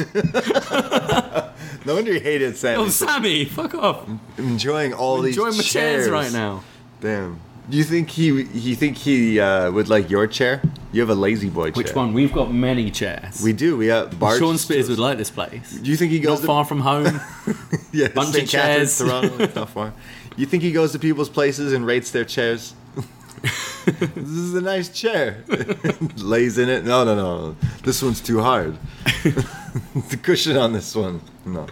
[1.84, 2.76] No wonder you hated Sammy.
[2.82, 4.06] Oh, Sammy, fuck off.
[4.06, 6.62] I'm enjoying all these Enjoying my chairs right now.
[7.00, 7.40] Damn.
[7.68, 8.26] Do you think he?
[8.26, 10.62] You think he uh, would like your chair?
[10.92, 11.84] You have a lazy boy chair.
[11.84, 12.12] Which one?
[12.12, 13.42] We've got many chairs.
[13.42, 13.76] We do.
[13.76, 14.38] We have Bart.
[14.38, 15.72] Shawn Spears would like this place.
[15.72, 17.20] Do you think he Not goes to far from home.
[17.92, 18.44] yeah, bunch St.
[18.44, 18.98] of chairs.
[18.98, 19.44] Toronto?
[19.44, 19.92] It's not far.
[20.36, 22.74] You think he goes to people's places and rates their chairs?
[23.84, 25.44] this is a nice chair.
[26.16, 26.84] Lays in it.
[26.84, 27.56] No, no, no.
[27.84, 28.76] This one's too hard.
[29.22, 31.20] the cushion on this one.
[31.44, 31.66] No.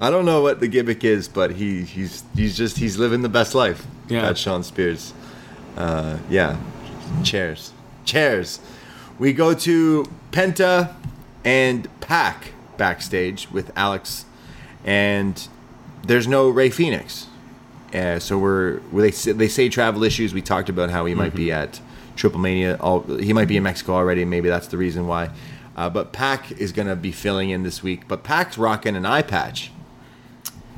[0.00, 3.28] I don't know what the gimmick is, but he he's he's just he's living the
[3.28, 3.86] best life.
[4.08, 4.22] Yeah.
[4.22, 5.14] That's Shawn Spears.
[5.76, 6.58] Uh, yeah.
[7.22, 7.72] Chairs.
[8.04, 8.60] Chairs.
[9.18, 10.94] We go to Penta
[11.44, 14.24] and Pac backstage with Alex,
[14.84, 15.48] and
[16.04, 17.26] there's no Rey Fenix.
[17.94, 20.32] Uh, so we're well, they say, they say travel issues.
[20.32, 21.80] We talked about how he might be at
[22.16, 22.76] Triple Mania.
[22.80, 24.24] All, he might be in Mexico already.
[24.24, 25.30] Maybe that's the reason why.
[25.76, 28.08] Uh, but Pac is going to be filling in this week.
[28.08, 29.70] But Pac's rocking an eye patch.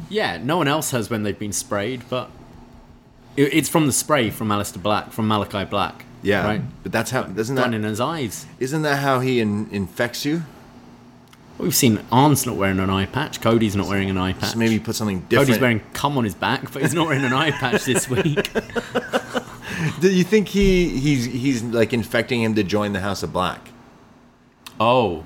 [0.08, 2.30] yeah, no one else has when they've been sprayed, but
[3.36, 6.04] it's from the spray from Aleister Black, from Malachi Black.
[6.22, 6.62] Yeah, Right?
[6.82, 8.46] But that's how doesn't that in his eyes.
[8.58, 10.42] isn't that how he in, infects you?
[11.58, 13.40] We've seen Arn's not wearing an eye patch.
[13.40, 14.40] Cody's not wearing an eye patch.
[14.40, 15.48] Just maybe put something different.
[15.48, 18.50] Cody's wearing cum on his back, but he's not wearing an eye patch this week.
[20.00, 23.68] Do you think he he's he's like infecting him to join the House of Black?
[24.80, 25.24] Oh,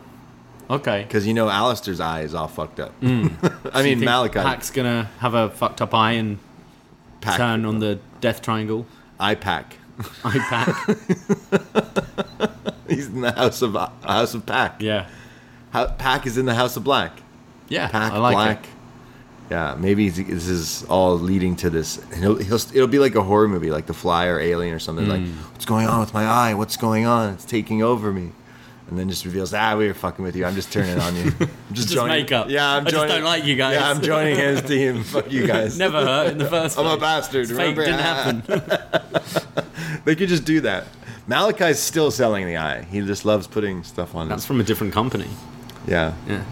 [0.68, 1.02] okay.
[1.02, 2.92] Because you know Aleister's eye is all fucked up.
[3.00, 3.28] Hmm.
[3.72, 6.38] I Do you mean Malachi Pac's gonna have a fucked up eye and
[7.28, 8.86] Pac, turn on the death triangle.
[9.20, 9.76] eye pack.
[10.24, 10.88] Eye pack.
[12.88, 14.80] He's in the House of House of Pack.
[14.82, 15.08] yeah.
[15.70, 17.20] How, Pac is in the House of Black.
[17.68, 17.88] Yeah.
[17.88, 18.64] Pac I like Black.
[18.64, 18.70] it.
[19.50, 22.00] Yeah, maybe this is all leading to this.
[22.18, 25.08] He'll, he'll, it'll be like a horror movie, like The Fly or Alien or something.
[25.08, 25.32] Like, Hmm.
[25.52, 26.54] what's going on with my eye?
[26.54, 27.34] What's going on?
[27.34, 28.32] It's taking over me.
[28.88, 30.44] And then just reveals, ah, we were fucking with you.
[30.46, 31.22] I'm just turning on you.
[31.40, 32.22] I'm just, Just joining.
[32.22, 32.48] makeup.
[32.48, 33.08] Yeah, I'm I just joining.
[33.16, 33.74] don't like you guys.
[33.74, 35.02] Yeah, I'm joining his team.
[35.04, 35.78] Fuck you guys.
[35.78, 36.96] Never hurt in the first I'm place.
[36.96, 37.42] a bastard.
[37.42, 37.76] It's fake.
[37.76, 37.84] remember?
[37.84, 38.72] Didn't Ah.
[38.72, 40.00] happen.
[40.04, 40.86] They could just do that.
[41.26, 42.82] Malachi's still selling the eye.
[42.84, 44.46] He just loves putting stuff on That's it.
[44.46, 45.28] from a different company.
[45.86, 46.14] Yeah.
[46.26, 46.44] Yeah.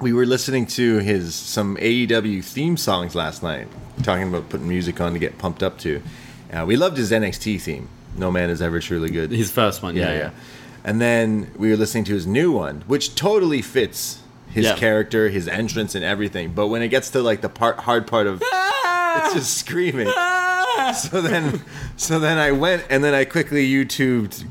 [0.00, 3.68] we were listening to his some AEW theme songs last night,
[4.02, 6.00] talking about putting music on to get pumped up to.
[6.52, 7.88] Uh, we loved his NXT theme.
[8.16, 9.30] No man is ever truly good.
[9.30, 10.30] His first one, yeah, yeah.
[10.84, 14.18] And then we were listening to his new one, which totally fits
[14.50, 14.76] his Yeah.
[14.76, 16.52] character, his entrance, and everything.
[16.54, 18.42] But when it gets to like the part hard part of
[19.16, 20.08] it's just screaming.
[20.94, 21.62] so then,
[21.96, 24.44] so then I went and then I quickly YouTubed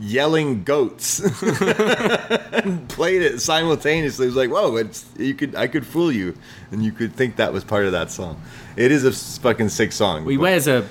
[0.00, 4.26] yelling goats and played it simultaneously.
[4.26, 6.36] It was like, whoa, it's you could I could fool you,
[6.70, 8.40] and you could think that was part of that song.
[8.76, 10.28] It is a fucking sick song.
[10.28, 10.86] He but- wears a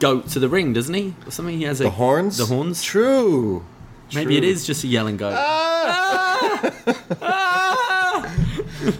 [0.00, 1.14] goat to the ring, doesn't he?
[1.26, 1.56] Or something.
[1.58, 2.36] He has a the horns.
[2.38, 2.82] The horns.
[2.82, 3.64] True.
[4.14, 5.32] Maybe it is just a yelling goat.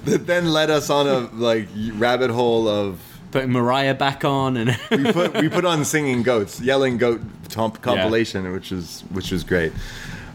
[0.05, 3.01] That then led us on a like rabbit hole of
[3.31, 7.21] Putting Mariah back on and we put we put on singing goats, yelling goat
[7.53, 9.73] comp- compilation, which is which was great.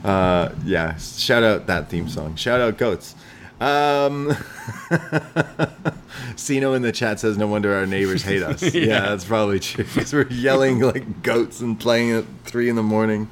[0.04, 2.36] Uh, yeah, shout out that theme song.
[2.36, 3.16] Shout out goats.
[3.60, 4.30] Um,
[6.36, 9.00] Siino in the chat says, "No wonder our neighbors hate us." yeah.
[9.02, 9.86] that's probably true.
[9.86, 13.28] 'cause we're yelling like goats and playing at three in the morning.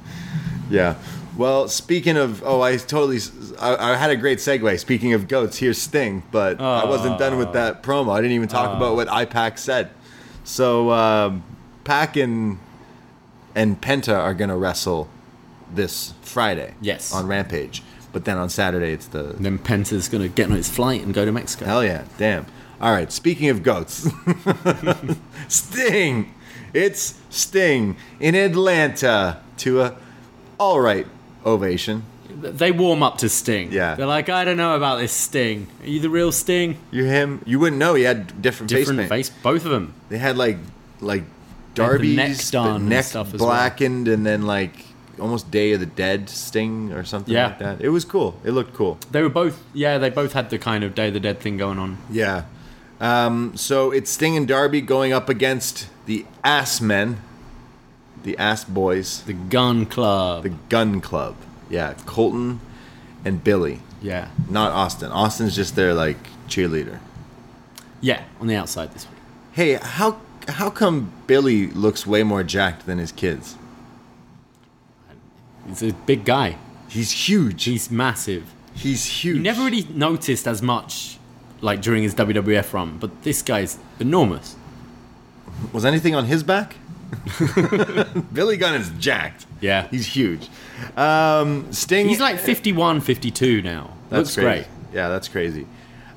[0.70, 0.96] Yeah.
[1.36, 3.18] Well, speaking of, oh, I totally,
[3.58, 4.78] I, I had a great segue.
[4.78, 8.12] Speaking of goats, here's Sting, but I wasn't done with that promo.
[8.12, 9.90] I didn't even talk about what IPAC said.
[10.44, 11.42] So, um,
[11.84, 12.58] Pac and
[13.54, 15.08] and Penta are gonna wrestle
[15.72, 16.74] this Friday.
[16.80, 17.12] Yes.
[17.14, 21.02] On Rampage, but then on Saturday it's the then Penta's gonna get on his flight
[21.02, 21.64] and go to Mexico.
[21.64, 22.46] Hell yeah, damn.
[22.80, 24.08] All right, speaking of goats,
[25.48, 26.34] Sting.
[26.74, 29.96] It's Sting in Atlanta to a
[30.58, 31.06] all right
[31.44, 32.04] ovation.
[32.28, 33.70] They warm up to Sting.
[33.72, 33.94] Yeah.
[33.94, 35.66] They're like, I don't know about this Sting.
[35.82, 36.78] Are you the real Sting?
[36.90, 37.42] You him?
[37.46, 37.94] You wouldn't know.
[37.94, 39.28] He had different, Different face.
[39.28, 39.94] face, both of them.
[40.08, 40.58] They had like
[41.00, 41.24] like
[41.74, 43.50] Darby's neck done and neck stuff as well.
[43.50, 44.72] blackened, and then like
[45.20, 47.48] almost Day of the Dead Sting or something Yeah.
[47.48, 47.80] like that.
[47.80, 48.38] It was cool.
[48.44, 48.98] It looked cool.
[49.10, 51.56] They were both, yeah, they both had the kind of Day of the Dead thing
[51.58, 51.98] going on.
[52.10, 52.44] Yeah.
[53.00, 57.18] Um, so it's Sting and Darby going up against the Ass Men,
[58.22, 60.42] the Ass Boys, The Gunn Club.
[60.44, 61.36] the Gunn Club.
[61.68, 62.60] Yeah, Colton
[63.24, 64.28] and Billy, yeah.
[64.48, 65.10] not Austin.
[65.10, 66.18] Austin's just their like
[66.48, 66.98] cheerleader.
[68.00, 69.18] Yeah, on the outside this week.
[69.52, 73.56] Hey, how how come Billy looks way more jacked than his kids?
[75.66, 76.56] He's a big guy.
[76.88, 77.64] He's huge.
[77.64, 78.52] He's massive.
[78.74, 79.36] He's huge.
[79.36, 81.18] You never really noticed as much
[81.60, 84.56] like during his WWF run, but this guy's enormous.
[85.72, 86.76] was anything on his back?
[88.32, 89.46] Billy Gunn is jacked.
[89.60, 89.88] Yeah.
[89.88, 90.48] He's huge.
[90.96, 92.08] Um, Sting.
[92.08, 93.90] He's like 51, 52 now.
[94.08, 94.46] That's Looks crazy.
[94.46, 94.66] great.
[94.94, 95.66] Yeah, that's crazy.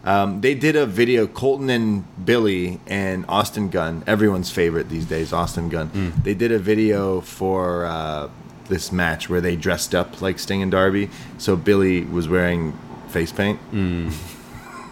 [0.04, 5.34] Um, they did a video, Colton and Billy and Austin Gunn, everyone's favorite these days,
[5.34, 5.88] Austin Gunn.
[5.88, 6.10] Hmm.
[6.22, 8.30] They did a video for uh,
[8.70, 11.10] this match where they dressed up like Sting and Darby.
[11.40, 12.78] So Billy was wearing
[13.10, 13.58] face paint.
[13.72, 14.10] Hmm.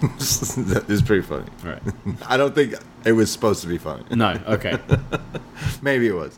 [0.20, 1.50] is pretty funny.
[1.64, 1.82] Right.
[2.28, 2.76] I don't think
[3.06, 4.04] it was supposed to be funny.
[4.12, 4.78] No, okay.
[5.82, 6.38] Maybe it was.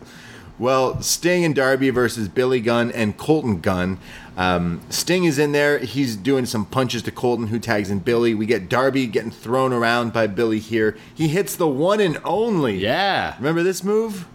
[0.57, 3.99] Well, Sting and Darby versus Billy Gunn and Colton Gunn.
[4.37, 5.79] Um, Sting is in there.
[5.79, 8.33] He's doing some punches to Colton, who tags in Billy.
[8.33, 10.97] We get Darby getting thrown around by Billy here.
[11.13, 12.77] He hits the one and only.
[12.77, 13.35] Yeah.
[13.37, 14.27] Remember this move?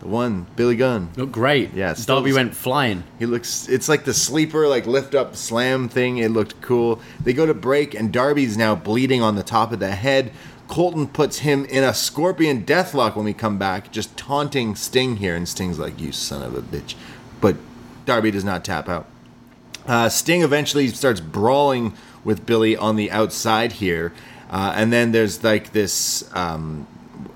[0.00, 1.10] The one, Billy Gunn.
[1.16, 1.72] Looked great.
[1.72, 3.04] Yeah, Darby went flying.
[3.18, 3.66] He looks.
[3.68, 6.18] It's like the sleeper, like lift up slam thing.
[6.18, 7.00] It looked cool.
[7.22, 10.32] They go to break, and Darby's now bleeding on the top of the head.
[10.68, 15.34] Colton puts him in a scorpion deathlock when we come back, just taunting Sting here,
[15.34, 16.94] and Sting's like, "You son of a bitch,"
[17.40, 17.56] but
[18.04, 19.06] Darby does not tap out.
[19.86, 24.12] Uh, Sting eventually starts brawling with Billy on the outside here,
[24.50, 26.28] uh, and then there's like this.
[26.34, 26.86] Um,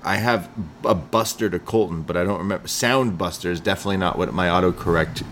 [0.03, 0.49] I have
[0.83, 2.67] a Buster to Colton, but I don't remember.
[2.67, 5.23] Sound Buster is definitely not what my autocorrect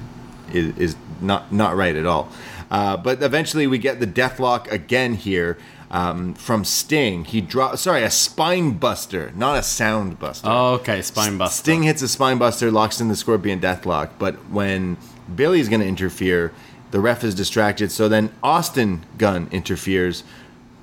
[0.54, 2.30] is, is not not right at all.
[2.72, 5.58] Uh, but eventually we get the Deathlock again here
[5.90, 7.26] um, from Sting.
[7.26, 7.82] He drops.
[7.82, 10.48] Sorry, a Spine Buster, not a Sound Buster.
[10.50, 11.02] Oh, okay.
[11.02, 11.60] Spine buster.
[11.60, 14.12] Sting hits a spine buster, locks in the Scorpion Deathlock.
[14.20, 14.98] But when
[15.34, 16.52] Billy's going to interfere,
[16.92, 17.92] the ref is distracted.
[17.92, 20.24] So then Austin Gunn interferes.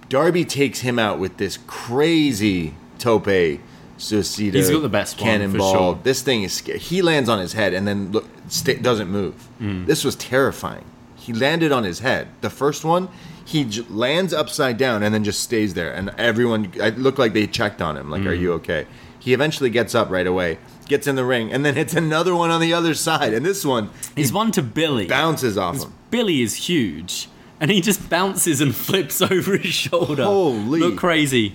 [0.09, 3.61] Darby takes him out with this crazy tope
[3.99, 4.55] suicida.
[4.55, 5.73] He's got the best one, cannonball.
[5.73, 5.99] sure.
[6.03, 6.79] This thing is scary.
[6.79, 9.35] He lands on his head and then look, st- doesn't move.
[9.59, 9.85] Hmm.
[9.87, 10.85] This was terrifying.
[11.17, 12.29] He landed on his head.
[12.41, 13.09] The first one,
[13.45, 15.93] he j- lands upside down and then just stays there.
[15.93, 18.43] And everyone, it looked like they checked on him, like, "Are Hmm.
[18.43, 18.87] you okay?"
[19.19, 22.51] He eventually gets up right away, gets in the ring, and then hits another one
[22.51, 23.33] on the other side.
[23.35, 25.07] And this one, He's one to Billy.
[25.07, 25.93] bounces off him.
[26.11, 27.29] Billy is huge.
[27.61, 30.23] And he just bounces and flips over his shoulder.
[30.25, 30.79] Holy.
[30.79, 31.55] Look crazy.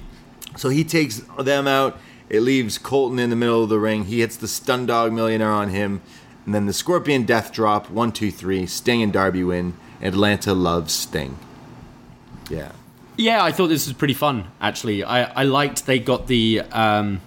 [0.57, 1.97] So he takes them out.
[2.29, 4.05] It leaves Colton in the middle of the ring.
[4.05, 6.01] He hits the Stun Dog Millionaire on him.
[6.45, 7.89] And then the Scorpion Death Drop.
[7.89, 8.65] One, two, three.
[8.65, 9.73] Sting and Darby win.
[10.01, 11.37] Atlanta loves Sting.
[12.49, 12.71] Yeah.
[13.17, 14.47] Yeah, I thought this was pretty fun.
[14.59, 17.21] Actually, I, I liked they got the um,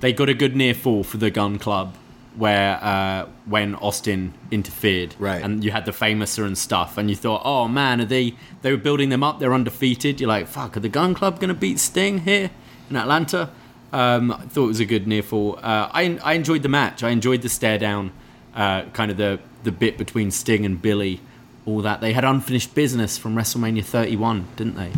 [0.00, 1.96] they got a good near fall for the Gunn Club
[2.36, 5.42] where uh, when Austin interfered, Right.
[5.42, 8.70] and you had the famouser and stuff, and you thought, oh man, are they they
[8.70, 9.38] were building them up?
[9.38, 10.20] They're undefeated.
[10.20, 12.50] You're like, fuck, are the Gunn Club to beat Sting here
[12.88, 13.50] in Atlanta?
[13.92, 15.58] Um, I thought it was a good near fall.
[15.62, 17.02] Uh, I I enjoyed the match.
[17.02, 18.12] I enjoyed the stare down,
[18.54, 21.20] uh, kind of the the bit between Sting and Billy.
[21.66, 24.90] All that they had unfinished business from WrestleMania 31, didn't they?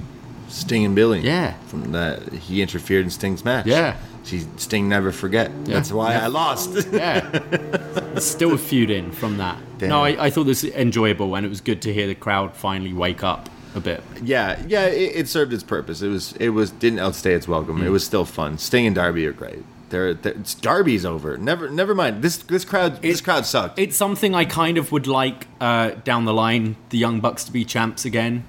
[0.48, 1.20] Sting and Billy.
[1.20, 1.54] Yeah.
[1.66, 3.66] From that, he interfered in Sting's match.
[3.66, 3.96] Yeah.
[4.24, 5.50] She, Sting never forget.
[5.66, 6.24] That's why Yeah.
[6.24, 6.88] I lost.
[6.92, 8.18] Yeah.
[8.18, 9.58] Still a feud in from that.
[9.78, 9.88] Damn.
[9.90, 12.54] No, I, I thought this was enjoyable and it was good to hear the crowd
[12.54, 14.02] finally wake up a bit.
[14.22, 14.86] yeah, yeah.
[14.86, 16.00] It, it served its purpose.
[16.00, 17.80] It was, it was didn't outstay its welcome.
[17.80, 17.84] Mm.
[17.86, 18.56] It was still fun.
[18.58, 19.64] Sting and Darby are great.
[19.90, 21.36] They're, they're it's Darby's over.
[21.36, 22.22] Never, never mind.
[22.22, 23.78] This, this crowd, this crowd sucked.
[23.78, 27.52] It's something I kind of would like uh, down the line, the Young Bucks to
[27.52, 28.44] be champs again.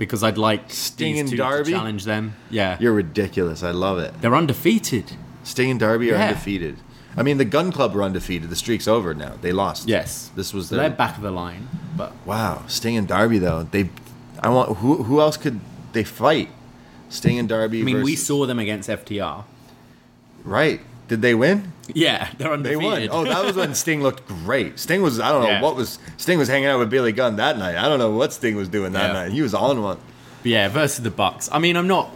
[0.00, 1.64] Because I'd like Sting these and two Darby?
[1.64, 2.34] to challenge them.
[2.48, 2.78] Yeah.
[2.80, 3.62] You're ridiculous.
[3.62, 4.18] I love it.
[4.22, 5.12] They're undefeated.
[5.44, 6.78] Sting and Darby are undefeated.
[7.18, 8.48] I mean, the Gunn Club were undefeated.
[8.48, 9.34] The streak's over now.
[9.42, 9.88] They lost.
[9.88, 10.30] Yes.
[10.34, 11.68] This was So their they're back of the line.
[11.94, 13.64] But Wow, Sting and Darby though.
[13.64, 13.90] They,
[14.42, 15.60] I want who who else could
[15.92, 16.48] they fight?
[17.10, 17.80] Sting and Darby.
[17.80, 19.44] I mean, we saw them against FTR.
[20.44, 20.80] right.
[21.10, 21.72] Did they win?
[21.92, 23.08] Yeah, they're They won.
[23.10, 24.78] Oh, that was when Sting looked great.
[24.78, 25.60] Sting was I don't know Yeah.
[25.60, 27.76] what was Sting was hanging out with Billy Gunn that night.
[27.76, 29.12] I don't know what Sting was doing that Yeah.
[29.24, 29.32] night.
[29.32, 29.98] He was on one.
[30.44, 31.48] yeah, versus the Bucks.
[31.50, 32.10] I mean, I'm not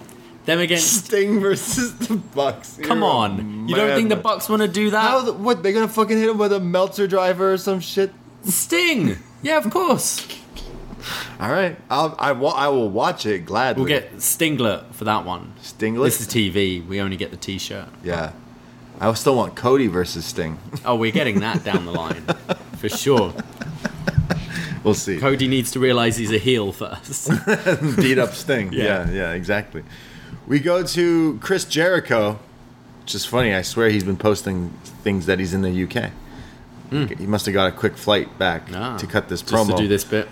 [0.46, 1.06] them against.
[1.06, 2.78] Sting versus the Bucks.
[2.84, 4.16] Come You're on, you don't think the.
[4.16, 5.00] Bucks want to do that?
[5.02, 8.12] How the, what they gonna fucking hit him with a Meltzer driver or some shit?
[8.44, 9.18] Sting.
[9.42, 10.24] Yeah, of course.
[11.40, 13.80] All right, I'll, I wa- I will watch it gladly.
[13.82, 15.52] We'll get Stingler for that one.
[15.60, 16.04] Stingler.
[16.04, 16.86] This is TV.
[16.86, 17.88] We only get the T-shirt.
[18.04, 18.32] yeah.
[19.00, 20.58] I still want Cody versus Sting.
[20.84, 22.22] Oh, we're getting that down the line
[22.78, 23.34] for sure.
[24.82, 25.18] We'll see.
[25.18, 27.28] Cody needs to realize he's a heel first.
[27.96, 28.72] beat up Sting.
[28.72, 29.08] Yeah.
[29.08, 29.82] yeah, yeah, exactly.
[30.46, 32.38] We go to Chris Jericho,
[33.02, 33.54] which is funny.
[33.54, 34.70] I swear he's been posting
[35.02, 36.10] things that he's in the UK.
[37.18, 39.74] He must have got a quick flight back Ah, to cut this just promo.
[39.74, 40.28] to do this bit.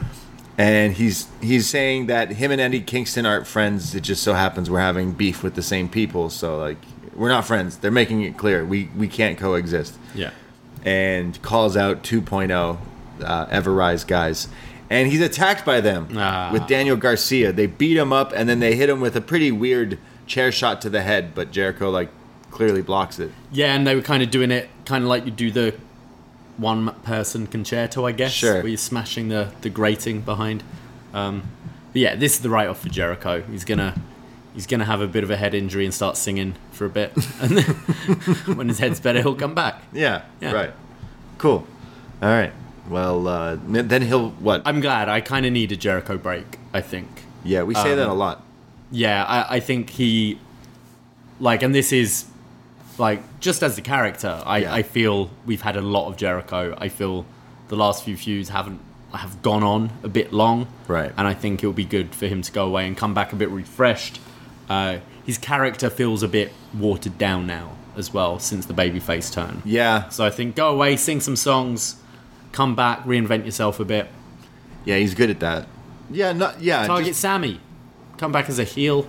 [0.57, 3.97] And he's he's saying that him and Eddie Kingston aren't friends.
[3.97, 6.31] It just so happens we're having beef with the same people.
[6.31, 6.77] So like
[7.15, 7.77] we're not friends.
[7.79, 9.99] They're making it clear we we can't coexist.
[10.15, 10.31] Yeah.
[10.85, 12.79] And calls out 2.0
[13.23, 14.49] uh, Everrise guys.
[14.91, 16.51] And he's attacked by them Ah.
[16.53, 17.53] with Daniel Garcia.
[17.53, 20.81] They beat him up and then they hit him with a pretty weird chair shot
[20.83, 22.11] to the head, but Jericho like
[22.51, 23.31] clearly blocks it.
[23.53, 25.75] Yeah, and they were kind of doing it kind of like you do the
[26.59, 28.33] one person concerto, I guess.
[28.33, 28.57] Sure.
[28.57, 30.63] Where you're smashing the, the grating behind.
[31.15, 31.45] Um,
[31.93, 33.43] but yeah, this is the write off for Jericho.
[33.43, 34.01] He's gonna
[34.55, 37.13] he's gonna have a bit of a head injury and start singing for a bit,
[37.41, 37.65] and then
[38.57, 39.83] when his head's better, he'll come back.
[39.93, 40.53] Yeah, Yeah.
[40.53, 40.73] right.
[41.39, 41.67] Cool.
[42.23, 42.53] All right.
[42.89, 44.63] Well, uh, then he'll what?
[44.65, 45.09] I'm glad.
[45.09, 46.59] I kind of need a Jericho break.
[46.75, 47.09] I think.
[47.45, 48.43] yeah, we say um, that a lot.
[48.91, 50.39] Yeah, I, I think he
[51.41, 52.27] like, and this is
[52.99, 54.43] like just as a character.
[54.45, 54.75] I, Yeah.
[54.75, 56.77] I feel we've had a lot of Jericho.
[56.79, 57.25] I feel
[57.69, 58.81] the last few feuds haven't
[59.13, 61.13] have gone on a bit long, Right.
[61.17, 63.37] And I think it'll be good for him to go away and come back a
[63.37, 64.21] bit refreshed.
[64.69, 69.63] Uh, his character feels a bit watered down now as well since the babyface turn.
[69.65, 71.97] Yeah, So I think go away, sing some songs,
[72.53, 74.09] come back, reinvent yourself a bit.
[74.85, 75.67] yeah, he's good at that.
[76.11, 76.87] Yeah, not yeah.
[76.87, 77.61] Target just- Sammy,
[78.19, 79.07] come back as a heel.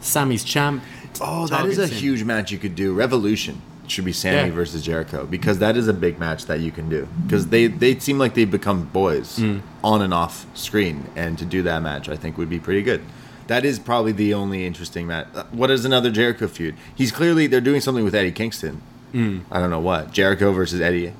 [0.00, 0.82] Sammy's champ.
[1.20, 1.94] oh, that is a him.
[1.96, 2.92] huge match you could do.
[2.92, 4.54] Revolution should be Sammy Yeah.
[4.54, 7.98] versus Jericho because that is a big match that you can do because they they
[7.98, 9.58] seem like they've become boys Hmm.
[9.82, 13.02] on and off screen, and to do that match I think would be pretty good.
[13.46, 15.26] That is probably the only interesting match.
[15.52, 16.74] What is another Jericho feud?
[16.94, 18.80] He's clearly they're doing something with Eddie Kingston.
[19.12, 19.40] Hmm.
[19.50, 21.12] I don't know what Jericho versus Eddie.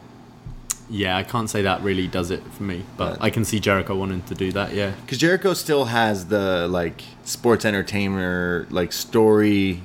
[0.90, 3.58] Yeah, I can't say that really does it for me, but But- I can see
[3.58, 4.74] Jericho wanting to do that.
[4.74, 9.82] Yeah, Because Jericho still has the like sports entertainer like story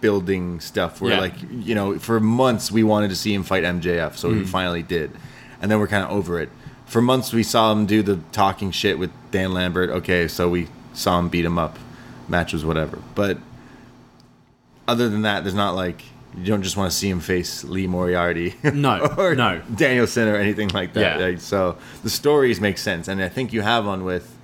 [0.00, 1.20] building stuff where Yeah.
[1.20, 4.38] like you know for months we wanted to see him fight MJF, so Mm.
[4.40, 5.10] he finally did,
[5.60, 6.48] and then we're kind of over it.
[6.86, 9.90] For months we saw him do the talking shit with Dan Lambert.
[9.90, 11.78] Okay, so we saw him beat him up,
[12.28, 12.98] matches whatever.
[13.14, 13.38] But
[14.88, 16.02] other than that, there's not like
[16.36, 18.54] you don't just want to see him face Lee Moriarty.
[18.64, 19.60] No, or no.
[19.74, 21.18] Danielson or anything like that.
[21.20, 21.24] Yeah.
[21.24, 21.40] right?
[21.40, 24.34] So the stories make sense, and I think you have one with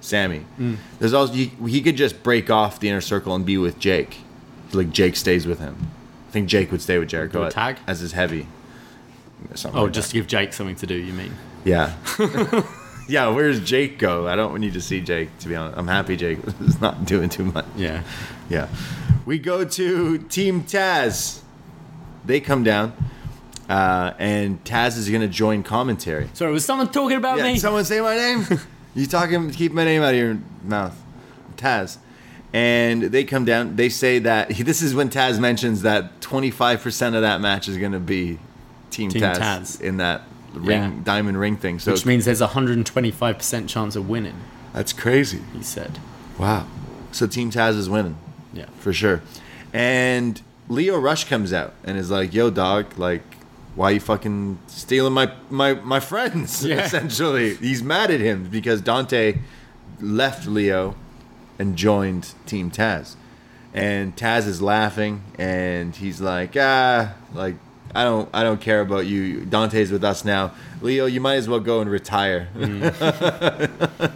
[0.00, 0.44] Sammy.
[0.58, 0.76] Mm.
[0.98, 4.18] There's also he, he could just break off the inner circle and be with Jake.
[4.72, 5.88] Like Jake stays with him.
[6.28, 7.78] I think Jake would stay with Jericho at- tag?
[7.86, 8.48] as his heavy.
[9.54, 10.12] Something Oh, like just that.
[10.12, 10.94] to give Jake something to do.
[10.94, 11.32] You mean?
[11.64, 11.94] yeah.
[13.08, 14.26] yeah, where's Jake go?
[14.26, 15.78] I don't need to see Jake to be honest.
[15.78, 17.66] I'm happy Jake is not doing too much.
[17.76, 18.02] Yeah.
[18.48, 18.68] Yeah.
[19.24, 21.40] We go to Team Taz.
[22.24, 22.92] They come down,
[23.68, 26.28] uh, and Taz is going to join commentary.
[26.34, 27.58] Sorry, was someone talking about Yeah, me?
[27.58, 28.44] someone say my name.
[28.94, 29.50] you talking?
[29.50, 30.96] Keep my name out of your mouth,
[31.56, 31.98] Taz.
[32.52, 33.76] And they come down.
[33.76, 37.92] They say that this is when Taz mentions that 25% of that match is going
[37.92, 38.38] to be
[38.90, 39.80] Team, Team Taz, Taz.
[39.80, 40.22] in that
[40.60, 40.92] ring Yeah.
[41.04, 41.78] diamond ring thing.
[41.78, 44.36] So Which means there's a 125% chance of winning,
[44.72, 45.40] that's crazy.
[45.52, 45.98] he said.
[46.38, 46.66] Wow.
[47.12, 48.16] So Team Taz is winning.
[48.52, 48.66] Yeah.
[48.78, 49.20] for sure.
[49.72, 53.22] And Lio Rush comes out and is like, "Yo, dog, like,
[53.74, 56.84] why you fucking stealing my my my friends?" Yeah.
[56.84, 59.38] Essentially, he's mad at him because Dante
[60.00, 60.94] left Lio
[61.58, 63.16] and joined Team Taz,
[63.74, 67.56] and Taz is laughing and he's like, "Ah, like."
[67.96, 68.28] I don't.
[68.32, 69.44] I don't care about you.
[69.46, 70.52] Dante's with us now.
[70.82, 72.48] Lio, you might as well go and retire.
[72.54, 72.82] And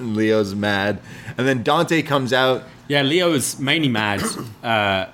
[0.16, 1.00] Lio's mad,
[1.38, 4.22] and then Dante comes out Yeah, Lio is mainly mad
[4.62, 5.06] uh,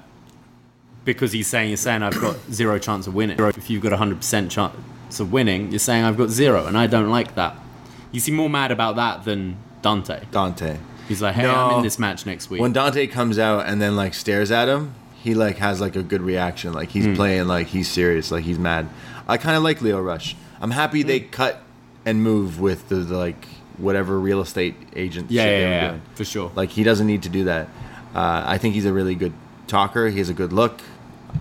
[1.05, 3.39] because he's saying, you're saying I've got zero chance of winning.
[3.39, 6.87] If you've got a 100% chance of winning, you're saying I've got zero, and I
[6.87, 7.57] don't like that.
[8.13, 10.25] You seem more mad about that than Dante.
[10.31, 10.79] Dante.
[11.07, 11.55] He's like, hey, No.
[11.55, 12.61] I'm in this match next week.
[12.61, 14.95] when Dante comes out and then like stares at him,
[15.27, 16.73] he like has like a good reaction.
[16.73, 18.89] Like he's playing like he's serious, like he's mad.
[19.27, 20.37] I kind of like Lio Rush.
[20.61, 21.31] I'm happy they Hmm.
[21.31, 21.63] cut
[22.05, 23.45] and move with the, the, like
[23.77, 25.31] whatever real estate agent.
[25.31, 26.53] yeah, shit yeah, were yeah, for sure.
[26.55, 27.67] Like he doesn't need to do that.
[28.15, 29.33] Uh, I think he's a really good
[29.67, 30.09] talker.
[30.09, 30.81] He has a good look.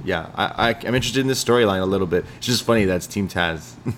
[0.04, 2.26] Yeah, I, I, I'm interested in this storyline a little bit.
[2.38, 3.74] It's just funny that's Team Taz.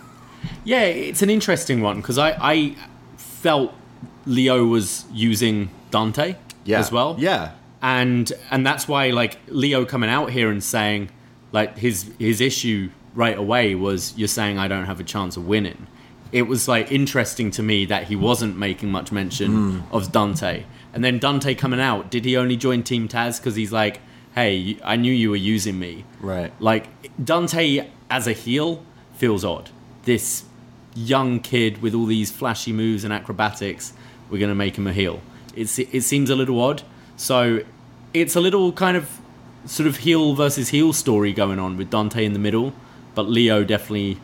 [0.63, 2.75] Yeah, it's an interesting one because I, I
[3.17, 3.73] felt
[4.25, 7.15] Lio was using Dante yeah, as well.
[7.17, 7.51] Yeah,
[7.82, 11.09] and and that's why like Lio coming out here and saying
[11.51, 15.47] like his his issue right away was you're saying I don't have a chance of
[15.47, 15.88] winning.
[16.32, 19.95] It was like interesting to me that he wasn't making much mention hmm.
[19.95, 22.11] of Dante, and then Dante coming out.
[22.11, 24.01] Did he only join Team Taz because he's like,
[24.38, 26.05] hey, I knew you were using me.
[26.19, 26.53] Right.
[26.61, 26.89] Like
[27.23, 28.84] Dante as a heel
[29.15, 29.71] feels odd.
[30.03, 30.43] This
[30.93, 33.93] young kid with all these flashy moves and acrobatics,
[34.30, 35.21] we're going to make him a heel.
[35.55, 36.84] It's, it seems a little odd.
[37.18, 37.61] So
[38.13, 39.20] it's a little kind of
[39.65, 42.74] sort of heel versus heel story going on with Dante in the middle,
[43.15, 44.18] but Lio definitely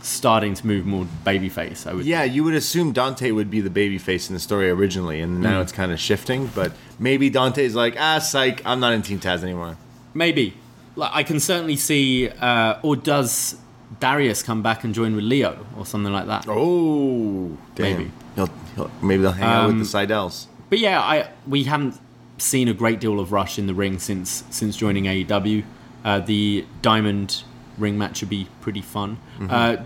[0.00, 1.86] starting to move more babyface.
[1.86, 5.20] I would Yeah, you would assume Dante would be the babyface in the story originally,
[5.20, 6.46] and now it's kind of shifting.
[6.54, 9.76] But maybe Dante's like, ah, psych, I'm not in Team Taz anymore.
[10.14, 10.54] maybe.
[10.96, 13.56] Like I can certainly see, uh, or does
[14.00, 16.44] Darius come back and join with Lio or something like that?
[16.48, 17.96] Oh, damn.
[17.98, 18.10] Maybe.
[18.34, 20.46] He'll, he'll, maybe they'll hang out with Um, the Sydals.
[20.70, 22.00] But yeah, I we haven't
[22.38, 25.64] seen a great deal of Rush in the ring since since joining AEW.
[26.04, 27.42] Uh, the Diamond
[27.76, 29.18] ring match should be pretty fun.
[29.48, 29.76] Uh,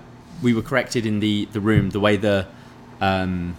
[0.42, 2.46] we were corrected in the the room the way the
[3.00, 3.56] um,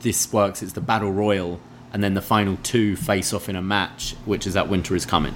[0.00, 0.62] this works.
[0.62, 1.60] It's the battle royal,
[1.92, 5.06] and then the final two face off in a match, which is that Winter is
[5.06, 5.34] coming.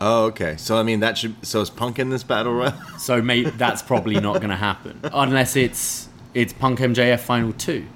[0.00, 0.56] Oh, okay.
[0.56, 1.34] So I mean, that should.
[1.46, 2.74] So is Punk in this battle royal?
[2.98, 7.86] So maybe that's probably not going to happen unless it's it's Punk MJF final two,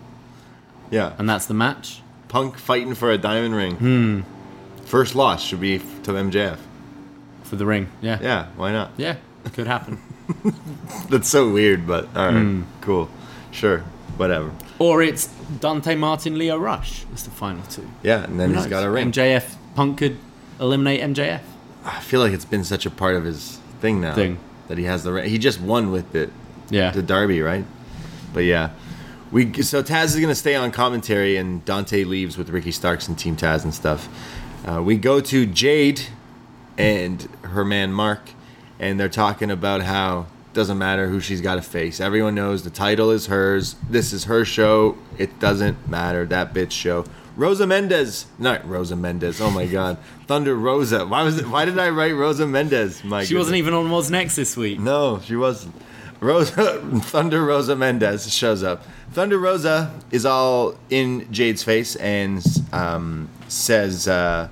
[0.91, 1.15] yeah.
[1.19, 2.02] and that's the match.
[2.33, 3.77] Punk fighting for a diamond ring.
[3.77, 4.21] Hmm.
[4.87, 6.57] First loss should be to MJF.
[7.45, 8.93] For the ring, yeah, Yeah, why not?
[8.97, 9.17] yeah,
[9.53, 9.99] could happen.
[11.11, 12.63] That's so weird, but all right, Hmm.
[12.81, 13.11] cool,
[13.51, 13.81] sure,
[14.17, 14.51] whatever.
[14.79, 15.27] Or it's
[15.61, 17.87] Dante Martin, Lio Rush is the final two.
[18.03, 18.71] Yeah, and then Who he's knows?
[18.71, 19.13] got a ring.
[19.13, 20.17] MJF Punk could
[20.59, 21.41] eliminate MJF.
[21.85, 24.39] I feel like it's been such a part of his thing now Thing.
[24.69, 25.29] that he has the ring.
[25.29, 26.31] He just won with it.
[26.71, 26.91] Yeah.
[26.93, 27.67] the Derby, right?
[28.33, 28.71] But yeah,
[29.33, 33.19] we so Taz is gonna stay on commentary, and Dante leaves with Ricky Starks and
[33.19, 34.09] Team Taz and stuff.
[34.67, 36.03] Uh, we go to Jade
[36.79, 38.31] and her man Mark,
[38.79, 41.99] and they're talking about how doesn't matter who she's got to face.
[41.99, 43.75] Everyone knows the title is hers.
[43.89, 44.99] This is her show.
[45.17, 47.07] It doesn't matter that bitch show.
[47.35, 49.41] Rosa Mendez, not Rosa Mendez.
[49.41, 51.07] Oh my God, Thunder Rosa.
[51.07, 51.49] Why was it?
[51.49, 53.03] Why did I write Rosa Mendez?
[53.03, 54.79] My She wasn't even on What's Next this week.
[54.79, 55.75] No, she wasn't.
[56.23, 58.85] Rosa Thunder Rosa Mendez shows up.
[59.11, 64.49] Thunder Rosa is all in Jade's face and um, says uh,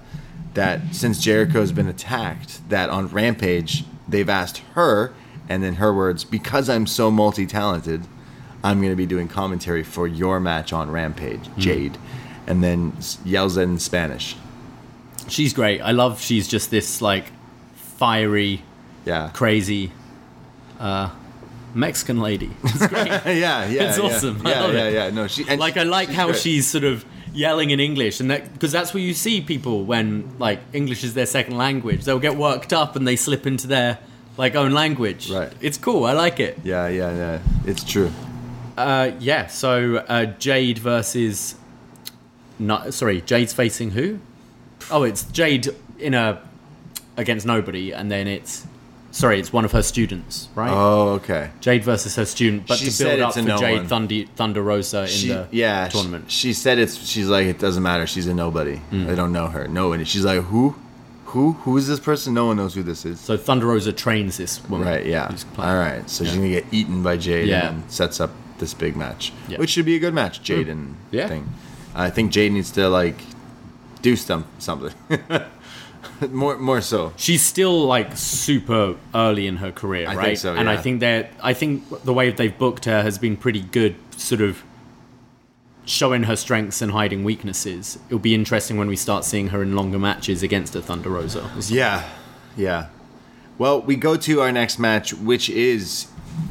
[0.55, 5.13] that since Jericho's been attacked, that on Rampage they've asked her,
[5.49, 8.05] and in her words, because I'm so multi-talented,
[8.65, 11.97] I'm going to be doing commentary for your match on Rampage, Jade,
[12.47, 12.93] and then
[13.25, 14.37] yells it in Spanish.
[15.29, 15.81] She's great.
[15.81, 17.27] I love she's just this like
[17.75, 18.63] fiery,
[19.05, 19.93] Yeah, crazy
[20.81, 21.11] uh,
[21.75, 22.51] Mexican lady.
[22.65, 23.07] It's great.
[23.09, 23.89] yeah, yeah.
[23.89, 24.05] It's yeah.
[24.05, 24.47] awesome.
[24.47, 24.95] I Yeah, love yeah, it.
[24.95, 25.11] yeah.
[25.11, 26.39] No, she like I like how great.
[26.39, 30.37] she's sort of yelling in English, and that because that's where you see people when
[30.39, 33.99] like English is their second language, they'll get worked up and they slip into their
[34.37, 35.31] like own language.
[35.31, 35.53] Right.
[35.61, 36.05] It's cool.
[36.05, 36.59] I like it.
[36.65, 37.39] Yeah, yeah, yeah.
[37.67, 38.11] It's true.
[38.77, 39.47] Uh, yeah.
[39.49, 41.55] So uh, Jade versus,
[42.59, 44.19] not sorry, Jade's facing who?
[44.91, 45.69] Oh, it's Jade
[45.99, 46.41] in a
[47.17, 48.67] against nobody, and then it's
[49.13, 50.71] Sorry, it's one of her students, right?
[50.73, 51.51] Oh, okay.
[51.61, 53.89] Jade versus her student, but She to build up for no Jade.
[53.89, 56.31] Thunder, Thunder Rosa in She, the yeah, tournament.
[56.31, 56.97] She, said it's.
[57.05, 58.07] She's like, it doesn't matter.
[58.07, 58.81] She's a nobody.
[58.93, 59.07] Mm.
[59.09, 59.67] They don't know her.
[59.67, 60.05] Nobody.
[60.05, 60.77] She's like, who,
[61.27, 62.35] who, who is this person?
[62.35, 63.19] No one knows who this is.
[63.19, 64.87] so Thunder Rosa trains this woman.
[64.87, 65.05] Right.
[65.07, 65.35] Yeah.
[65.59, 66.09] All right.
[66.09, 67.71] So she's gonna get eaten by Jade Yeah.
[67.71, 69.59] and sets up this big match, Yeah.
[69.59, 70.41] which should be a good match.
[70.41, 70.45] Mm.
[70.45, 71.27] Jade and Yeah.
[71.29, 71.49] thing.
[71.97, 73.17] I think Jade needs to like
[74.03, 74.95] do some something.
[76.31, 77.13] more more so.
[77.17, 80.25] She's still like super early in her career, I right?
[80.27, 80.81] think so, And I yeah.
[80.83, 84.63] think that I think the way they've booked her has been pretty good, sort of
[85.85, 87.99] showing her strengths and hiding weaknesses.
[88.09, 91.51] It'll be interesting when we start seeing her in longer matches against a Thunder Rosa.
[91.69, 92.09] Yeah.
[92.57, 92.87] Yeah.
[93.59, 96.07] Well, we go to our next match, which is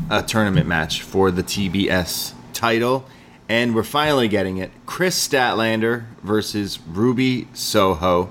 [0.09, 3.05] a tournament match for the TBS title.
[3.47, 4.71] And we're finally getting it.
[4.85, 8.29] Kris Statlander versus Ruby Soho.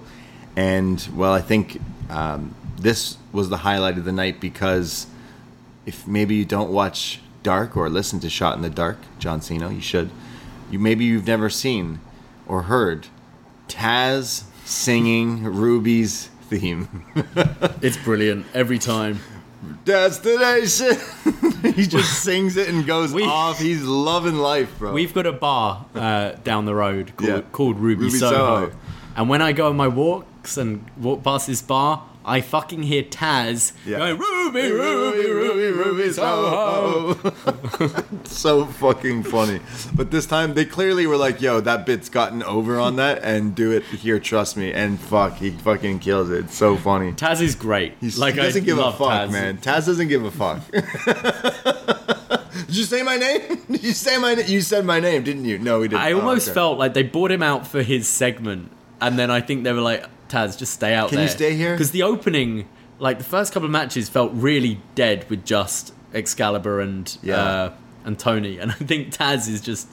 [0.59, 1.81] And, well, I think
[2.11, 5.07] um, this was the highlight of the night because
[5.87, 9.73] if maybe you don't watch Dark or listen to Shot in the Dark, John Siino,
[9.73, 10.11] you should.
[10.69, 12.01] You maybe you've never seen
[12.49, 13.07] or heard
[13.69, 17.05] Taz singing Ruby's theme.
[17.81, 19.21] It's brilliant every time.
[19.85, 20.97] Destination.
[21.75, 23.61] he just sings it and goes We- off.
[23.61, 24.93] He's loving life, bro.
[24.93, 27.41] We've got a bar uh, down the road called, Yeah.
[27.53, 28.35] called Ruby, Ruby Soho.
[28.71, 28.77] Soho.
[29.17, 29.89] And when I go on my
[30.57, 33.99] and walk past this bar, I fucking hear Taz Yeah.
[33.99, 37.15] going, Ruby, Ruby, Ruby, Ruby, Soho.
[38.25, 39.61] so fucking funny.
[39.95, 43.55] But this time they clearly were like, "Yo, that bit's gotten over on that, and
[43.55, 46.45] do it here, trust me." And fuck, he fucking kills it.
[46.47, 47.13] It's so funny.
[47.13, 47.95] Taz is great.
[48.01, 49.31] He's, like he doesn't I give a fuck, Taz.
[49.33, 49.59] man.
[49.59, 50.61] Taz doesn't give a fuck.
[52.67, 53.41] Did you say my name?
[53.71, 54.45] Did you say my name?
[54.49, 55.59] You said my name, didn't you?
[55.59, 56.03] No, we didn't.
[56.03, 56.55] I Oh, almost okay.
[56.55, 58.71] felt like they bought him out for his segment,
[59.01, 61.27] and then I think they were like, Taz, just stay out Can there.
[61.27, 61.73] Can you stay here?
[61.73, 62.69] Because the opening,
[62.99, 67.37] like the first couple of matches, felt really dead with just Excalibur and Yeah.
[67.37, 67.73] uh,
[68.05, 69.89] and Tony, and I think Taz is just.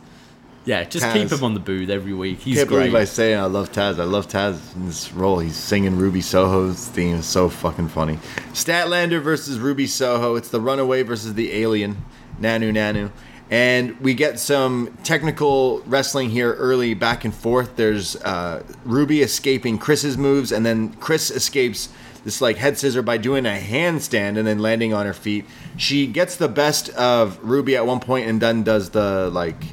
[0.68, 2.40] Yeah, just keep him on the booth every week.
[2.40, 2.78] He's can't great.
[2.80, 4.00] believe I say I love Taz.
[4.00, 5.38] I love Taz in this role.
[5.38, 7.18] He's singing Ruby Soho's theme.
[7.18, 8.18] It's so fucking funny.
[8.54, 10.34] Statlander versus Ruby Soho.
[10.34, 12.04] It's the Runaway versus the Alien.
[12.42, 13.12] Nanu Nanu.
[13.50, 17.76] And we get some technical wrestling here early, back and forth.
[17.76, 21.90] There's uh, Ruby escaping Kris's moves, and then Kris escapes
[22.24, 25.46] this like head scissor by doing a handstand and then landing on her feet.
[25.78, 29.64] She gets the best of Ruby at one point and then does the like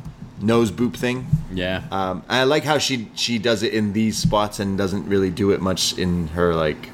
[0.41, 1.27] nose boop thing.
[1.53, 1.85] yeah.
[1.91, 5.51] Um, I like how she she does it in these spots and doesn't really do
[5.53, 6.91] it much in her like,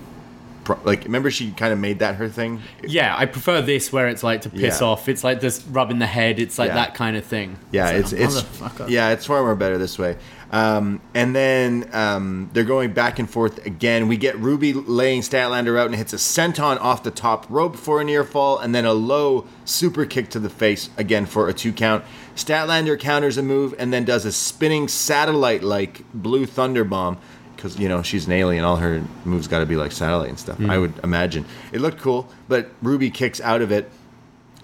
[0.68, 2.60] pro- like remember she kind of made that her thing.
[2.86, 4.86] yeah, I prefer this where it's like to piss Yeah.
[4.86, 5.08] off.
[5.08, 6.38] It's like this rubbing the head.
[6.38, 6.74] It's like Yeah.
[6.74, 7.58] that kind of thing.
[7.72, 10.16] Yeah, It's it's it's yeah, it's far more better this way.
[10.50, 14.08] Um, and then um, they're going back and forth again.
[14.08, 18.00] We get Ruby laying Statlander out and hits a senton off the top rope for
[18.00, 21.52] a near fall, and then a low super kick to the face again for a
[21.52, 22.02] two count.
[22.34, 27.18] Statlander counters a move and then does a spinning satellite like blue thunder bomb
[27.58, 28.64] because you know she's an alien.
[28.64, 30.60] All her moves got to be like satellite and stuff.
[30.60, 30.80] I mm.
[30.80, 33.90] would imagine it looked cool, but Ruby kicks out of it.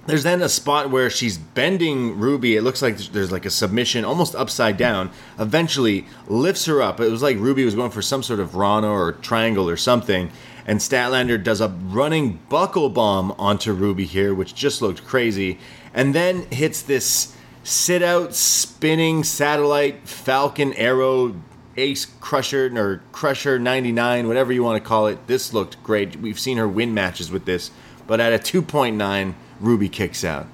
[0.07, 2.57] There's then a spot where she's bending Ruby.
[2.57, 5.11] It looks like there's like a submission, almost upside down.
[5.39, 7.01] Eventually lifts her up.
[7.01, 10.31] It was like Ruby was going for some sort of Rana or triangle or something.
[10.67, 15.59] And Statlander does a running buckle bomb onto Ruby here, which just looked crazy.
[15.95, 21.35] And then hits this sit out spinning satellite Falcon Arrow
[21.77, 25.27] Ace Crusher or Crusher 99, whatever you want to call it.
[25.27, 26.17] This looked great.
[26.17, 27.71] We've seen her win matches with this,
[28.07, 30.47] but at a 2.9, Ruby kicks out.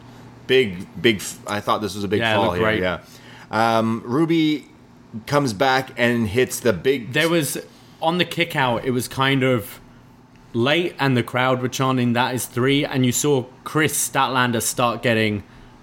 [0.47, 1.23] Big, big.
[1.47, 2.62] I thought this was a big Yeah, fall here.
[2.62, 2.81] great.
[2.81, 3.01] Yeah.
[3.51, 4.66] Um, Ruby
[5.27, 7.12] comes back and hits the big.
[7.12, 7.59] There was
[8.03, 9.81] on the kick out, it was kind of
[10.53, 15.03] late, and the crowd were chanting "That is three, and you saw Kris Statlander start
[15.03, 15.43] getting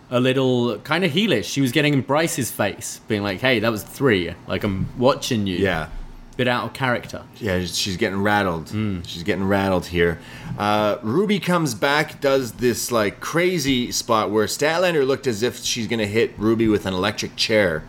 [0.10, 1.46] a little kind of heelish.
[1.46, 4.34] She was getting in Bryce's face, being like, "Hey, that was three.
[4.48, 5.90] Like I'm watching you." yeah.
[6.38, 7.24] bit out of character.
[7.38, 8.70] Yeah, she's getting rattled.
[8.70, 9.02] Hmm.
[9.02, 10.20] She's getting rattled here.
[10.58, 15.88] Uh, Ruby comes back, does this like crazy spot where Statlander looked as if she's
[15.88, 17.84] gonna hit Ruby with an electric chair,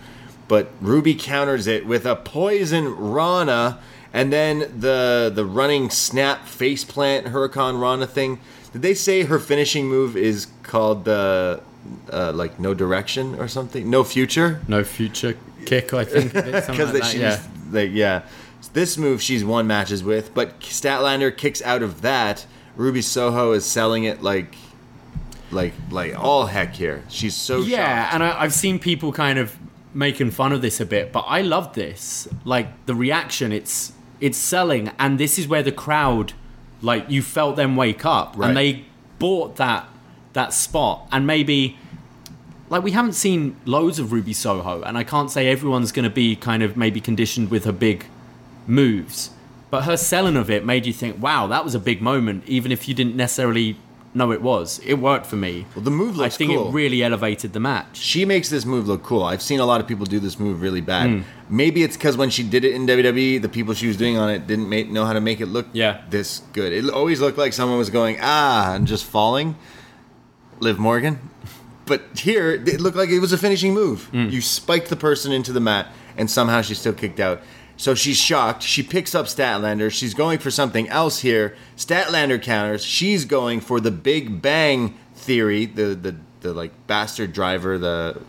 [0.48, 3.80] but Ruby counters it with a poison Rana,
[4.14, 8.40] and then the the running snap face plant Huracan Rana thing.
[8.72, 11.60] Did they say her finishing move is called the
[12.12, 13.88] uh, like no direction or something?
[13.90, 14.60] No future?
[14.68, 16.32] No future kick, I think.
[16.34, 17.38] because they she's
[17.70, 18.22] like yeah
[18.72, 23.64] this move she's won matches with but statlander kicks out of that ruby soho is
[23.64, 24.54] selling it like
[25.50, 28.14] like like all heck here she's so Yeah, shocked.
[28.14, 29.56] and I, I've seen people kind of
[29.94, 32.28] making fun of this a bit, but I love this.
[32.44, 36.34] Like the reaction, it's it's selling, and this is where the crowd
[36.82, 38.48] Like you felt them wake up, Right.
[38.48, 38.84] and they
[39.18, 39.88] bought that
[40.38, 41.76] that spot, and maybe
[42.70, 46.14] like we haven't seen loads of Ruby Soho, and I can't say everyone's going to
[46.24, 48.06] be kind of maybe conditioned with her big
[48.66, 49.30] moves,
[49.70, 52.72] but her selling of it made you think, wow, that was a big moment, even
[52.72, 53.76] if you didn't necessarily
[54.14, 54.80] know it was.
[54.84, 55.66] It worked for me.
[55.74, 56.46] Well, the move looks cool.
[56.46, 56.68] I think cool.
[56.68, 57.96] it really elevated the match.
[57.98, 59.22] she makes this move look cool.
[59.22, 61.24] I've seen a lot of people do this move really bad.
[61.50, 64.28] Maybe it's because when she did it in WWE, the people she was doing on
[64.30, 66.02] it didn't make, know how to make it look Yeah.
[66.10, 66.72] this good.
[66.72, 69.56] It always looked like someone was going ah and just falling.
[70.60, 71.18] Liv Morgan,
[71.86, 74.04] but here it looked like it was a finishing move.
[74.06, 74.28] Hmm.
[74.28, 77.40] You spiked the person into the mat, and somehow she still kicked out.
[77.76, 78.62] So she's shocked.
[78.62, 79.90] She picks up Statlander.
[79.90, 81.56] She's going for something else here.
[81.76, 82.84] Statlander counters.
[82.84, 88.20] She's going for the Big Bang theory, the the the like bastard driver, the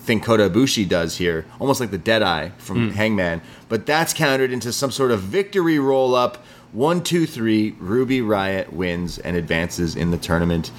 [0.00, 2.94] thing Kota Ibushi does here, almost like the Deadeye from hmm.
[2.94, 3.42] Hangman.
[3.68, 6.44] But that's countered into some sort of victory roll up.
[6.72, 7.74] One, two, three.
[7.78, 10.70] Ruby Riot wins and advances in the tournament.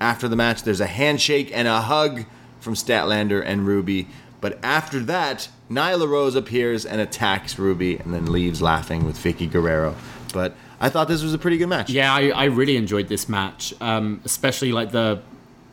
[0.00, 2.24] After the match, there's a handshake and a hug
[2.60, 4.08] from Statlander and Ruby.
[4.40, 9.50] But after that, Nyla Rose appears and attacks Ruby and then leaves laughing with Vickie
[9.50, 9.94] Guerrero.
[10.32, 11.88] But I thought this was a pretty good match.
[11.90, 15.22] Yeah, I, I really enjoyed this match, um, especially like the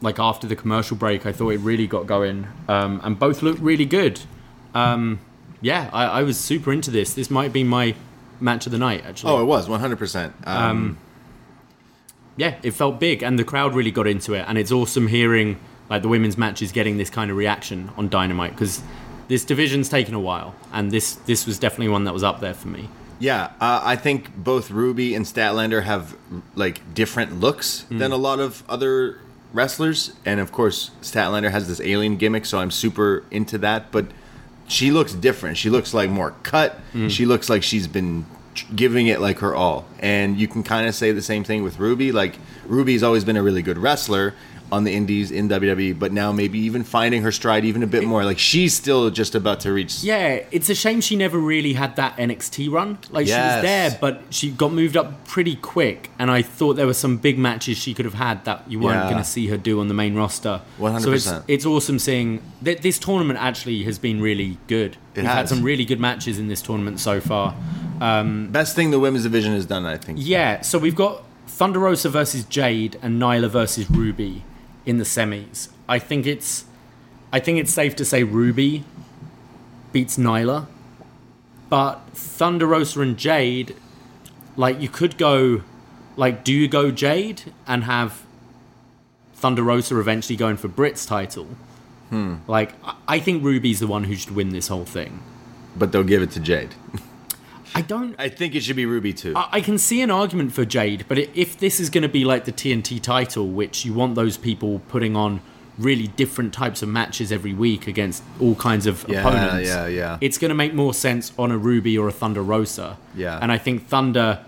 [0.02, 1.26] like after the commercial break.
[1.26, 4.22] I thought it really got going, um, and both looked really good.
[4.74, 5.20] Um,
[5.60, 7.14] yeah, I, I was super into this.
[7.14, 7.96] This might be my
[8.40, 9.32] match of the night, actually.
[9.34, 10.32] Oh, it was 100%.
[10.48, 10.98] Um,
[12.38, 14.46] yeah, it felt big, and the crowd really got into it.
[14.48, 15.60] And it's awesome hearing
[15.90, 18.82] like the women's matches getting this kind of reaction on Dynamite because
[19.28, 22.54] this division's taken a while, and this this was definitely one that was up there
[22.54, 22.90] for me.
[23.20, 26.16] Yeah, uh, I think both Ruby and Statlander have
[26.56, 29.20] like different looks than a lot of other
[29.54, 33.92] wrestlers, and of course Statlander has this alien gimmick, so I'm super into that.
[33.92, 34.08] But
[34.68, 35.58] she looks different.
[35.58, 36.80] She looks like more cut.
[37.10, 38.26] She looks like she's been
[38.76, 41.80] giving it like her all, and you can kind of say the same thing with
[41.80, 42.12] Ruby.
[42.12, 44.34] Like Ruby's always been a really good wrestler
[44.72, 48.04] on the indies in WWE, but now maybe even finding her stride even a bit
[48.06, 48.24] more.
[48.24, 50.02] Like she's still just about to reach.
[50.04, 52.98] Yeah, it's a shame she never really had that NXT run.
[53.10, 56.10] Like she was there, but she got moved up pretty quick.
[56.18, 58.96] And I thought there were some big matches she could have had that you weren't
[59.04, 59.10] Yeah.
[59.12, 60.62] going to see her do on the main roster.
[60.80, 61.02] 100%.
[61.02, 64.98] So it's it's awesome seeing that this tournament actually has been really good.
[65.16, 67.56] It We've had some really good matches in this tournament so far.
[68.00, 70.20] Um, Best thing the women's division has done, I think.
[70.22, 74.44] Yeah, so we've got Thunder Rosa versus Jade and Nyla versus Ruby
[74.86, 75.70] in the semis.
[75.88, 76.66] I think it's
[77.34, 78.84] I think it's safe to say Ruby
[79.92, 80.68] beats Nyla.
[81.70, 83.76] But Thunder Rosa and Jade,
[84.58, 85.62] like you could go
[86.18, 88.24] like do you go Jade and have
[89.34, 91.48] Thunder Rosa eventually going for Britt's title?
[92.10, 92.36] Hmm.
[92.48, 95.20] Like I- I think Ruby's the one who should win this whole thing.
[95.76, 96.76] But they'll give it to Jade.
[97.74, 99.34] I don't I think it should be Ruby too.
[99.36, 102.10] I I can see an argument for Jade, but i- if this is going to
[102.10, 105.42] be like the TNT title, which you want those people putting on
[105.78, 110.18] really different types of matches every week against all kinds of Yeah, opponents, yeah, yeah.
[110.22, 112.98] it's going to make more sense on a Ruby or a Thunder Rosa.
[113.16, 113.40] Yeah.
[113.42, 114.40] and I think Thunder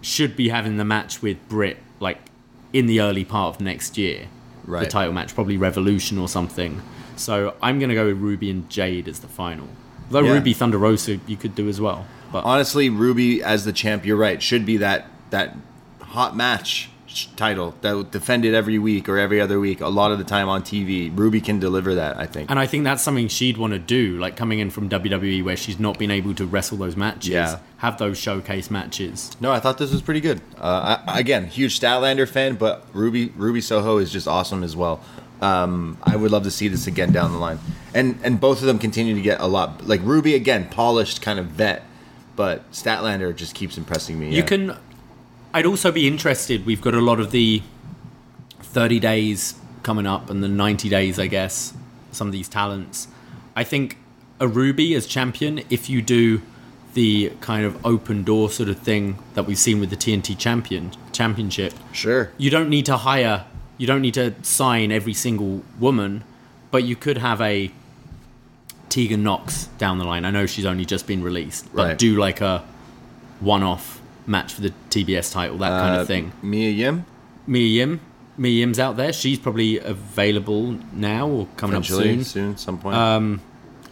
[0.00, 2.18] should be having the match with Britt like
[2.72, 4.28] in the early part of next year.
[4.64, 4.84] Right.
[4.84, 6.80] The title match, probably Revolution or something.
[7.16, 9.66] So I'm going to go with Ruby and Jade as the final.
[10.10, 10.34] Though Yeah.
[10.34, 12.06] Ruby Thunder Rosa you could do as well.
[12.32, 15.56] But Honestly, Ruby as the champ, you're right, should be that that
[16.00, 16.88] hot match
[17.34, 19.80] title that would defend every week or every other week.
[19.80, 22.16] A lot of the time on TV, Ruby can deliver that.
[22.16, 22.48] I think.
[22.50, 25.56] And I think that's something she'd want to do, like coming in from WWE where
[25.56, 27.58] she's not been able to wrestle those matches, Yeah.
[27.78, 29.32] have those showcase matches.
[29.40, 30.40] No, I thought this was pretty good.
[30.56, 35.00] Uh, I, again, huge Statlander fan, but Ruby Ruby Soho is just awesome as well.
[35.40, 37.58] Um, I would love to see this again down the line,
[37.94, 39.86] and and both of them continue to get a lot.
[39.88, 41.82] Like Ruby again, polished kind of vet,
[42.40, 44.30] but Statlander just keeps impressing me.
[44.30, 44.46] You yeah.
[44.46, 44.76] can.
[45.52, 46.64] I'd also be interested.
[46.64, 47.62] We've got a lot of the
[48.60, 51.74] 30 days coming up and the 90 days, I guess,
[52.12, 53.08] some of these talents.
[53.54, 53.98] I think
[54.40, 56.40] a Ruby as champion, if you do
[56.94, 60.92] the kind of open door sort of thing that we've seen with the TNT champion
[61.12, 62.32] championship, sure.
[62.38, 63.44] you don't need to hire
[63.76, 66.24] you don't need to sign every single woman
[66.70, 67.70] but you could have a
[68.90, 70.24] tegan nox down the line.
[70.26, 71.98] I know she's only just been released but Right.
[71.98, 72.62] do like a
[73.40, 76.32] one-off match for the tbs title that kind Uh, of thing.
[76.42, 77.04] Mia Yim,
[77.46, 78.00] mia yim.
[78.36, 79.12] Mia yim's out there.
[79.12, 82.24] She's probably available now or coming up soon.
[82.24, 83.40] soon, some point.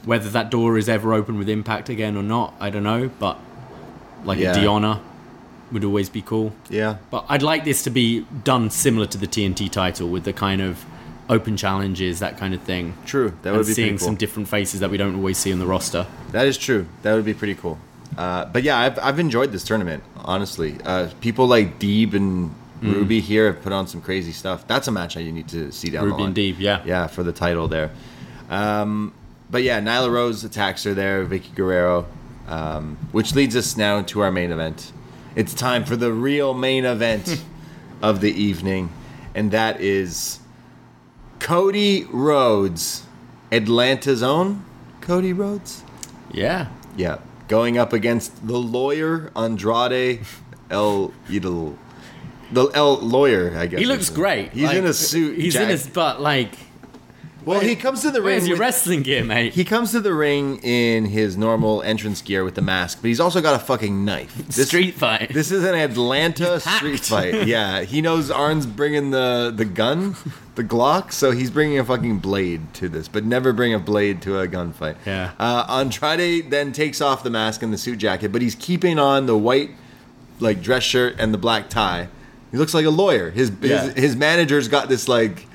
[0.05, 3.37] whether that door is ever open with impact again or not i don't know but
[4.25, 4.53] like Yeah.
[4.53, 5.01] a deonna
[5.73, 6.55] would always be cool.
[6.71, 10.33] Yeah, But I'd like this to be done similar to the TNT title with the
[10.33, 10.87] kind of
[11.29, 12.95] open challenges, that kind of thing.
[13.07, 13.33] true.
[13.43, 14.07] That would be seeing cool.
[14.07, 16.07] some different faces that we don't always see on the roster.
[16.33, 16.87] that is true.
[17.03, 17.79] That would be pretty cool.
[18.17, 20.77] Uh, but yeah, I've, I've enjoyed this tournament, honestly.
[20.85, 22.51] Uh, people like Deeb and
[22.81, 22.93] Hmm.
[22.93, 24.65] Ruby here have put on some crazy stuff.
[24.69, 26.29] That's a match that you need to see down the line.
[26.29, 26.81] Ruby and Deeb, yeah.
[26.85, 27.91] Yeah, for the title there.
[28.49, 29.13] Um,
[29.51, 32.07] but yeah, Nyla Rose attacks her there, Vickie Guerrero,
[32.47, 34.93] um, which leads us now to our main event.
[35.35, 37.43] It's time for the real main event
[38.03, 38.91] of the evening,
[39.35, 40.39] and that is
[41.41, 43.05] Cody Rhodes,
[43.51, 44.65] Atlanta's own
[45.01, 45.83] Cody Rhodes.
[46.33, 46.69] Yeah.
[46.97, 50.21] Yeah, going up against the lawyer Andrade
[50.69, 51.79] El Idol.
[52.51, 53.79] The El lawyer, I guess.
[53.79, 54.53] He looks great.
[54.53, 55.39] He's Like, in a suit.
[55.39, 56.21] He's in his butt.
[56.21, 56.55] Like,
[57.49, 58.35] Well, he comes to the ring.
[58.37, 59.55] where's your with- wrestling gear, mate?
[59.55, 63.21] He comes to the ring in his normal entrance gear with the mask, but he's
[63.21, 64.35] also got a fucking knife.
[64.57, 65.33] This, Street fight.
[65.33, 67.47] This is an Atlanta He's street fight.
[67.47, 70.15] Yeah, he knows Arn's bringing the the gun,
[70.55, 74.21] the Glock, so he's bringing a fucking blade to this, but never bring a blade
[74.23, 74.97] to a gunfight.
[75.07, 75.33] Yeah.
[75.39, 79.27] Uh, Andrade then takes off the mask and the suit jacket, but he's keeping on
[79.27, 79.71] the white
[80.41, 82.09] like dress shirt and the black tie.
[82.51, 83.31] He looks like a lawyer.
[83.31, 83.85] His Yeah.
[83.87, 85.47] his, his manager's got this like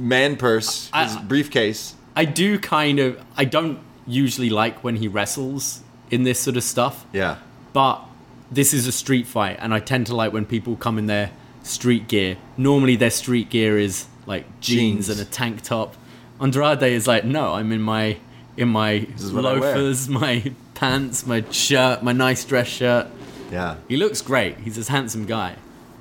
[0.00, 1.94] man purse, his I- briefcase.
[2.16, 3.20] I do kind of.
[3.36, 7.36] I don't usually like when he wrestles in this sort of stuff, Yeah.
[7.72, 8.02] but
[8.50, 11.30] this is a street fight, and I tend to like when people come in their
[11.62, 12.36] street gear.
[12.56, 15.08] Normally, their street gear is like jeans, Jeans.
[15.10, 15.94] and a tank top.
[16.40, 18.16] Andrade is like, no, I'm in my
[18.56, 23.06] in my is what I wear." loafers, my pants, my shirt, my nice dress shirt.
[23.52, 23.76] Yeah.
[23.88, 24.56] He looks great.
[24.58, 25.54] He's this handsome guy.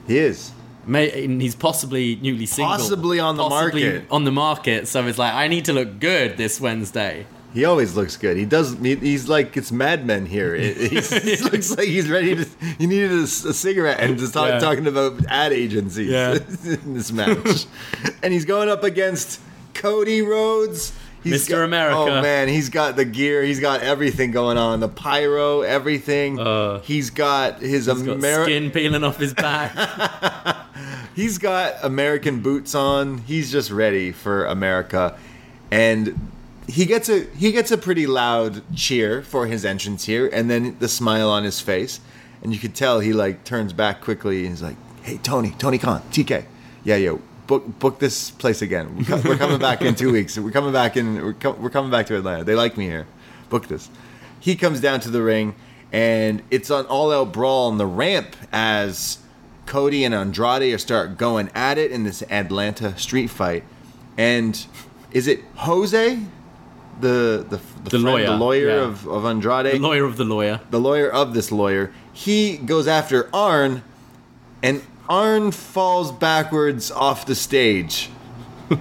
[0.07, 0.51] He is.
[0.89, 2.75] May, and he's possibly newly single.
[2.75, 4.05] Possibly on the market.
[4.11, 4.87] On the market.
[4.87, 7.25] So it's like, I need to look good this Wednesday.
[7.53, 8.37] He always looks good.
[8.37, 8.77] He does.
[8.77, 10.53] he- He's like it's Mad Men here.
[10.55, 12.45] It, he's, he looks like he's ready to.
[12.77, 14.59] He needed a cigarette and just talk, Yeah.
[14.59, 16.33] talking about ad agencies Yeah.
[16.83, 17.65] in this match.
[18.21, 19.39] and he's going up against
[19.73, 20.93] Cody Rhodes.
[21.23, 21.49] He's Mr.
[21.49, 21.97] got- America.
[21.97, 23.41] Oh man, he's got the gear.
[23.43, 24.79] He's got everything going on.
[24.79, 26.39] The pyro, everything.
[26.39, 29.73] Uh, he's got his He's got Ameri- skin peeling off his back.
[31.15, 33.19] He's got American boots on.
[33.19, 35.17] He's just ready for America,
[35.71, 36.29] and
[36.67, 40.77] he gets a he gets a pretty loud cheer for his entrance here, and then
[40.79, 41.99] the smile on his face,
[42.43, 45.77] and you could tell he like turns back quickly and he's like, "Hey Tony, Tony
[45.77, 46.45] Khan, TK,
[46.83, 48.95] yeah, yo, book book this place again.
[48.97, 50.37] We're, co- we're coming back in two weeks.
[50.37, 51.15] We're coming back in.
[51.15, 52.43] We're, co- we're coming back to Atlanta.
[52.43, 53.07] They like me here.
[53.49, 53.89] Book this."
[54.39, 55.53] He comes down to the ring,
[55.91, 59.17] and it's an all-out brawl on the ramp as
[59.69, 63.63] Cody and Andrade start going at it in this Atlanta street fight.
[64.17, 64.65] And
[65.11, 66.19] is it Jose,
[66.99, 68.75] the the, The friend- lawyer, the lawyer yeah.
[68.87, 70.59] of, of Andrade, the lawyer of the lawyer.
[70.71, 71.93] the lawyer of this lawyer?
[72.11, 73.83] He goes after Arn,
[74.63, 78.09] and Arn falls backwards off the stage.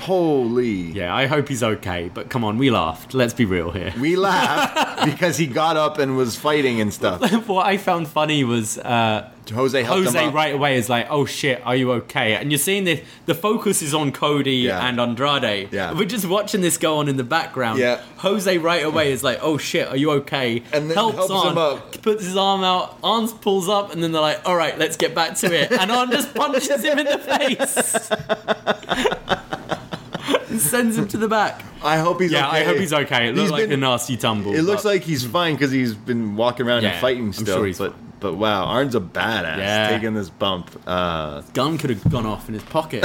[0.00, 0.92] Holy!
[0.92, 2.10] Yeah, I hope he's okay.
[2.12, 3.14] But come on, we laughed.
[3.14, 3.92] Let's be real here.
[4.00, 7.20] We laughed because he got up and was fighting and stuff.
[7.48, 11.60] what I found funny was uh, Jose helped Jose right away is like, "Oh shit,
[11.64, 13.00] are you okay?" And you're seeing this.
[13.26, 14.86] the focus is on Cody Yeah.
[14.86, 15.68] and Andrade.
[15.72, 15.92] Yeah.
[15.92, 17.78] we're just watching this go on in the background.
[17.78, 18.00] Yeah.
[18.18, 21.52] Jose right away is like, "Oh shit, are you okay?" And then helps, helps on,
[21.52, 22.02] him up.
[22.02, 22.98] puts his arm out.
[23.02, 25.90] Arms pulls up, and then they're like, "All right, let's get back to it." And
[25.90, 28.10] Arn just punches him in the face.
[30.48, 31.62] and sends him to the back.
[31.82, 32.60] I hope he's Yeah, okay.
[32.60, 33.28] I hope he's okay.
[33.28, 34.54] It looked He's like been- a nasty tumble.
[34.54, 37.66] It looks like he's fine because he's been walking around and Yeah, fighting I'm sure
[37.66, 39.88] he's but but wow, Arn's a badass Yeah.
[39.88, 40.70] taking this bump.
[40.86, 43.04] Uh, gun could have gone off in his pocket.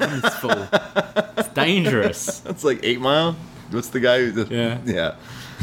[0.00, 0.68] it's full.
[1.36, 2.40] It's dangerous.
[2.46, 3.36] that's like Eight Mile.
[3.70, 4.24] What's the guy?
[4.30, 4.78] Who, Yeah.
[4.84, 5.14] yeah.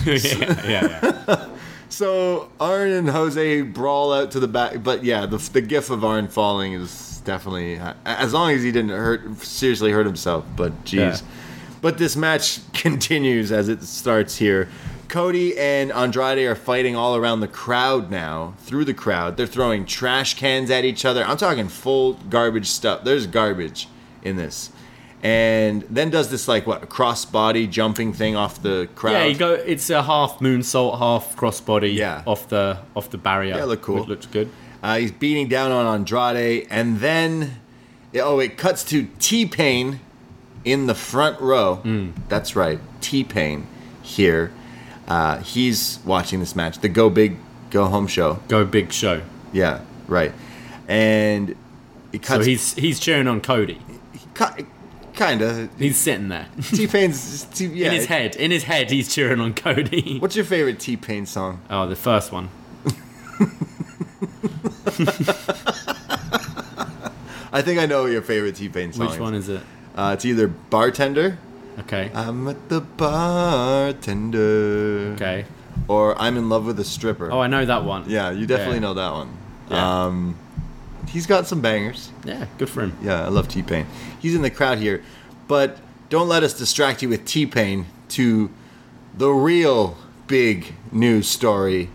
[0.05, 0.67] yeah, yeah,
[1.27, 1.47] yeah.
[1.89, 6.05] So Arn and Jose brawl out to the back, but yeah, the the gif of
[6.05, 10.45] Arn falling is definitely as long as he didn't hurt seriously hurt himself.
[10.55, 11.17] But jeez, Yeah.
[11.81, 14.69] but this match continues as it starts here.
[15.11, 18.53] Cody and Andrade are fighting all around the crowd now.
[18.59, 21.25] Through the crowd, they're throwing trash cans at each other.
[21.25, 23.03] I'm talking full garbage stuff.
[23.03, 23.89] There's garbage
[24.23, 24.71] in this.
[25.21, 29.11] And then does this like what cross body jumping thing off the crowd.
[29.11, 29.53] Yeah, you go.
[29.53, 31.93] It's a half moonsault, half crossbody.
[31.93, 32.23] Yeah.
[32.25, 33.57] off the off the barrier.
[33.57, 33.99] Yeah, look cool.
[33.99, 34.49] Which looks good.
[34.81, 37.59] Uh, he's beating down on Andrade, and then
[38.15, 39.99] oh, it cuts to T Pain
[40.63, 41.75] in the front row.
[41.75, 42.11] Hmm.
[42.29, 43.67] That's right, T Pain
[44.01, 44.53] here.
[45.11, 47.35] Uh, he's watching this match, the Go Big
[47.69, 48.39] Go Home show.
[48.47, 49.21] Go big show.
[49.51, 50.31] Yeah, right.
[50.87, 51.53] And
[52.13, 53.77] it So he's he's cheering on Cody.
[55.13, 57.45] kind of He's sitting there T Pain's.
[57.59, 57.87] Yeah.
[57.87, 58.37] in his head.
[58.37, 60.17] In his head, he's cheering on Cody.
[60.21, 61.59] What's your favorite T Pain song?
[61.69, 62.47] Oh, the first one.
[67.53, 69.09] I think I know your favorite T Pain song.
[69.09, 69.61] Which one is it?
[69.93, 71.37] Uh, it's either Bartender.
[71.79, 72.11] Okay.
[72.13, 72.81] I'm at the
[74.01, 75.13] bartender.
[75.15, 75.45] okay.
[75.87, 77.31] or I'm in love with a stripper.
[77.31, 78.05] Oh, I know that one.
[78.07, 78.79] yeah, you definitely Yeah.
[78.81, 79.29] know that one.
[79.69, 80.03] Yeah.
[80.05, 80.35] Um,
[81.07, 82.11] he's got some bangers.
[82.25, 82.93] Yeah, good for him.
[83.01, 83.85] Yeah, I love T Pain.
[84.19, 85.01] He's in the crowd here,
[85.47, 85.77] but
[86.09, 88.49] don't let us distract you with T Pain to
[89.17, 91.89] the real big news story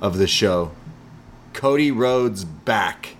[0.00, 0.72] of the show.
[1.52, 3.16] Cody Rhodes back.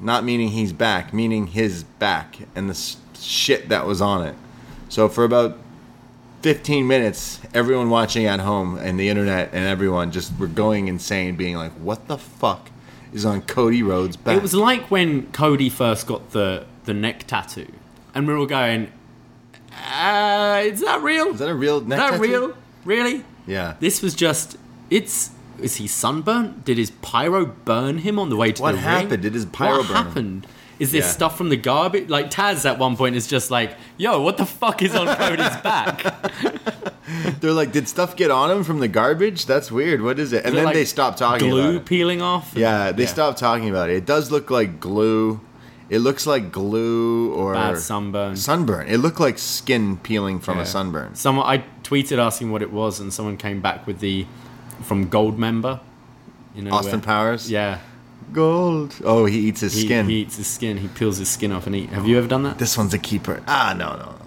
[0.00, 4.34] Not meaning he's back, meaning his back and the shit that was on it.
[4.92, 5.56] So for about
[6.42, 11.34] 15 minutes, everyone watching at home and the internet and everyone just were going insane,
[11.34, 12.68] being like, "What the fuck
[13.10, 17.26] is on Cody Rhodes' back?" It was like when Cody first got the the neck
[17.26, 17.72] tattoo,
[18.14, 18.92] and we were all going,
[19.72, 21.28] uh, "Is that real?
[21.28, 22.22] Is that a real neck Is that tattoo?
[22.30, 22.56] real?
[22.84, 23.24] Really?
[23.46, 23.76] Yeah.
[23.80, 24.58] This was just.
[24.90, 25.30] It's.
[25.58, 26.66] Is he sunburnt?
[26.66, 28.84] Did his pyro burn him on the way to What the ring?
[28.84, 29.22] What happened?
[29.22, 30.42] Did his pyro what burn him?
[30.78, 31.10] Is this Yeah.
[31.10, 32.08] stuff from the garbage?
[32.08, 35.56] Like Taz at one point is just like, "Yo, what the fuck is on Cody's
[35.62, 36.02] back?"
[37.40, 39.46] They're like, did stuff get on him from the garbage?
[39.46, 40.02] That's weird.
[40.02, 40.38] What is it?
[40.44, 41.84] And Is then like they stop talking Glue about it.
[41.84, 42.52] peeling off.
[42.56, 43.96] Yeah, they stopped talking about it.
[43.96, 45.40] It does look like glue.
[45.90, 48.36] It looks like glue or Bad sunburn.
[48.36, 48.88] sunburn.
[48.88, 50.62] It looked like skin peeling from Yeah.
[50.62, 51.14] a sunburn.
[51.14, 54.26] Someone I tweeted asking what it was, and someone came back with the
[54.82, 55.80] from Gold Member.
[56.54, 57.50] You know, Austin where- Powers.
[57.50, 57.78] Yeah,
[58.32, 58.96] Gold.
[59.04, 60.06] Oh, he eats his he, skin.
[60.08, 60.76] he eats his skin.
[60.78, 61.90] He peels his skin off and eat.
[61.90, 62.58] Have you ever done that?
[62.58, 63.42] this one's a keeper.
[63.46, 64.18] Ah, no, no, no.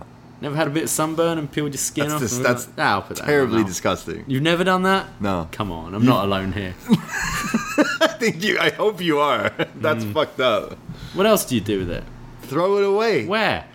[0.41, 2.19] Never had a bit of sunburn and peeled your skin That's off.
[2.21, 4.25] dis- that's Ah, that Terribly disgusting.
[4.27, 5.07] You've never done that?
[5.19, 5.47] No.
[5.51, 6.75] Come on, I'm not alone here.
[8.01, 8.59] I think you.
[8.59, 9.49] I hope you are.
[9.75, 10.13] That's Mm.
[10.13, 10.73] fucked up.
[11.13, 12.03] What else do you do with it?
[12.43, 13.25] Throw it away.
[13.25, 13.65] Where?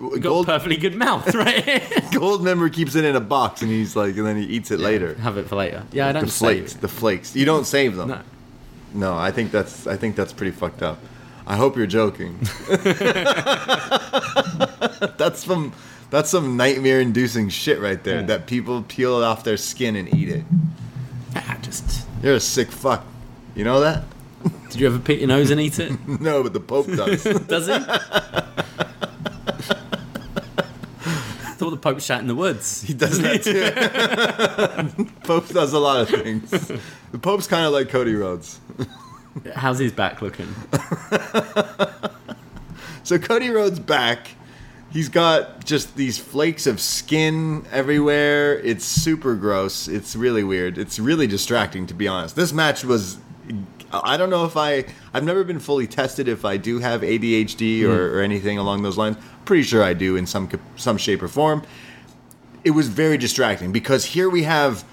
[0.00, 1.90] You got Gold, a perfectly good mouth, right?
[2.12, 4.78] gold member keeps it in a box and he's like, and then he eats it
[4.80, 5.14] later.
[5.14, 5.84] Have it for later.
[5.92, 7.34] Yeah, I don't the save flakes, the flakes.
[7.36, 8.08] You don't save them.
[8.10, 8.20] No.
[8.94, 10.98] No, I think that's I think that's pretty fucked up.
[11.46, 12.38] I hope you're joking.
[15.16, 15.72] that's some
[16.10, 18.20] that's some nightmare inducing shit right there.
[18.20, 18.26] Yeah.
[18.26, 20.44] That people peel it off their skin and eat it.
[21.34, 22.06] Ah, just.
[22.22, 23.04] You're a sick fuck.
[23.54, 24.04] You know that?
[24.70, 25.92] Did you ever pick your nose and eat it?
[26.20, 27.22] No, but the Pope does.
[27.46, 27.78] Does he?
[31.56, 32.82] Thought the Pope shot in the woods.
[32.82, 33.42] he does that
[34.96, 35.04] too.
[35.24, 36.50] Pope does a lot of things.
[37.12, 38.58] The Pope's kind of like Cody Rhodes.
[39.54, 40.48] How's his back looking?
[43.04, 44.28] So Cody Rhodes back.
[44.90, 48.58] He's got just these flakes of skin everywhere.
[48.58, 49.88] It's super gross.
[49.88, 50.78] It's really weird.
[50.78, 52.36] It's really distracting to be honest.
[52.36, 53.18] This match was
[53.92, 54.84] I don't know if I
[55.14, 57.90] I've never been fully tested if I do have ADHD hmm.
[57.90, 59.16] or, or anything along those lines.
[59.44, 61.62] Pretty sure I do in some some shape or form.
[62.64, 64.84] It was very distracting because here we have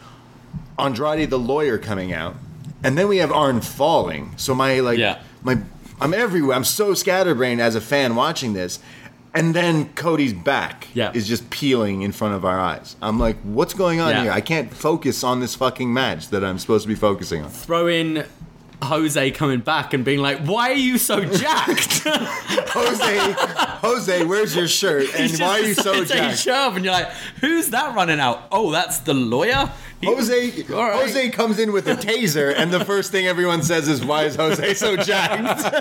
[0.79, 2.35] Andrade the lawyer coming out,
[2.83, 4.33] and then we have Arn falling.
[4.37, 5.19] So my like Yeah.
[5.43, 5.57] my
[6.01, 6.55] I'm everywhere.
[6.55, 8.79] I'm so scatterbrained as a fan watching this.
[9.31, 11.11] And then Cody's back Yeah.
[11.13, 12.95] is just peeling in front of our eyes.
[12.99, 14.23] I'm like, what's going on Yeah.
[14.23, 14.31] here?
[14.31, 17.49] I can't focus on this fucking match that I'm supposed to be focusing on.
[17.51, 18.25] Throw in
[18.81, 23.35] Jose coming back and being like, "Why are you so jacked?" Jose,
[23.81, 25.07] Jose, where's your shirt?
[25.17, 26.39] And why are you so jacked?
[26.39, 27.11] shirt and you're like,
[27.41, 29.69] "Who's that running out?" Oh, that's the lawyer.
[30.03, 30.95] Jose, right.
[30.95, 34.35] Jose comes in with a taser, and the first thing everyone says is, "Why is
[34.35, 35.75] Jose so jacked?"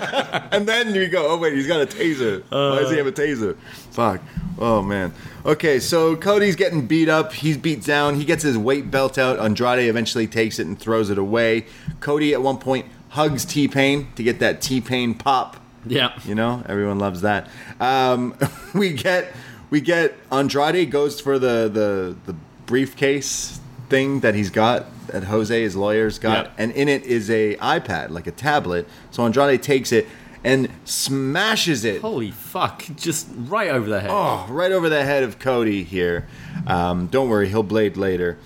[0.53, 2.43] and then you go, "Oh wait, he's got a taser.
[2.49, 3.55] Why does he have a taser?"
[3.91, 4.21] Fuck.
[4.57, 5.13] Oh man.
[5.45, 7.31] Okay, so Cody's getting beat up.
[7.31, 8.15] He's beat down.
[8.15, 9.39] He gets his weight belt out.
[9.39, 11.65] Andrade eventually takes it and throws it away.
[12.01, 15.57] Cody at one point hugs T Pain to get that T Pain pop.
[15.85, 16.19] Yeah.
[16.25, 17.49] You know, everyone loves that.
[17.79, 18.35] Um,
[18.73, 19.33] we get
[19.69, 25.61] we get Andrade goes for the the the briefcase thing that he's got that Jose
[25.61, 26.53] his lawyer's got, Yep.
[26.57, 28.87] and in it is a iPad like a tablet.
[29.11, 30.07] So Andrade takes it
[30.43, 32.01] and smashes it.
[32.01, 32.83] Holy fuck!
[32.95, 34.09] Just right over the head.
[34.13, 36.27] Oh, right over the head of Cody here.
[36.67, 38.37] Um, don't worry, he'll blade later.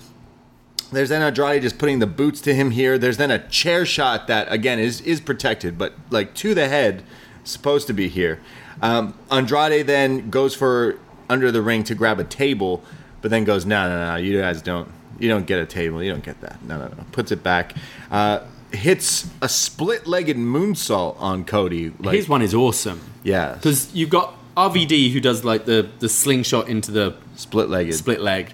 [0.90, 2.98] There's then Andrade just putting the boots to him here.
[2.98, 7.02] There's then a chair shot that again is is protected, but like to the head,
[7.44, 8.40] supposed to be here.
[8.82, 10.98] Um, Andrade then goes for
[11.28, 12.82] under the ring to grab a table,
[13.22, 14.88] but then goes, no, no, no, you guys don't,
[15.18, 16.62] you don't get a table, you don't get that.
[16.62, 17.04] No, no, no.
[17.12, 17.74] Puts it back.
[18.10, 18.40] Uh,
[18.72, 21.92] hits a split-legged moonsault on Cody.
[22.00, 23.00] Like, His one is awesome.
[23.22, 27.94] yeah, Because you've got RVD who does like the the slingshot into the split-legged.
[27.94, 28.52] split leg.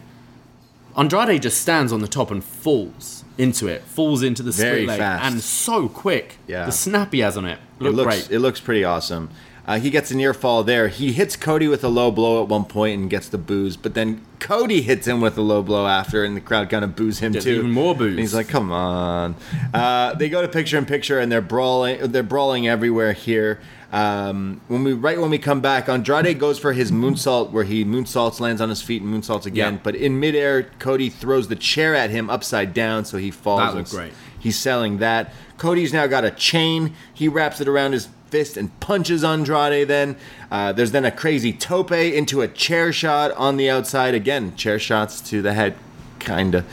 [0.96, 4.88] Andrade just stands on the top and falls into it, falls into the Very split
[4.88, 5.24] leg, fast.
[5.32, 6.36] and so quick.
[6.46, 6.66] Yeah.
[6.66, 8.30] the snap he has on it It look looks great.
[8.36, 9.30] it looks pretty awesome.
[9.70, 10.88] Uh, he gets a near fall there.
[10.88, 13.94] He hits Cody with a low blow at one point and gets the booze, but
[13.94, 17.20] then Cody hits him with a low blow after, and the crowd kind of boos
[17.20, 17.52] him Gets too.
[17.52, 18.10] even more boos.
[18.10, 19.36] And he's like, "Come on!"
[19.72, 22.10] Uh, they go to picture in picture, and they're brawling.
[22.10, 23.60] They're brawling everywhere here.
[23.92, 27.84] Um, when we right when we come back, Andrade goes for his moonsault, where he
[27.84, 29.74] moonsaults, lands on his feet, and moonsaults again.
[29.74, 29.80] Yeah.
[29.84, 33.60] But in midair, Cody throws the chair at him upside down, so he falls.
[33.60, 34.12] That looked great.
[34.36, 35.32] He's selling that.
[35.58, 36.94] Cody's now got a chain.
[37.14, 39.88] He wraps it around his fist and punches Andrade.
[39.88, 40.16] Then
[40.50, 44.14] uh, there's then a crazy tope into a chair shot on the outside.
[44.14, 45.76] Again, chair shots to the head,
[46.18, 46.64] kinda.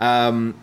[0.00, 0.54] Um,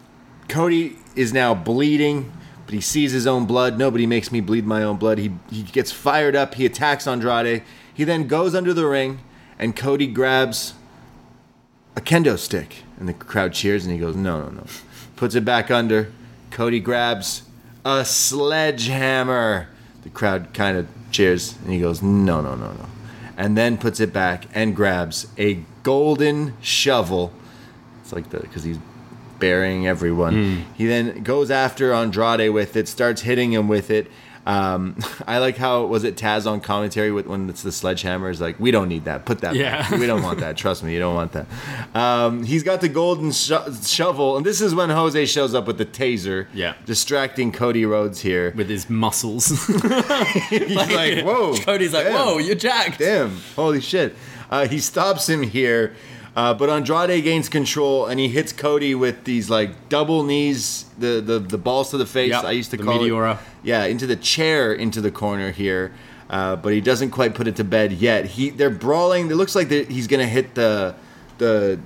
[0.48, 2.32] Cody is now bleeding,
[2.66, 3.78] but he sees his own blood.
[3.78, 5.18] Nobody makes me bleed my own blood.
[5.18, 6.56] He he gets fired up.
[6.56, 7.64] He attacks Andrade.
[7.94, 9.20] He then goes under the ring,
[9.60, 10.74] and Cody grabs
[11.96, 14.64] a kendo stick, and the crowd cheers, and he goes, "No, no, no!"
[15.16, 16.12] Puts it back under.
[16.52, 17.44] Cody grabs
[17.86, 19.70] a sledgehammer.
[20.04, 22.86] The crowd kind of cheers, and he goes, "No, no, no, no,"
[23.38, 27.32] and then puts it back and grabs a golden shovel.
[28.02, 28.80] It's like the because he's
[29.40, 30.34] burying everyone.
[30.34, 30.62] Hmm.
[30.76, 34.10] He then goes after Andrade with it, starts hitting him with it.
[34.46, 34.98] Um,
[35.28, 38.60] I like how was it Taz on commentary with when it's the sledgehammer is like
[38.60, 39.26] we don't need that.
[39.26, 39.56] Put that.
[39.56, 39.90] Yeah.
[39.90, 40.00] back.
[40.00, 40.58] we don't want that.
[40.58, 41.46] Trust me, you don't want that.
[41.96, 45.78] Um, he's got the golden sho- shovel, and this is when Jose shows up with
[45.78, 46.48] the taser.
[46.54, 46.74] Yeah.
[46.86, 48.52] distracting Cody Rhodes here.
[48.56, 49.48] with his muscles.
[50.50, 51.56] He's like, whoa.
[51.58, 52.14] Cody's like, damn.
[52.16, 53.00] whoa, you're jacked.
[53.00, 54.16] Damn, holy shit.
[54.50, 55.96] Uh, he stops him here,
[56.36, 61.22] uh, but Andrade gains control and he hits Cody with these like double knees, the
[61.22, 62.32] the, the balls to the face.
[62.32, 63.36] Yep, I used to call Meteora.
[63.36, 63.40] it.
[63.64, 65.94] Yeah, into the chair, into the corner here.
[66.30, 68.26] Uh, but he doesn't quite put it to bed yet.
[68.26, 69.30] He they're brawling.
[69.30, 70.96] It looks like he's gonna hit the
[71.38, 71.80] the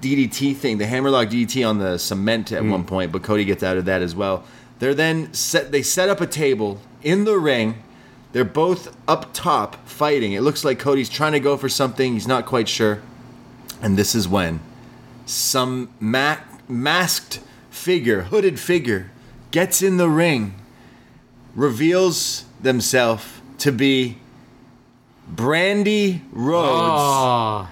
[0.00, 3.76] DDT thing, the hammerlock DDT on the cement at one point, but Cody gets out
[3.76, 4.44] of that as well.
[4.78, 5.72] They're then set.
[5.72, 7.82] They set up a table in the ring.
[8.32, 10.32] They're both up top fighting.
[10.32, 12.14] It looks like Cody's trying to go for something.
[12.14, 13.02] He's not quite sure.
[13.82, 14.60] And this is when
[15.26, 16.38] some ma-
[16.68, 17.40] masked
[17.70, 19.10] figure, hooded figure,
[19.50, 20.54] gets in the ring,
[21.54, 23.24] reveals themselves
[23.58, 24.18] to be
[25.32, 27.68] Brandi Rhodes Oh,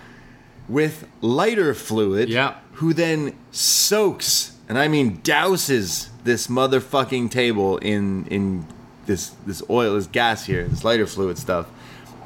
[0.69, 2.55] with lighter fluid, Yeah.
[2.75, 8.65] who then soaks, and I mean douses this motherfucking table in in
[9.07, 11.67] this this oil, this gas here, this lighter fluid stuff,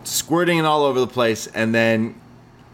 [0.04, 2.14] squirting it all over the place, and then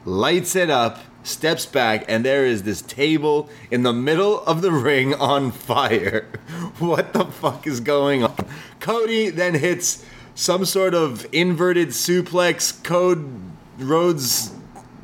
[0.08, 4.72] lights it up, steps back, and there is this table in the middle of the
[4.72, 6.26] ring on fire.
[6.78, 8.34] What the fuck is going on?
[8.78, 10.04] Cody then hits
[10.36, 13.28] some sort of inverted suplex code
[13.78, 14.52] Rhodes.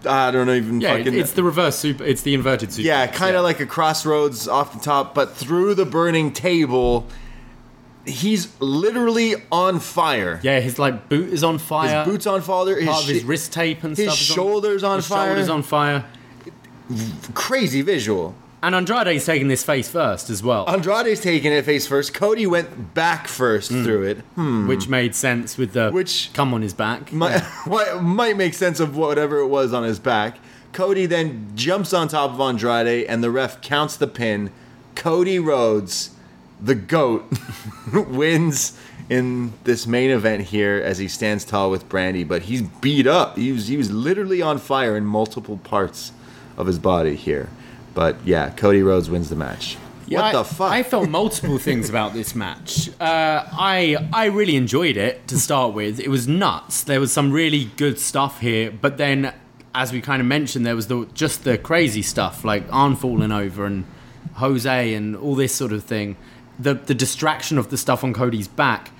[0.06, 1.14] I don't even yeah, fucking.
[1.14, 2.04] it's the reverse super.
[2.04, 2.86] It's the inverted super.
[2.86, 7.06] yeah, kind of like a Cross Rhodes off the top, but through the burning table.
[8.06, 10.40] He's literally on fire.
[10.42, 12.04] Yeah, his like boot is on fire.
[12.04, 12.78] His boots on fire.
[12.78, 14.36] His, his wrist tape and his stuff.
[14.36, 15.28] shoulders on his fire.
[15.28, 16.04] Shoulders on fire.
[17.34, 18.34] Crazy visual.
[18.62, 22.14] And Andrade's taking this face first as well, Andrade's taking it face first.
[22.14, 23.84] Cody went back first hmm.
[23.84, 24.18] through it.
[24.36, 24.66] Hmm.
[24.66, 27.12] which made sense with the Which- come on his back.
[27.12, 30.38] Might, what might make sense of whatever it was on his back.
[30.72, 34.50] Cody then jumps on top of Andrade, and the ref counts the pin.
[34.94, 36.13] Cody Rhodes,
[36.64, 37.24] the GOAT,
[37.92, 38.78] wins
[39.10, 43.36] in this main event here as he stands tall with Brandi, but he's beat up.
[43.36, 46.12] He was, he was literally on fire in multiple parts
[46.56, 47.48] of his body here.
[47.94, 49.76] But yeah, Cody Rhodes wins the match.
[50.06, 50.72] Yeah, what I- the fuck?
[50.72, 52.88] I felt multiple things about this match.
[53.00, 55.98] Uh, I I really enjoyed it to start with.
[56.00, 56.82] It was nuts.
[56.82, 59.32] There was some really good stuff here, but then,
[59.74, 63.32] as we kind of mentioned, there was the just the crazy stuff like Arn falling
[63.32, 63.84] over and
[64.34, 66.16] Jose and all this sort of thing.
[66.58, 68.90] The the distraction of the stuff on Cody's back.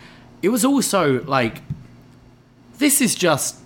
[0.43, 1.63] It was also like,
[2.79, 3.57] this is just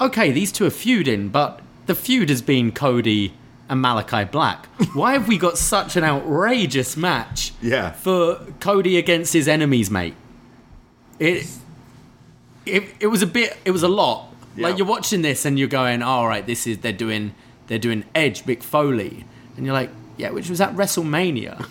[0.00, 0.30] okay.
[0.30, 3.32] These two are feuding, but the feud has been Cody
[3.68, 4.66] and Malakai Black.
[4.94, 7.52] Why have we got such an outrageous match?
[7.62, 7.92] Yeah.
[7.92, 10.14] For Cody against his enemies, mate.
[11.18, 11.46] It
[12.66, 14.34] it, it was a bit it was a lot.
[14.56, 14.68] Yeah.
[14.68, 17.34] Like you're watching this and you're going, all right, this is they're doing
[17.68, 19.24] they're doing Edge, Mick Foley,
[19.56, 21.68] and you're like, yeah, which was at WrestleMania.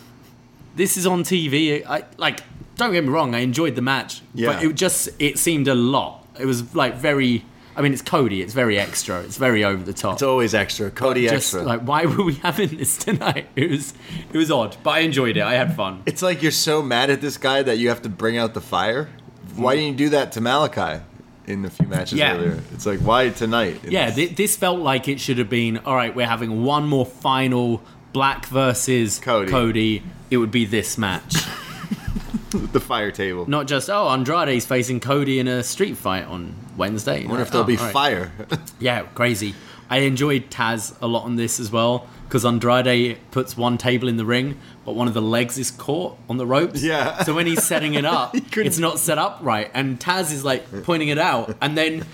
[0.75, 1.85] This is on TV.
[1.87, 2.41] I like.
[2.75, 3.35] Don't get me wrong.
[3.35, 4.53] I enjoyed the match, Yeah.
[4.53, 6.25] but it just it seemed a lot.
[6.39, 7.43] It was like very.
[7.75, 8.41] I mean, it's Cody.
[8.41, 9.21] It's very extra.
[9.21, 10.13] It's very over the top.
[10.13, 10.89] it's always extra.
[10.91, 11.63] Cody just extra.
[11.63, 13.47] like why were we having this tonight?
[13.55, 13.93] It was
[14.33, 15.43] it was odd, but I enjoyed it.
[15.43, 16.03] I had fun.
[16.05, 18.61] It's like you're so mad at this guy that you have to bring out the
[18.61, 19.09] fire.
[19.55, 21.01] Why didn't you do that to Malakai
[21.47, 22.35] in a few matches Yeah.
[22.35, 22.59] earlier?
[22.73, 23.79] It's like why tonight?
[23.87, 25.77] Yeah, th- this felt like it should have been.
[25.79, 27.81] All right, we're having one more final
[28.13, 29.51] Black versus Cody.
[29.51, 30.03] Cody.
[30.31, 31.33] It would be this match,
[32.51, 33.47] the fire table.
[33.49, 37.23] not just oh Andrade's facing Cody in a street fight on Wednesday.
[37.23, 37.93] I wonder if there'll Oh, be right.
[37.93, 38.31] fire.
[38.79, 39.55] Yeah, crazy.
[39.89, 42.07] I enjoyed Taz a lot on this as well.
[42.29, 46.15] Because Andrade puts one table in the ring, but one of the legs is caught
[46.29, 46.83] on the ropes.
[46.83, 47.23] Yeah.
[47.29, 50.83] So when he's setting it up, it's not set up right, and Taz is like
[50.83, 52.05] pointing it out, and then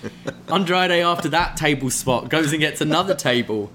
[0.48, 3.70] Andrade after that table spot goes and gets another table,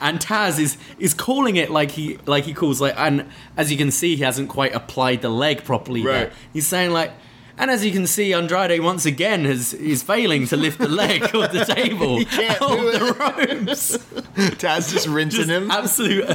[0.00, 3.78] and Taz is is calling it like he like he calls like, and as you
[3.78, 6.02] can see, he hasn't quite applied the leg properly.
[6.02, 6.20] Right.
[6.20, 6.32] Yet.
[6.52, 7.12] He's saying like.
[7.58, 11.22] And as you can see, Andrade once again has is failing to lift the leg
[11.34, 12.98] off the table, He can't off do it.
[12.98, 13.96] the ropes.
[14.58, 15.70] Taz just rinsing Just him.
[15.70, 16.26] absolute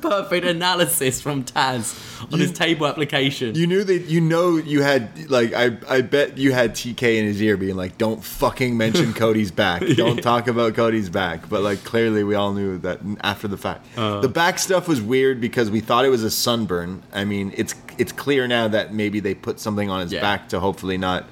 [0.00, 1.94] perfect analysis from Taz
[2.32, 3.54] on his table application.
[3.54, 7.26] You knew that you know you had like I I bet you had TK in
[7.26, 9.82] his ear being like, "Don't fucking mention Cody's back.
[9.96, 13.86] Don't talk about Cody's back." But like clearly we all knew that after the fact.
[13.98, 14.20] Uh.
[14.20, 17.02] the back stuff was weird because we thought it was a sunburn.
[17.12, 20.20] I mean, it's it's clear now that maybe they put something on his Yeah.
[20.20, 21.24] back to hopefully not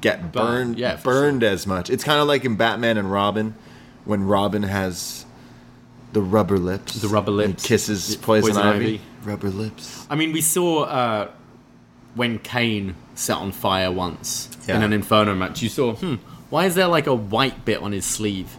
[0.00, 1.88] get burned yeah, burned as much.
[1.90, 3.54] It's kind of like in Batman and Robin
[4.04, 5.24] when Robin has
[6.12, 7.00] the rubber lips.
[7.00, 7.66] The rubber and lips.
[7.66, 8.84] kisses poison, Poison ivy.
[8.86, 9.00] Ivy.
[9.24, 10.06] Rubber lips.
[10.10, 11.30] I mean, we saw uh,
[12.14, 14.76] when Kane set on fire once Yeah.
[14.76, 15.62] in an Inferno match.
[15.62, 16.16] You saw, hmm,
[16.50, 18.56] why is there like a white bit on his sleeve?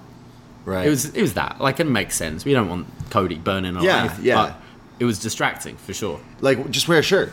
[0.65, 0.87] Right.
[0.87, 1.61] It was it was that.
[1.61, 2.43] Like it makes sense.
[2.43, 4.35] We don't want Cody burning our Yeah, yeah.
[4.35, 4.61] But
[4.97, 6.19] it was distracting for sure.
[6.41, 7.31] like just wear a shirt.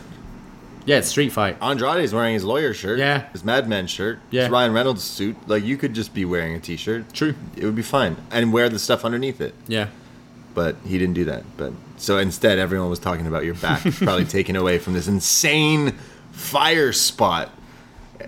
[0.84, 1.58] Yeah, it's street fight.
[1.60, 2.98] Andrade's wearing his lawyer shirt.
[2.98, 3.30] Yeah.
[3.30, 4.18] His Madman shirt.
[4.30, 4.42] Yeah.
[4.42, 5.36] His Ryan Reynolds suit.
[5.46, 7.12] Like you could just be wearing a t-shirt.
[7.12, 7.34] True.
[7.56, 8.16] It would be fine.
[8.30, 9.54] And wear the stuff underneath it.
[9.68, 9.88] Yeah.
[10.54, 11.44] But he didn't do that.
[11.56, 15.92] But so instead everyone was talking about your back probably taken away from this insane
[16.32, 17.50] fire spot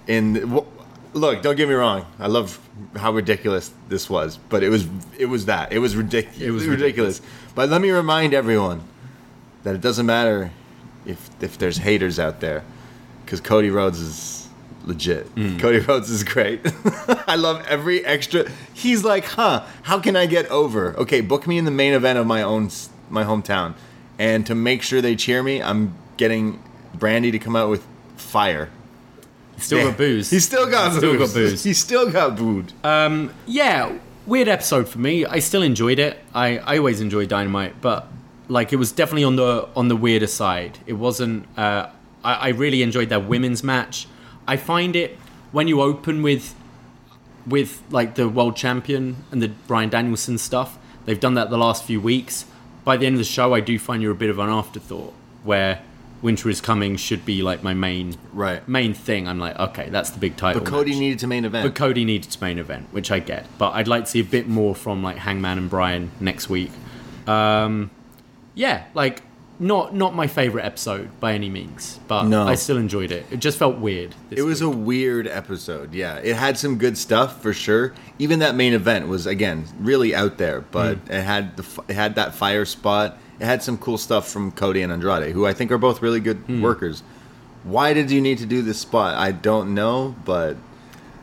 [0.07, 0.65] in
[1.15, 2.07] Look, don't get me wrong.
[2.19, 2.59] I love
[2.97, 5.73] how ridiculous this was, but it was it was that.
[5.73, 6.41] It was ridiculous.
[6.41, 7.21] It was was ridiculous.
[7.55, 8.83] But let me remind everyone
[9.63, 10.51] that it doesn't matter
[11.07, 12.63] if if there's haters out there
[13.25, 14.49] because Cody Rhodes is
[14.85, 15.27] legit.
[15.29, 15.59] Hmm.
[15.59, 16.61] Cody Rhodes is great.
[17.27, 18.47] I love every extra.
[18.73, 19.65] He's like, huh?
[19.83, 20.95] How can I get over?
[20.99, 22.71] Okay, book me in the main event of my own
[23.11, 23.75] my hometown,
[24.19, 26.63] and to make sure they cheer me, I'm getting
[26.97, 27.87] Brandi to come out with
[28.17, 28.71] fire.
[29.57, 30.31] Still got booze.
[30.31, 31.29] He still got Still booze.
[31.33, 31.63] got booze.
[31.65, 32.73] He still got booed.
[32.83, 35.25] Um, yeah, weird episode for me.
[35.25, 36.19] I still enjoyed it.
[36.35, 38.09] I, I always enjoy Dynamite, but
[38.49, 40.79] like it was definitely on the on the weirder side.
[40.87, 41.47] It wasn't.
[41.57, 41.89] Uh,
[42.23, 44.07] I, I really enjoyed that women's match.
[44.47, 45.19] I find it
[45.53, 46.55] when you open with
[47.47, 50.79] with like the world champion and the Bryan Danielson stuff.
[51.05, 52.47] They've done that the last few weeks.
[52.85, 55.12] By the end of the show, I do find you're a bit of an afterthought
[55.43, 55.83] where.
[56.23, 58.66] Winter is coming should be like my main Right.
[58.66, 59.29] main thing.
[59.29, 60.62] I'm like, okay, that's the big title.
[60.62, 61.01] But Cody match.
[61.01, 61.66] needed to main event.
[61.66, 63.45] But Cody needed to main event, which I get.
[63.59, 66.71] But I'd like to see a bit more from like Hangman and Bryan next week.
[67.27, 67.91] Um,
[68.55, 69.23] yeah, like
[69.61, 72.47] not not my favorite episode by any means, but No.
[72.47, 73.25] I still enjoyed it.
[73.31, 74.15] It just felt weird.
[74.31, 74.75] It was week.
[74.75, 75.95] a weird episode.
[75.95, 77.95] Yeah, it had some good stuff for sure.
[78.19, 81.11] Even that main event was again really out there, but Mm.
[81.11, 83.19] it had the it had that fire spot.
[83.41, 86.21] It had some cool stuff from Cody and Andrade, who I think are both really
[86.21, 86.61] good Mm.
[86.61, 87.03] workers.
[87.65, 89.15] Why did you need to do this spot?
[89.17, 90.57] I don't know, but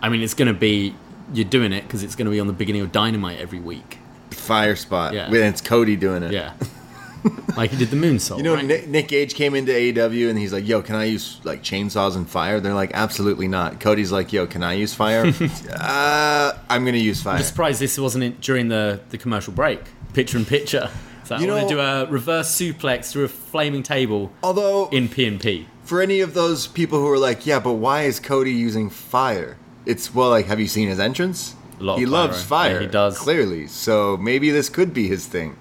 [0.02, 0.96] I mean, it's gonna be
[1.34, 3.98] you're doing it because it's gonna be on the beginning of Dynamite every week.
[4.32, 5.14] fire spot.
[5.14, 5.26] Yeah.
[5.28, 6.32] And it's Cody doing it.
[6.32, 6.54] Yeah,
[7.58, 8.38] like he did the moon moonsault.
[8.38, 8.66] You know, right?
[8.66, 12.16] Nick, Nick Gage came into AEW and he's like, "Yo, can I use like chainsaws
[12.16, 15.26] and fire?" They're like, "Absolutely not." Cody's like, "Yo, can I use fire?"
[15.74, 17.38] uh, I'm gonna use fire.
[17.38, 19.82] I'm surprised this wasn't in, during the, the commercial break.
[20.14, 20.90] Picture in picture.
[21.24, 25.08] So You I want to do a reverse suplex through a flaming table Although in
[25.08, 25.68] P and P.
[25.84, 29.58] for any of those people who are like, yeah, but why is Cody using fire?
[29.86, 31.56] It's well, like, have you seen his entrance?
[31.80, 32.76] A lot he loves fire.
[32.76, 33.18] Yeah, he does.
[33.18, 33.68] clearly.
[33.68, 35.56] So maybe this could be his thing.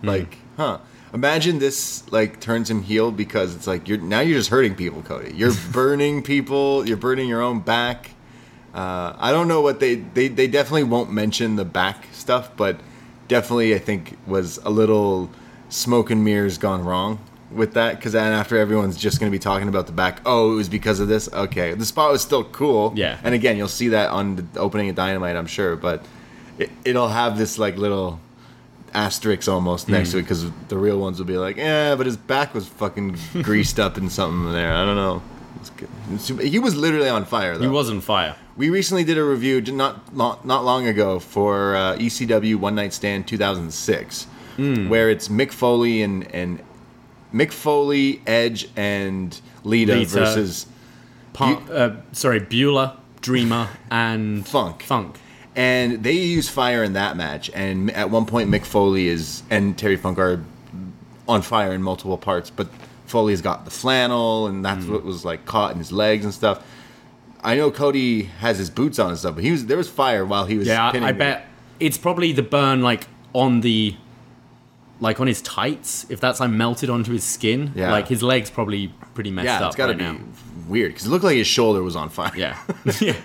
[0.00, 0.06] Hmm.
[0.08, 0.78] Like, huh?
[1.12, 5.02] Imagine this like turns him heel because it's like you're now you're just hurting people,
[5.02, 5.34] Cody.
[5.34, 6.86] You're burning people.
[6.86, 8.10] You're burning your own back.
[8.72, 12.78] Uh, I don't know what they, they they definitely won't mention the back stuff, but
[13.26, 15.30] definitely I think was a little
[15.68, 17.18] smoke and mirrors gone wrong
[17.50, 20.52] with that because then after everyone's just going to be talking about the back, oh,
[20.52, 21.28] it was because of this.
[21.32, 22.92] Okay, the spot was still cool.
[22.94, 23.18] Yeah.
[23.24, 26.04] and again, you'll see that on the opening of Dynamite, I'm sure, but
[26.58, 28.20] it, it'll have this like little
[28.94, 32.16] asterisk almost next to it because the real ones would be like, yeah, but his
[32.16, 34.72] back was fucking greased up in something there.
[34.72, 35.22] I don't know.
[36.42, 37.62] He was literally on fire though.
[37.64, 38.36] He was on fire.
[38.56, 42.92] We recently did a review not not, not long ago for uh, ECW One Night
[42.92, 44.24] Stand 2006,
[44.56, 46.62] where it's Mick Foley and and
[47.32, 50.10] Mick Foley, Edge, and Lita, Lita.
[50.10, 50.66] versus
[51.32, 54.82] Punk, uh, sorry, Beulah, Dreamer, and Funk.
[54.82, 55.16] Funk.
[55.60, 57.50] And they use fire in that match.
[57.52, 60.42] And at one point, Mick Foley is and Terry Funk are
[61.28, 62.66] on fire in multiple parts, but
[63.06, 64.94] Foley's got the flannel, and that's mm-hmm.
[64.94, 66.66] what was like caught in his legs and stuff.
[67.42, 70.24] I know Cody has his boots on and stuff, but he was there was fire
[70.24, 70.66] while he was.
[70.66, 71.44] Yeah, I, pinning I bet
[71.78, 73.96] it's probably the burn like on the
[74.98, 77.92] like on his tights, if that's like melted onto his skin, Yeah.
[77.92, 80.18] like his legs probably pretty messed Yeah, up it's got to right be now.
[80.70, 82.30] Weird because it looked like his shoulder was on fire.
[82.36, 82.56] Yeah,
[83.00, 83.16] yeah.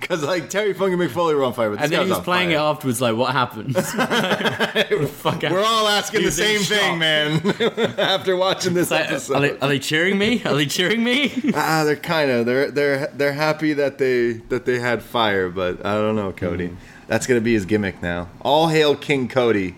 [0.00, 2.08] because like Terry Funk and Mick Foley were on fire, but this And then he
[2.08, 2.56] was on playing fire.
[2.56, 3.74] it afterwards, like, what happened?
[5.10, 7.94] Fuck We're all asking the same think thing, man.
[7.98, 10.42] After watching this Like, episode, are, they, are they cheering me?
[10.44, 11.52] Are they cheering me?
[11.54, 15.84] ah, they're kind of they're they're they're happy that they that they had fire, but
[15.84, 16.74] I don't know, Cody.
[17.08, 18.28] That's gonna be his gimmick now.
[18.40, 19.76] All hail King Cody.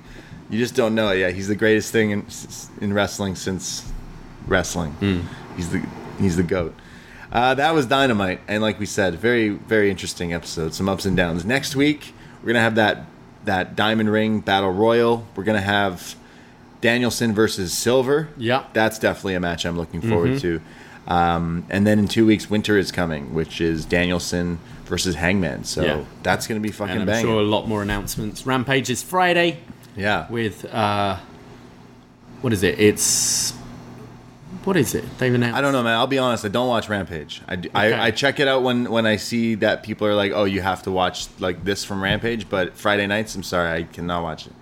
[0.48, 1.18] You just don't know it.
[1.18, 2.26] Yeah, he's the greatest thing in
[2.80, 3.90] in wrestling since
[4.46, 4.94] wrestling.
[5.56, 5.84] He's the
[6.20, 6.74] he's the goat.
[7.32, 10.74] Uh, that was Dynamite, and like we said, very very interesting episode.
[10.74, 11.44] Some ups and downs.
[11.44, 13.04] Next week we're gonna have that
[13.44, 15.26] that Diamond Ring Battle Royal.
[15.36, 16.14] We're gonna have
[16.80, 18.28] Danielson versus Silver.
[18.36, 18.64] Yeah.
[18.72, 20.60] that's definitely a match I'm looking forward to.
[21.06, 25.64] Um, and then in two weeks, Winter is coming, which is Danielson versus Hangman.
[25.64, 26.04] So Yeah.
[26.22, 27.26] that's gonna be fucking and I'm banging.
[27.26, 28.46] sure a lot more announcements.
[28.46, 29.58] Rampage is Friday
[29.96, 31.16] yeah, with, uh,
[32.40, 32.78] what is it?
[32.80, 33.52] It's,
[34.64, 35.04] what is it?
[35.18, 35.56] They've announced.
[35.56, 35.94] I don't know, man.
[35.96, 36.44] I'll be honest.
[36.44, 37.40] I don't watch Rampage.
[37.48, 37.92] I, do- Okay.
[37.92, 40.60] I, I check it out when, when I see that people are like, "Oh, you
[40.60, 44.46] have to watch like this from Rampage." But Friday nights, I'm sorry, I cannot watch
[44.46, 44.52] it.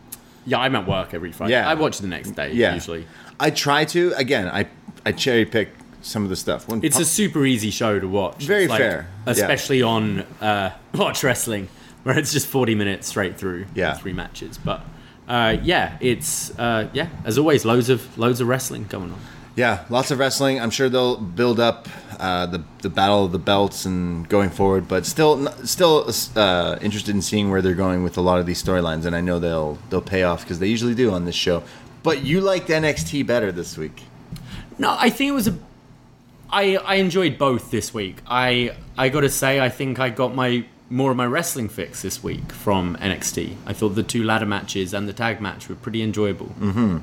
[0.47, 1.53] Yeah, I'm at work every Friday.
[1.53, 1.69] Yeah.
[1.69, 3.07] I watch the next day, Yeah, usually.
[3.41, 4.13] I try to.
[4.17, 4.67] Again, I
[5.05, 5.71] I cherry pick
[6.01, 6.69] some of the stuff.
[6.69, 8.45] When It's a super easy show to watch.
[8.45, 9.33] Very like- fair, yeah.
[9.33, 11.69] Especially on uh, Watch Wrestling,
[12.05, 13.95] where it's just 40 minutes straight through Yeah.
[13.95, 14.59] three matches.
[14.59, 14.81] But
[15.29, 19.21] uh, yeah, it's, uh, yeah, as always, loads of loads of wrestling going on.
[19.59, 20.61] Yeah, lots of wrestling.
[20.61, 21.89] I'm sure they'll build up
[22.21, 27.13] uh, the the battle of the belts and going forward, but still still uh, interested
[27.13, 29.05] in seeing where they're going with a lot of these storylines.
[29.05, 31.65] And I know they'll they'll pay off because they usually do on this show.
[32.05, 34.05] But you liked NXT better this week.
[34.79, 35.59] No, I think it was a.
[36.51, 38.23] I I enjoyed both this week.
[38.29, 42.03] I I got to say, I think I got my more of my wrestling fix
[42.03, 43.57] this week from NXT.
[43.67, 46.55] I thought the two ladder matches and the tag match were pretty enjoyable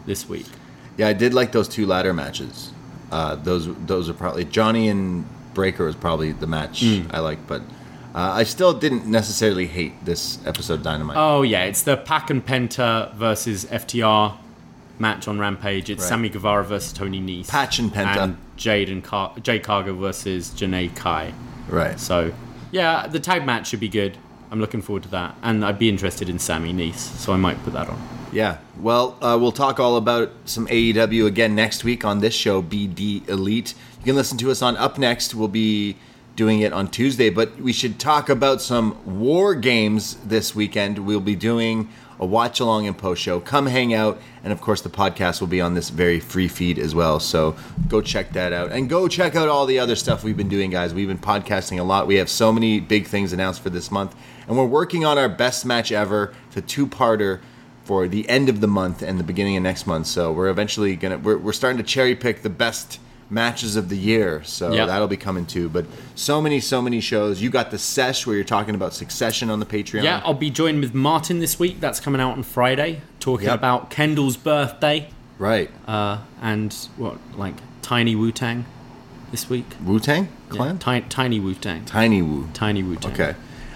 [0.05, 0.47] this week.
[0.97, 2.71] Yeah, I did like those two ladder matches.
[3.11, 7.61] Uh, those those are probably Johnny and Breakker was probably the match I liked, but
[8.13, 11.17] uh, I still didn't necessarily hate this episode of Dynamite.
[11.17, 14.37] Oh yeah, it's the Pac and Penta versus FTR
[14.99, 15.89] match on Rampage.
[15.89, 16.09] It's Right.
[16.09, 17.47] Sammy Guevara versus Tony Nese.
[17.49, 18.17] Pac and Penta.
[18.17, 21.33] And Jade and Car- Jade Cargo versus Janai Kai.
[21.69, 21.99] right.
[21.99, 22.31] So
[22.71, 24.17] yeah, the tag match should be good.
[24.51, 27.61] I'm looking forward to that, and I'd be interested in Sammy Nese, so I might
[27.63, 28.01] put that on.
[28.35, 28.57] Yeah.
[28.81, 33.73] Well, uh, we'll talk all about some AEW again next week on this show, BDElite.
[33.99, 35.35] You can listen to us on upNXT.
[35.35, 35.95] We'll be
[36.35, 40.99] doing it on Tuesday, but we should talk about some war games this weekend.
[40.99, 41.87] We'll be doing
[42.19, 43.39] a watch along and post show.
[43.39, 46.77] Come hang out, and of course, the podcast will be on this very free feed
[46.77, 47.21] as well.
[47.21, 47.55] So
[47.87, 50.71] go check that out, and go check out all the other stuff we've been doing,
[50.71, 50.93] guys.
[50.93, 52.05] We've been podcasting a lot.
[52.05, 54.13] We have so many big things announced for this month,
[54.45, 57.39] and we're working on our best match ever, the two-parter
[57.85, 60.07] for the end of the month and the beginning of next month.
[60.07, 62.99] So we're eventually gonna we're, we're starting to cherry pick the best
[63.29, 64.43] matches of the year.
[64.43, 64.87] So Yep.
[64.87, 65.67] that'll be coming too.
[65.69, 67.41] But so many, so many shows.
[67.41, 70.03] You got the sesh where you're talking about Succession on the Patreon.
[70.03, 71.79] Yeah, I'll be joined with Martin this week.
[71.79, 73.55] That's coming out on Friday, talking Yep.
[73.55, 75.09] about Kendall's birthday
[75.39, 75.71] right.
[75.87, 78.65] uh, and what like Tiny Wu Tang
[79.31, 79.65] this week.
[79.83, 80.77] Wu Tang Yeah, Clan.
[80.77, 81.83] Ti- tiny Wu Tang.
[81.85, 82.47] Tiny Wu.
[82.53, 83.11] Tiny Wu Tang.
[83.13, 83.35] Okay.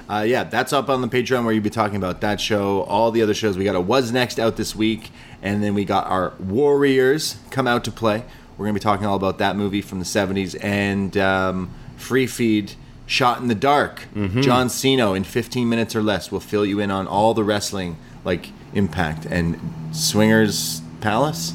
[0.10, 3.12] Uh, yeah, that's up on the Patreon where you'll be talking about that show, all
[3.12, 3.58] the other shows.
[3.58, 5.12] We got a wasNXT out this week,
[5.42, 8.24] and then we got our Warriors come out to play.
[8.58, 12.26] We're going to be talking all about that movie from the 70s and um, Free
[12.28, 12.74] Feed
[13.06, 14.08] Shot in the Dark.
[14.16, 14.42] Mm-hmm.
[14.42, 17.98] John Siino in 15 minutes or less will fill you in on all the wrestling,
[18.26, 19.60] like Impact and
[19.92, 21.54] Swingers Palace.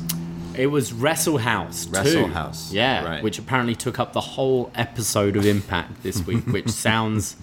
[0.57, 1.87] It was Wrestle House.
[1.87, 1.93] 2.
[1.93, 3.23] Wrestle House, Yeah, right.
[3.25, 7.37] which apparently took up the whole episode of Impact this week, which sounds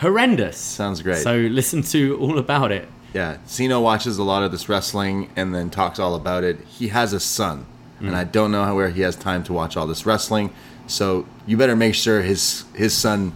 [0.00, 0.56] horrendous.
[0.56, 1.18] Sounds great.
[1.18, 2.88] So listen to all about it.
[3.12, 6.60] Yeah, Siino watches a lot of this wrestling and then talks all about it.
[6.66, 7.66] He has a son,
[7.98, 8.32] and I mm.
[8.32, 10.52] don't know how where he has time to watch all this wrestling.
[10.86, 13.32] So you better make sure his his son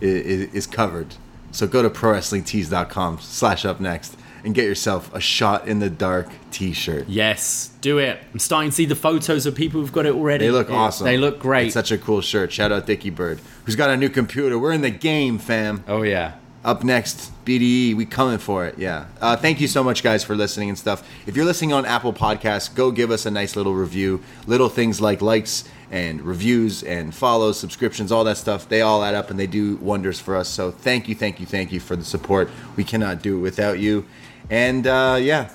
[0.00, 1.14] is, is covered.
[1.52, 6.28] So go to prowrestlingtees.com slash up next and get yourself a shot in the dark
[6.50, 7.08] T-shirt.
[7.08, 8.18] Yes, do it.
[8.32, 10.46] I'm starting to see the photos of people who've got it already.
[10.46, 11.04] They look awesome.
[11.04, 11.66] They look great.
[11.66, 12.52] It's such a cool shirt.
[12.52, 14.58] Shout out Dickie Bird, who's got a new computer.
[14.58, 15.84] We're in the game, fam.
[15.88, 16.34] oh yeah.
[16.62, 18.76] Up next, BDE, we coming for it.
[18.76, 19.06] Yeah.
[19.18, 21.08] Uh, thank you so much, guys, for listening and stuff.
[21.26, 24.22] If you're listening on Apple Podcasts, go give us a nice little review.
[24.46, 28.68] Little things like likes and reviews and follows, subscriptions, all that stuff.
[28.68, 30.50] They all add up and they do wonders for us.
[30.50, 32.50] So thank you, thank you, thank you for the support.
[32.76, 34.04] We cannot do it without you.
[34.50, 35.50] And uh, yeah,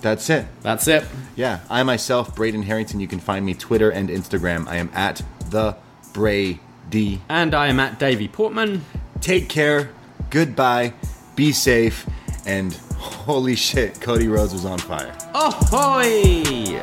[0.00, 0.46] that's it.
[0.62, 1.04] That's it.
[1.36, 3.00] Yeah, I myself, Braden Herrington.
[3.00, 4.66] You can find me Twitter and Instagram.
[4.68, 5.76] I am at the
[6.12, 7.20] Brady.
[7.28, 8.84] And I am at Davie Portman.
[9.20, 9.90] Take care.
[10.30, 10.94] Goodbye.
[11.36, 12.08] Be safe.
[12.46, 15.14] And Holy shit, Cody Rhodes was on fire.
[15.34, 16.82] Ahoy!